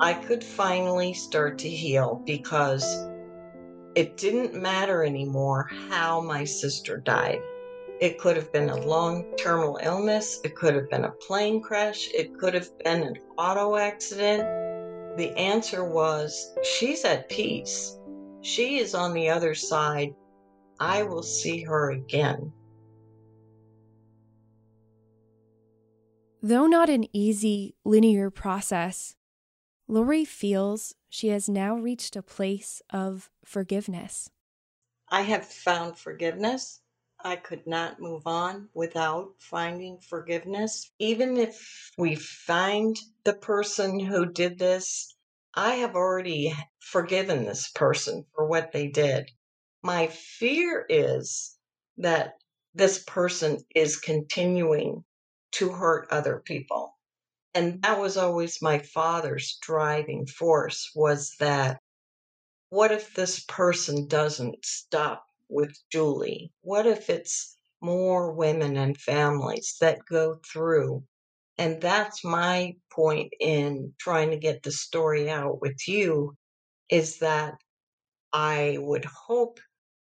I 0.00 0.14
could 0.14 0.42
finally 0.42 1.12
start 1.12 1.58
to 1.58 1.68
heal 1.68 2.22
because 2.26 2.82
it 3.94 4.16
didn't 4.16 4.54
matter 4.54 5.04
anymore 5.04 5.68
how 5.90 6.20
my 6.20 6.44
sister 6.44 6.98
died. 6.98 7.40
It 8.00 8.18
could 8.18 8.36
have 8.36 8.52
been 8.52 8.70
a 8.70 8.80
long 8.86 9.24
terminal 9.36 9.78
illness. 9.82 10.40
It 10.44 10.56
could 10.56 10.74
have 10.74 10.90
been 10.90 11.04
a 11.04 11.10
plane 11.10 11.60
crash. 11.62 12.08
It 12.12 12.36
could 12.38 12.54
have 12.54 12.76
been 12.78 13.02
an 13.02 13.16
auto 13.38 13.76
accident. 13.76 14.42
The 15.16 15.32
answer 15.36 15.84
was 15.84 16.54
she's 16.64 17.04
at 17.04 17.28
peace. 17.28 17.98
She 18.40 18.78
is 18.78 18.94
on 18.94 19.12
the 19.12 19.28
other 19.28 19.54
side. 19.54 20.14
I 20.80 21.02
will 21.04 21.22
see 21.22 21.62
her 21.62 21.92
again. 21.92 22.52
Though 26.42 26.66
not 26.66 26.88
an 26.88 27.06
easy, 27.12 27.76
linear 27.84 28.30
process, 28.30 29.14
Lori 29.86 30.24
feels 30.24 30.94
she 31.12 31.28
has 31.28 31.46
now 31.46 31.76
reached 31.76 32.16
a 32.16 32.22
place 32.22 32.80
of 32.88 33.30
forgiveness. 33.44 34.30
I 35.10 35.20
have 35.20 35.44
found 35.44 35.98
forgiveness. 35.98 36.80
I 37.22 37.36
could 37.36 37.66
not 37.66 38.00
move 38.00 38.26
on 38.26 38.70
without 38.72 39.34
finding 39.38 40.00
forgiveness. 40.00 40.90
Even 40.98 41.36
if 41.36 41.92
we 41.98 42.14
find 42.14 42.98
the 43.24 43.34
person 43.34 44.00
who 44.00 44.24
did 44.24 44.58
this, 44.58 45.14
I 45.52 45.74
have 45.74 45.96
already 45.96 46.54
forgiven 46.80 47.44
this 47.44 47.68
person 47.68 48.24
for 48.34 48.46
what 48.46 48.72
they 48.72 48.88
did. 48.88 49.30
My 49.82 50.06
fear 50.06 50.86
is 50.88 51.58
that 51.98 52.38
this 52.72 53.04
person 53.04 53.58
is 53.74 53.98
continuing 53.98 55.04
to 55.52 55.72
hurt 55.72 56.08
other 56.10 56.42
people 56.42 56.96
and 57.54 57.82
that 57.82 57.98
was 57.98 58.16
always 58.16 58.62
my 58.62 58.78
father's 58.78 59.58
driving 59.60 60.26
force 60.26 60.90
was 60.94 61.34
that 61.40 61.80
what 62.70 62.90
if 62.90 63.14
this 63.14 63.44
person 63.44 64.06
doesn't 64.08 64.64
stop 64.64 65.26
with 65.50 65.78
Julie? 65.90 66.50
What 66.62 66.86
if 66.86 67.10
it's 67.10 67.58
more 67.82 68.32
women 68.32 68.76
and 68.78 68.96
families 68.96 69.76
that 69.80 70.06
go 70.08 70.40
through? 70.50 71.04
And 71.58 71.80
that's 71.82 72.24
my 72.24 72.76
point 72.90 73.34
in 73.40 73.92
trying 73.98 74.30
to 74.30 74.38
get 74.38 74.62
the 74.62 74.72
story 74.72 75.28
out 75.28 75.60
with 75.60 75.86
you 75.86 76.34
is 76.88 77.18
that 77.18 77.56
I 78.32 78.78
would 78.80 79.04
hope 79.04 79.60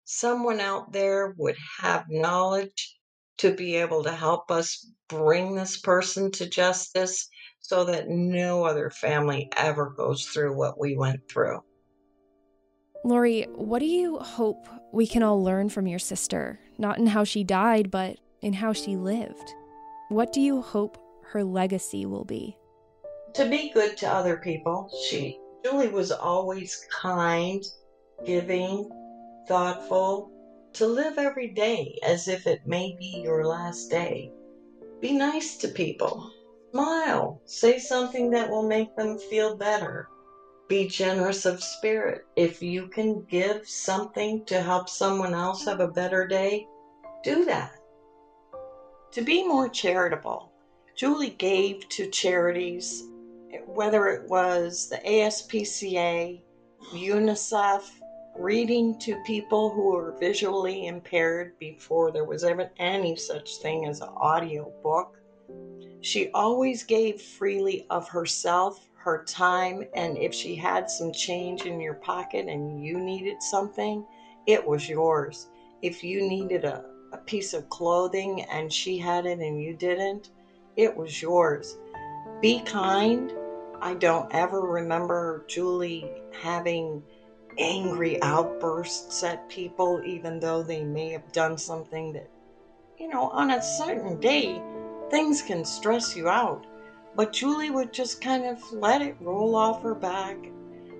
someone 0.04 0.60
out 0.60 0.92
there 0.92 1.34
would 1.36 1.56
have 1.80 2.04
knowledge 2.08 2.96
to 3.38 3.54
be 3.54 3.76
able 3.76 4.02
to 4.04 4.12
help 4.12 4.50
us 4.50 4.90
bring 5.08 5.54
this 5.54 5.78
person 5.78 6.30
to 6.32 6.48
justice 6.48 7.28
so 7.60 7.84
that 7.84 8.08
no 8.08 8.64
other 8.64 8.90
family 8.90 9.48
ever 9.56 9.90
goes 9.90 10.26
through 10.26 10.56
what 10.56 10.78
we 10.78 10.96
went 10.96 11.20
through. 11.30 11.60
Lori, 13.04 13.46
what 13.54 13.80
do 13.80 13.86
you 13.86 14.18
hope 14.18 14.66
we 14.92 15.06
can 15.06 15.22
all 15.22 15.42
learn 15.42 15.68
from 15.68 15.86
your 15.86 15.98
sister? 15.98 16.58
Not 16.78 16.98
in 16.98 17.06
how 17.06 17.24
she 17.24 17.44
died, 17.44 17.90
but 17.90 18.18
in 18.40 18.52
how 18.54 18.72
she 18.72 18.96
lived. 18.96 19.54
What 20.08 20.32
do 20.32 20.40
you 20.40 20.62
hope 20.62 20.98
her 21.32 21.44
legacy 21.44 22.06
will 22.06 22.24
be? 22.24 22.56
To 23.34 23.48
be 23.48 23.70
good 23.72 23.96
to 23.98 24.08
other 24.08 24.36
people. 24.36 24.90
She 25.08 25.38
Julie 25.64 25.88
was 25.88 26.12
always 26.12 26.86
kind, 26.90 27.64
giving, 28.26 28.88
thoughtful, 29.48 30.30
to 30.74 30.86
live 30.86 31.18
every 31.18 31.48
day 31.48 31.98
as 32.02 32.26
if 32.26 32.46
it 32.46 32.66
may 32.66 32.96
be 32.98 33.22
your 33.24 33.46
last 33.46 33.90
day. 33.90 34.32
Be 35.00 35.12
nice 35.12 35.56
to 35.58 35.68
people. 35.68 36.30
Smile. 36.72 37.40
Say 37.44 37.78
something 37.78 38.30
that 38.30 38.50
will 38.50 38.66
make 38.66 38.94
them 38.96 39.16
feel 39.16 39.56
better. 39.56 40.08
Be 40.68 40.88
generous 40.88 41.46
of 41.46 41.62
spirit. 41.62 42.22
If 42.34 42.60
you 42.60 42.88
can 42.88 43.24
give 43.26 43.68
something 43.68 44.44
to 44.46 44.60
help 44.60 44.88
someone 44.88 45.34
else 45.34 45.64
have 45.66 45.78
a 45.78 45.88
better 45.88 46.26
day, 46.26 46.66
do 47.22 47.44
that. 47.44 47.72
To 49.12 49.22
be 49.22 49.46
more 49.46 49.68
charitable, 49.68 50.50
Julie 50.96 51.36
gave 51.38 51.88
to 51.90 52.10
charities, 52.10 53.04
whether 53.66 54.08
it 54.08 54.28
was 54.28 54.88
the 54.88 54.98
ASPCA, 54.98 56.42
UNICEF, 56.92 57.88
reading 58.36 58.98
to 58.98 59.22
people 59.24 59.70
who 59.70 59.92
were 59.92 60.16
visually 60.18 60.86
impaired 60.86 61.58
before 61.58 62.10
there 62.10 62.24
was 62.24 62.44
ever 62.44 62.70
any 62.78 63.16
such 63.16 63.56
thing 63.56 63.86
as 63.86 64.00
an 64.00 64.08
audio 64.16 64.72
book. 64.82 65.16
She 66.00 66.30
always 66.32 66.82
gave 66.82 67.20
freely 67.20 67.86
of 67.90 68.08
herself, 68.08 68.88
her 68.96 69.24
time, 69.24 69.84
and 69.94 70.18
if 70.18 70.34
she 70.34 70.54
had 70.54 70.90
some 70.90 71.12
change 71.12 71.64
in 71.64 71.80
your 71.80 71.94
pocket 71.94 72.46
and 72.48 72.84
you 72.84 72.98
needed 72.98 73.42
something, 73.42 74.04
it 74.46 74.66
was 74.66 74.88
yours. 74.88 75.48
If 75.82 76.02
you 76.02 76.28
needed 76.28 76.64
a, 76.64 76.84
a 77.12 77.18
piece 77.18 77.54
of 77.54 77.68
clothing 77.68 78.42
and 78.50 78.72
she 78.72 78.98
had 78.98 79.26
it 79.26 79.38
and 79.38 79.62
you 79.62 79.74
didn't, 79.74 80.30
it 80.76 80.94
was 80.94 81.22
yours. 81.22 81.76
Be 82.40 82.60
kind. 82.60 83.32
I 83.80 83.94
don't 83.94 84.32
ever 84.34 84.60
remember 84.60 85.44
Julie 85.46 86.10
having 86.42 87.02
angry 87.58 88.20
outbursts 88.22 89.22
at 89.22 89.48
people, 89.48 90.02
even 90.04 90.40
though 90.40 90.62
they 90.62 90.84
may 90.84 91.10
have 91.10 91.32
done 91.32 91.58
something 91.58 92.12
that, 92.12 92.28
you 92.98 93.08
know, 93.08 93.28
on 93.30 93.50
a 93.50 93.62
certain 93.62 94.20
day, 94.20 94.62
things 95.10 95.42
can 95.42 95.64
stress 95.64 96.16
you 96.16 96.28
out. 96.28 96.66
But 97.16 97.32
Julie 97.32 97.70
would 97.70 97.92
just 97.92 98.20
kind 98.20 98.44
of 98.44 98.60
let 98.72 99.02
it 99.02 99.16
roll 99.20 99.54
off 99.54 99.82
her 99.82 99.94
back 99.94 100.36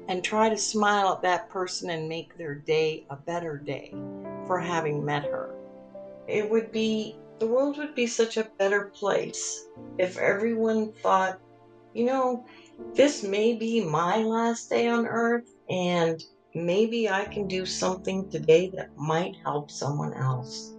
and 0.09 0.23
try 0.23 0.49
to 0.49 0.57
smile 0.57 1.13
at 1.13 1.23
that 1.23 1.49
person 1.49 1.91
and 1.91 2.09
make 2.09 2.37
their 2.37 2.55
day 2.55 3.07
a 3.11 3.17
better 3.17 3.57
day 3.57 3.95
for 4.47 4.61
having 4.61 5.05
met 5.05 5.25
her. 5.25 5.55
It 6.29 6.49
would 6.51 6.71
be, 6.71 7.17
the 7.39 7.47
world 7.47 7.79
would 7.79 7.95
be 7.95 8.07
such 8.07 8.37
a 8.37 8.49
better 8.59 8.93
place 8.95 9.67
if 9.99 10.19
everyone 10.19 10.93
thought, 10.93 11.41
you 11.95 12.05
know, 12.05 12.45
this 12.95 13.23
may 13.23 13.55
be 13.55 13.81
my 13.85 14.19
last 14.19 14.69
day 14.69 14.89
on 14.89 15.07
earth 15.07 15.49
and 15.69 16.23
maybe 16.55 17.09
I 17.09 17.25
can 17.25 17.49
do 17.49 17.67
something 17.67 18.31
today 18.31 18.71
that 18.77 18.97
might 18.97 19.37
help 19.43 19.71
someone 19.71 20.15
else. 20.15 20.73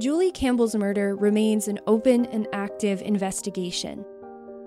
Julie 0.00 0.32
Campbell's 0.32 0.74
murder 0.74 1.14
remains 1.14 1.68
an 1.68 1.78
open 1.86 2.26
and 2.26 2.48
active 2.52 3.00
investigation. 3.02 4.04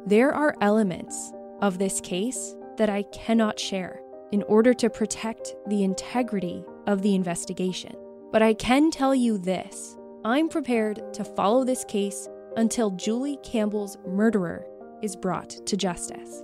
There 0.06 0.34
are 0.34 0.56
elements 0.62 1.34
of 1.62 1.78
this 1.78 2.00
case 2.00 2.56
that 2.78 2.89
I 2.89 3.04
cannot 3.12 3.60
share 3.60 4.00
in 4.32 4.43
order 4.43 4.74
to 4.76 4.89
protect 4.89 5.56
the 5.68 5.84
integrity 5.84 6.64
of 6.86 7.02
the 7.02 7.14
investigation. 7.14 8.07
But 8.32 8.41
I 8.41 8.53
can 8.53 8.91
tell 8.91 9.15
you 9.15 9.38
this 9.38 9.97
I'm 10.25 10.49
prepared 10.49 11.13
to 11.13 11.23
follow 11.23 11.63
this 11.63 11.86
case 11.86 12.28
until 12.57 12.91
Julie 12.91 13.38
Campbell's 13.43 13.97
murderer 14.05 14.65
is 15.01 15.15
brought 15.15 15.49
to 15.65 15.78
justice. 15.78 16.43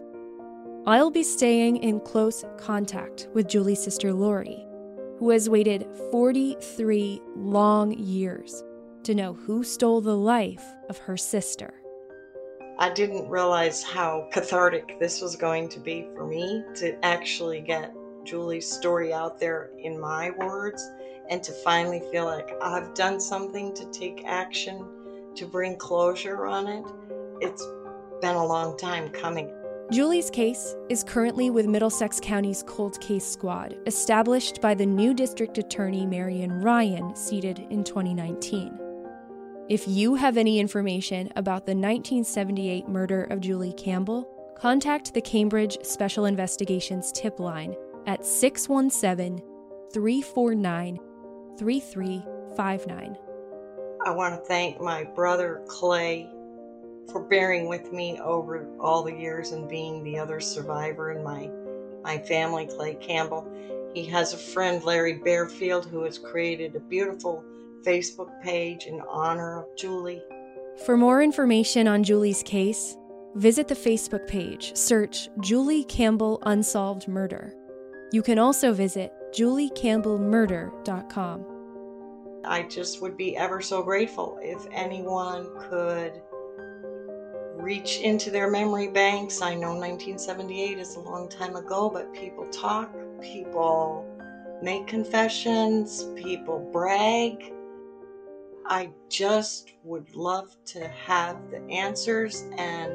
I'll 0.86 1.12
be 1.12 1.24
staying 1.24 1.78
in 1.78 2.00
close 2.00 2.46
contact 2.58 3.28
with 3.34 3.48
Julie's 3.48 3.84
sister 3.84 4.14
Lori, 4.14 4.66
who 5.18 5.30
has 5.32 5.50
waited 5.50 5.88
43 6.12 7.22
long 7.36 7.94
years 7.94 8.64
to 9.04 9.16
know 9.16 9.34
who 9.34 9.64
stole 9.64 10.02
the 10.02 10.16
life 10.16 10.64
of 10.90 10.98
her 11.00 11.18
sister. 11.18 11.74
I 12.80 12.90
didn't 12.90 13.30
realize 13.30 13.84
how 13.84 14.28
cathartic 14.32 15.00
this 15.00 15.22
was 15.22 15.36
going 15.36 15.70
to 15.70 15.80
be 15.80 16.08
for 16.16 16.26
me 16.26 16.64
to 16.76 16.98
actually 17.06 17.62
get 17.62 17.94
Julie's 18.24 18.70
story 18.70 19.14
out 19.14 19.40
there 19.40 19.70
in 19.80 20.00
my 20.00 20.32
words 20.32 20.90
and 21.34 21.42
to 21.42 21.52
finally 21.52 22.00
feel 22.12 22.26
like 22.26 22.52
I've 22.62 22.94
done 22.94 23.20
something 23.20 23.74
to 23.74 23.86
take 23.86 24.24
action 24.24 24.86
to 25.34 25.48
bring 25.48 25.78
closure 25.78 26.46
on 26.46 26.68
it. 26.68 26.86
It's 27.42 27.68
been 28.22 28.36
a 28.36 28.46
long 28.46 28.78
time 28.78 29.10
coming. 29.10 29.52
Julie's 29.92 30.30
case 30.30 30.76
is 30.90 31.04
currently 31.04 31.50
with 31.50 31.66
Middlesex 31.66 32.20
County's 32.22 32.64
Cold 32.68 33.02
Case 33.02 33.26
Squad, 33.26 33.76
established 33.88 34.62
by 34.62 34.76
the 34.76 34.86
new 34.86 35.12
District 35.12 35.58
Attorney 35.58 36.06
Marian 36.06 36.62
Ryan, 36.62 37.16
seated 37.16 37.66
in 37.72 37.84
2019. 37.84 38.80
If 39.70 39.88
you 39.88 40.14
have 40.14 40.38
any 40.38 40.60
information 40.60 41.34
about 41.36 41.66
the 41.66 41.72
1978 41.72 42.88
murder 42.88 43.24
of 43.24 43.42
Julie 43.42 43.74
Campbell, 43.74 44.30
contact 44.56 45.16
the 45.16 45.22
Cambridge 45.22 45.80
Special 45.82 46.26
Investigations 46.26 47.12
tip 47.12 47.40
line 47.40 47.76
at 48.06 48.24
617 48.24 49.42
349 49.92 51.00
3359. 51.58 53.18
I 54.06 54.12
want 54.12 54.36
to 54.36 54.46
thank 54.46 54.82
my 54.82 55.04
brother 55.04 55.62
Clay 55.68 56.30
for 57.12 57.22
bearing 57.22 57.68
with 57.68 57.92
me 57.92 58.20
over 58.20 58.68
all 58.80 59.04
the 59.04 59.14
years 59.14 59.52
and 59.52 59.70
being 59.70 60.04
the 60.04 60.18
other 60.18 60.40
survivor 60.40 61.12
in 61.12 61.24
my 61.24 61.50
my 62.04 62.18
family, 62.18 62.66
Clay 62.66 62.96
Campbell. 62.96 63.48
He 63.94 64.04
has 64.06 64.34
a 64.34 64.38
friend, 64.38 64.84
Larry 64.84 65.20
Bearfield, 65.20 65.86
who 65.86 66.04
has 66.04 66.18
created 66.18 66.76
a 66.76 66.82
beautiful 66.82 67.44
Facebook 67.86 68.42
page 68.42 68.88
in 68.88 69.02
honor 69.10 69.60
of 69.60 69.66
Julie. 69.78 70.22
For 70.86 70.98
more 70.98 71.22
information 71.22 71.88
on 71.88 72.04
Julie's 72.04 72.44
case, 72.44 72.98
visit 73.36 73.68
the 73.68 73.76
Facebook 73.76 74.28
page, 74.28 74.76
search 74.76 75.30
Julie 75.40 75.84
Campbell 75.86 76.42
Unsolved 76.46 77.08
Murder. 77.08 77.54
You 78.12 78.22
can 78.22 78.38
also 78.38 78.74
visit 78.74 79.14
juliecampbellmurder.com. 79.34 81.46
I 82.46 82.64
just 82.64 83.02
would 83.02 83.16
be 83.16 83.38
ever 83.38 83.62
so 83.62 83.82
grateful 83.82 84.38
if 84.42 84.68
anyone 84.72 85.48
could 85.70 86.22
reach 87.56 88.00
into 88.00 88.30
their 88.30 88.52
memory 88.52 88.90
banks. 88.90 89.42
I 89.42 89.56
know 89.56 89.70
1978 89.70 90.78
is 90.78 90.96
a 90.96 91.00
long 91.00 91.30
time 91.30 91.56
ago, 91.56 91.90
but 91.90 92.14
people 92.14 92.46
talk, 92.48 92.94
people 93.22 94.06
make 94.62 94.88
confessions, 94.88 96.04
people 96.16 96.60
brag. 96.72 97.54
I 98.66 98.92
just 99.10 99.74
would 99.84 100.16
love 100.16 100.56
to 100.66 100.88
have 100.88 101.50
the 101.50 101.62
answers 101.70 102.46
and 102.58 102.94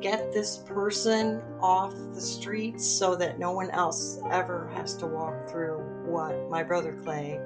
get 0.00 0.32
this 0.32 0.58
person 0.58 1.42
off 1.60 1.94
the 2.12 2.20
streets 2.20 2.86
so 2.86 3.14
that 3.16 3.38
no 3.38 3.52
one 3.52 3.70
else 3.70 4.18
ever 4.30 4.70
has 4.74 4.96
to 4.96 5.06
walk 5.06 5.48
through 5.48 5.78
what 6.04 6.50
my 6.50 6.62
brother 6.62 6.98
Clay 7.02 7.40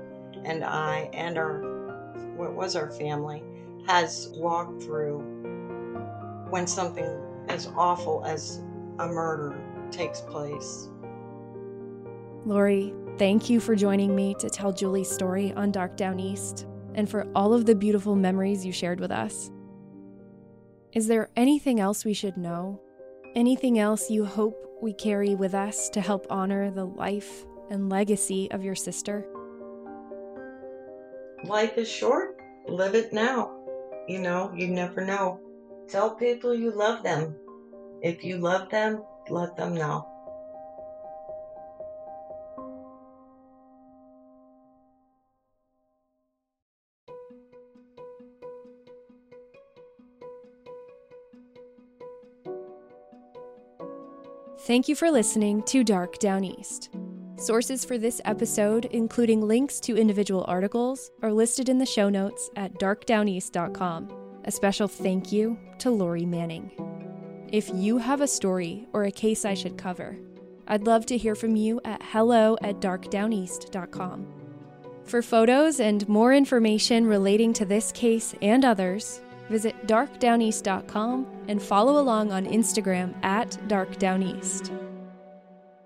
and 0.44 0.64
I 0.64 1.10
and 1.12 1.38
our 1.38 1.60
what 2.36 2.54
was 2.54 2.76
our 2.76 2.90
family 2.90 3.42
has 3.86 4.30
walked 4.34 4.82
through 4.82 5.18
when 6.50 6.66
something 6.66 7.08
as 7.48 7.68
awful 7.76 8.24
as 8.24 8.60
a 8.98 9.06
murder 9.06 9.56
takes 9.90 10.20
place. 10.20 10.88
Lori, 12.46 12.94
thank 13.18 13.50
you 13.50 13.60
for 13.60 13.74
joining 13.76 14.14
me 14.14 14.34
to 14.38 14.48
tell 14.48 14.72
Julie's 14.72 15.10
story 15.10 15.52
on 15.52 15.70
Dark 15.70 15.96
Downeast 15.96 16.66
and 16.94 17.08
for 17.08 17.26
all 17.34 17.52
of 17.52 17.66
the 17.66 17.74
beautiful 17.74 18.16
memories 18.16 18.64
you 18.64 18.72
shared 18.72 19.00
with 19.00 19.10
us. 19.10 19.50
Is 20.92 21.06
there 21.06 21.30
anything 21.36 21.78
else 21.78 22.04
we 22.04 22.14
should 22.14 22.36
know? 22.36 22.80
Anything 23.36 23.78
else 23.78 24.10
you 24.10 24.24
hope 24.24 24.56
we 24.82 24.92
carry 24.92 25.36
with 25.36 25.54
us 25.54 25.88
to 25.90 26.00
help 26.00 26.26
honor 26.28 26.68
the 26.72 26.84
life 26.84 27.44
and 27.70 27.88
legacy 27.88 28.50
of 28.50 28.64
your 28.64 28.74
sister? 28.74 29.24
Life 31.44 31.78
is 31.78 31.88
short. 31.88 32.36
Live 32.66 32.96
it 32.96 33.12
now. 33.12 33.56
You 34.08 34.18
know, 34.18 34.52
you 34.52 34.66
never 34.66 35.04
know. 35.04 35.38
Tell 35.88 36.16
people 36.16 36.56
you 36.56 36.72
love 36.72 37.04
them. 37.04 37.36
If 38.02 38.24
you 38.24 38.38
love 38.38 38.68
them, 38.68 39.04
let 39.28 39.56
them 39.56 39.76
know. 39.76 40.09
Thank 54.70 54.86
you 54.86 54.94
for 54.94 55.10
listening 55.10 55.64
to 55.64 55.82
Dark 55.82 56.20
Downeast. 56.20 56.90
Sources 57.40 57.84
for 57.84 57.98
this 57.98 58.20
episode, 58.24 58.84
including 58.92 59.40
links 59.40 59.80
to 59.80 59.98
individual 59.98 60.44
articles, 60.46 61.10
are 61.22 61.32
listed 61.32 61.68
in 61.68 61.78
the 61.78 61.84
show 61.84 62.08
notes 62.08 62.50
at 62.54 62.74
darkdowneast.com. 62.74 64.12
A 64.44 64.52
special 64.52 64.86
thank 64.86 65.32
you 65.32 65.58
to 65.80 65.90
Lori 65.90 66.24
Manning. 66.24 66.70
If 67.50 67.68
you 67.74 67.98
have 67.98 68.20
a 68.20 68.28
story 68.28 68.86
or 68.92 69.02
a 69.02 69.10
case 69.10 69.44
I 69.44 69.54
should 69.54 69.76
cover, 69.76 70.16
I'd 70.68 70.86
love 70.86 71.04
to 71.06 71.18
hear 71.18 71.34
from 71.34 71.56
you 71.56 71.80
at 71.84 72.00
hello 72.04 72.56
at 72.62 72.80
darkdowneast.com. 72.80 74.32
For 75.02 75.20
photos 75.20 75.80
and 75.80 76.08
more 76.08 76.32
information 76.32 77.06
relating 77.06 77.52
to 77.54 77.64
this 77.64 77.90
case 77.90 78.36
and 78.40 78.64
others, 78.64 79.20
visit 79.50 79.86
darkdowneast.com 79.86 81.26
and 81.48 81.60
follow 81.60 82.00
along 82.00 82.32
on 82.32 82.46
Instagram 82.46 83.14
at 83.24 83.50
darkdowneast. 83.66 84.70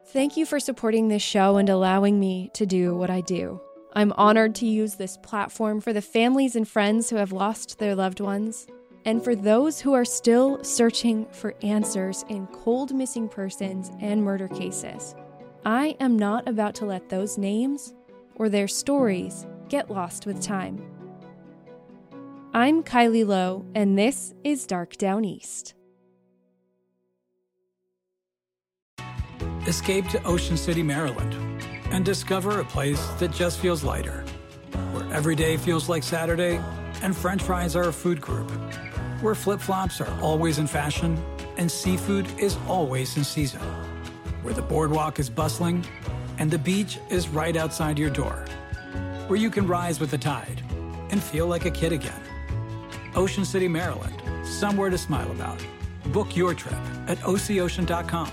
Thank 0.09 0.37
you 0.37 0.47
for 0.47 0.61
supporting 0.61 1.09
this 1.09 1.23
show 1.23 1.57
and 1.57 1.69
allowing 1.69 2.21
me 2.21 2.51
to 2.55 2.67
do 2.67 2.95
what 2.95 3.11
I 3.11 3.23
do. 3.23 3.61
I'm 3.95 4.13
honored 4.13 4.55
to 4.57 4.67
use 4.67 4.95
this 4.95 5.17
platform 5.17 5.81
for 5.81 5.93
the 5.93 6.03
families 6.03 6.55
and 6.55 6.69
friends 6.69 7.11
who 7.11 7.17
have 7.17 7.33
lost 7.33 7.79
their 7.79 7.95
loved 7.95 8.21
ones, 8.21 8.67
and 9.05 9.23
for 9.23 9.35
those 9.35 9.81
who 9.81 9.93
are 9.93 10.05
still 10.05 10.63
searching 10.63 11.27
for 11.33 11.55
answers 11.63 12.25
in 12.29 12.47
cold 12.49 12.95
missing 12.95 13.29
persons 13.29 13.91
and 14.01 14.23
murder 14.23 14.49
cases. 14.49 15.15
I 15.65 15.97
am 16.01 16.19
not 16.19 16.49
about 16.49 16.75
to 16.77 16.85
let 16.85 17.09
those 17.09 17.39
names 17.39 17.95
or 18.35 18.49
their 18.49 18.69
stories 18.69 19.47
get 19.69 19.91
lost 19.91 20.27
with 20.27 20.43
time. 20.43 20.94
I'm 22.57 22.85
Kylie 22.85 23.27
Low, 23.27 23.65
and 23.75 23.99
this 23.99 24.33
is 24.45 24.65
Dark 24.65 24.97
Downeast. 24.97 25.75
Escape 29.67 30.07
to 30.11 30.23
Ocean 30.23 30.57
City, 30.57 30.81
Maryland, 30.81 31.35
and 31.91 32.05
discover 32.05 32.61
a 32.61 32.65
place 32.65 33.05
that 33.19 33.33
just 33.33 33.59
feels 33.59 33.83
lighter, 33.83 34.25
where 34.93 35.13
every 35.13 35.35
day 35.35 35.57
feels 35.57 35.89
like 35.89 36.05
Saturday 36.05 36.61
and 37.03 37.17
french 37.17 37.43
fries 37.43 37.75
are 37.75 37.89
a 37.89 37.93
food 37.93 38.21
group, 38.21 38.49
where 39.21 39.35
flip 39.35 39.61
flops 39.61 40.01
are 40.01 40.21
always 40.21 40.61
in 40.61 40.69
fashion 40.69 41.21
and 41.57 41.69
seafood 41.69 42.29
is 42.39 42.57
always 42.69 43.17
in 43.17 43.25
season, 43.25 43.63
where 44.45 44.55
the 44.55 44.63
boardwalk 44.63 45.19
is 45.19 45.29
bustling 45.29 45.85
and 46.39 46.53
the 46.53 46.59
beach 46.59 47.01
is 47.11 47.29
right 47.29 47.57
outside 47.57 47.99
your 47.99 48.11
door, 48.11 48.45
where 49.27 49.41
you 49.41 49.51
can 49.51 49.67
rise 49.67 49.99
with 49.99 50.13
the 50.13 50.19
tide 50.19 50.63
and 51.11 51.21
feel 51.21 51.49
like 51.49 51.65
a 51.65 51.71
kid 51.73 51.91
again. 51.91 52.21
Ocean 53.17 53.45
City, 53.45 53.69
Maryland, 53.69 54.23
somewhere 54.47 54.91
to 54.91 54.99
smile 54.99 55.31
about. 55.33 55.65
Book 56.13 56.37
your 56.37 56.55
trip 56.55 56.79
at 57.07 57.19
OCOcean.com. 57.19 58.31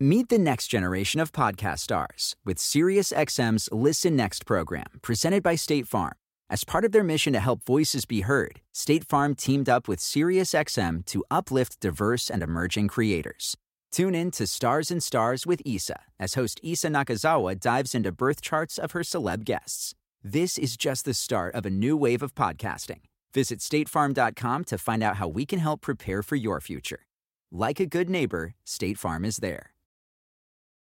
Meet 0.00 0.30
the 0.30 0.38
next 0.38 0.66
generation 0.66 1.20
of 1.20 1.30
podcast 1.30 1.78
stars 1.78 2.34
with 2.44 2.58
SiriusXM's 2.58 3.68
Listen 3.70 4.16
Next 4.16 4.44
program, 4.44 4.98
presented 5.00 5.44
by 5.44 5.54
State 5.54 5.86
Farm. 5.86 6.14
As 6.50 6.64
part 6.64 6.84
of 6.84 6.90
their 6.90 7.04
mission 7.04 7.32
to 7.34 7.38
help 7.38 7.62
voices 7.64 8.04
be 8.04 8.22
heard, 8.22 8.60
State 8.72 9.04
Farm 9.04 9.36
teamed 9.36 9.68
up 9.68 9.86
with 9.86 10.00
SiriusXM 10.00 11.06
to 11.06 11.24
uplift 11.30 11.78
diverse 11.78 12.30
and 12.30 12.42
emerging 12.42 12.88
creators. 12.88 13.56
Tune 13.92 14.16
in 14.16 14.32
to 14.32 14.46
Stars 14.46 14.90
and 14.90 15.00
Stars 15.00 15.46
with 15.46 15.62
Isa 15.64 16.00
as 16.18 16.34
host 16.34 16.58
Isa 16.64 16.88
Nakazawa 16.88 17.60
dives 17.60 17.94
into 17.94 18.10
birth 18.10 18.42
charts 18.42 18.78
of 18.78 18.90
her 18.90 19.02
celeb 19.02 19.44
guests. 19.44 19.94
This 20.24 20.56
is 20.56 20.76
just 20.76 21.04
the 21.04 21.14
start 21.14 21.52
of 21.56 21.66
a 21.66 21.70
new 21.70 21.96
wave 21.96 22.22
of 22.22 22.32
podcasting. 22.36 23.00
Visit 23.34 23.58
statefarm.com 23.58 24.64
to 24.66 24.78
find 24.78 25.02
out 25.02 25.16
how 25.16 25.26
we 25.26 25.44
can 25.44 25.58
help 25.58 25.80
prepare 25.80 26.22
for 26.22 26.36
your 26.36 26.60
future. 26.60 27.00
Like 27.50 27.80
a 27.80 27.86
good 27.86 28.08
neighbor, 28.08 28.54
State 28.64 28.98
Farm 28.98 29.24
is 29.24 29.38
there. 29.38 29.71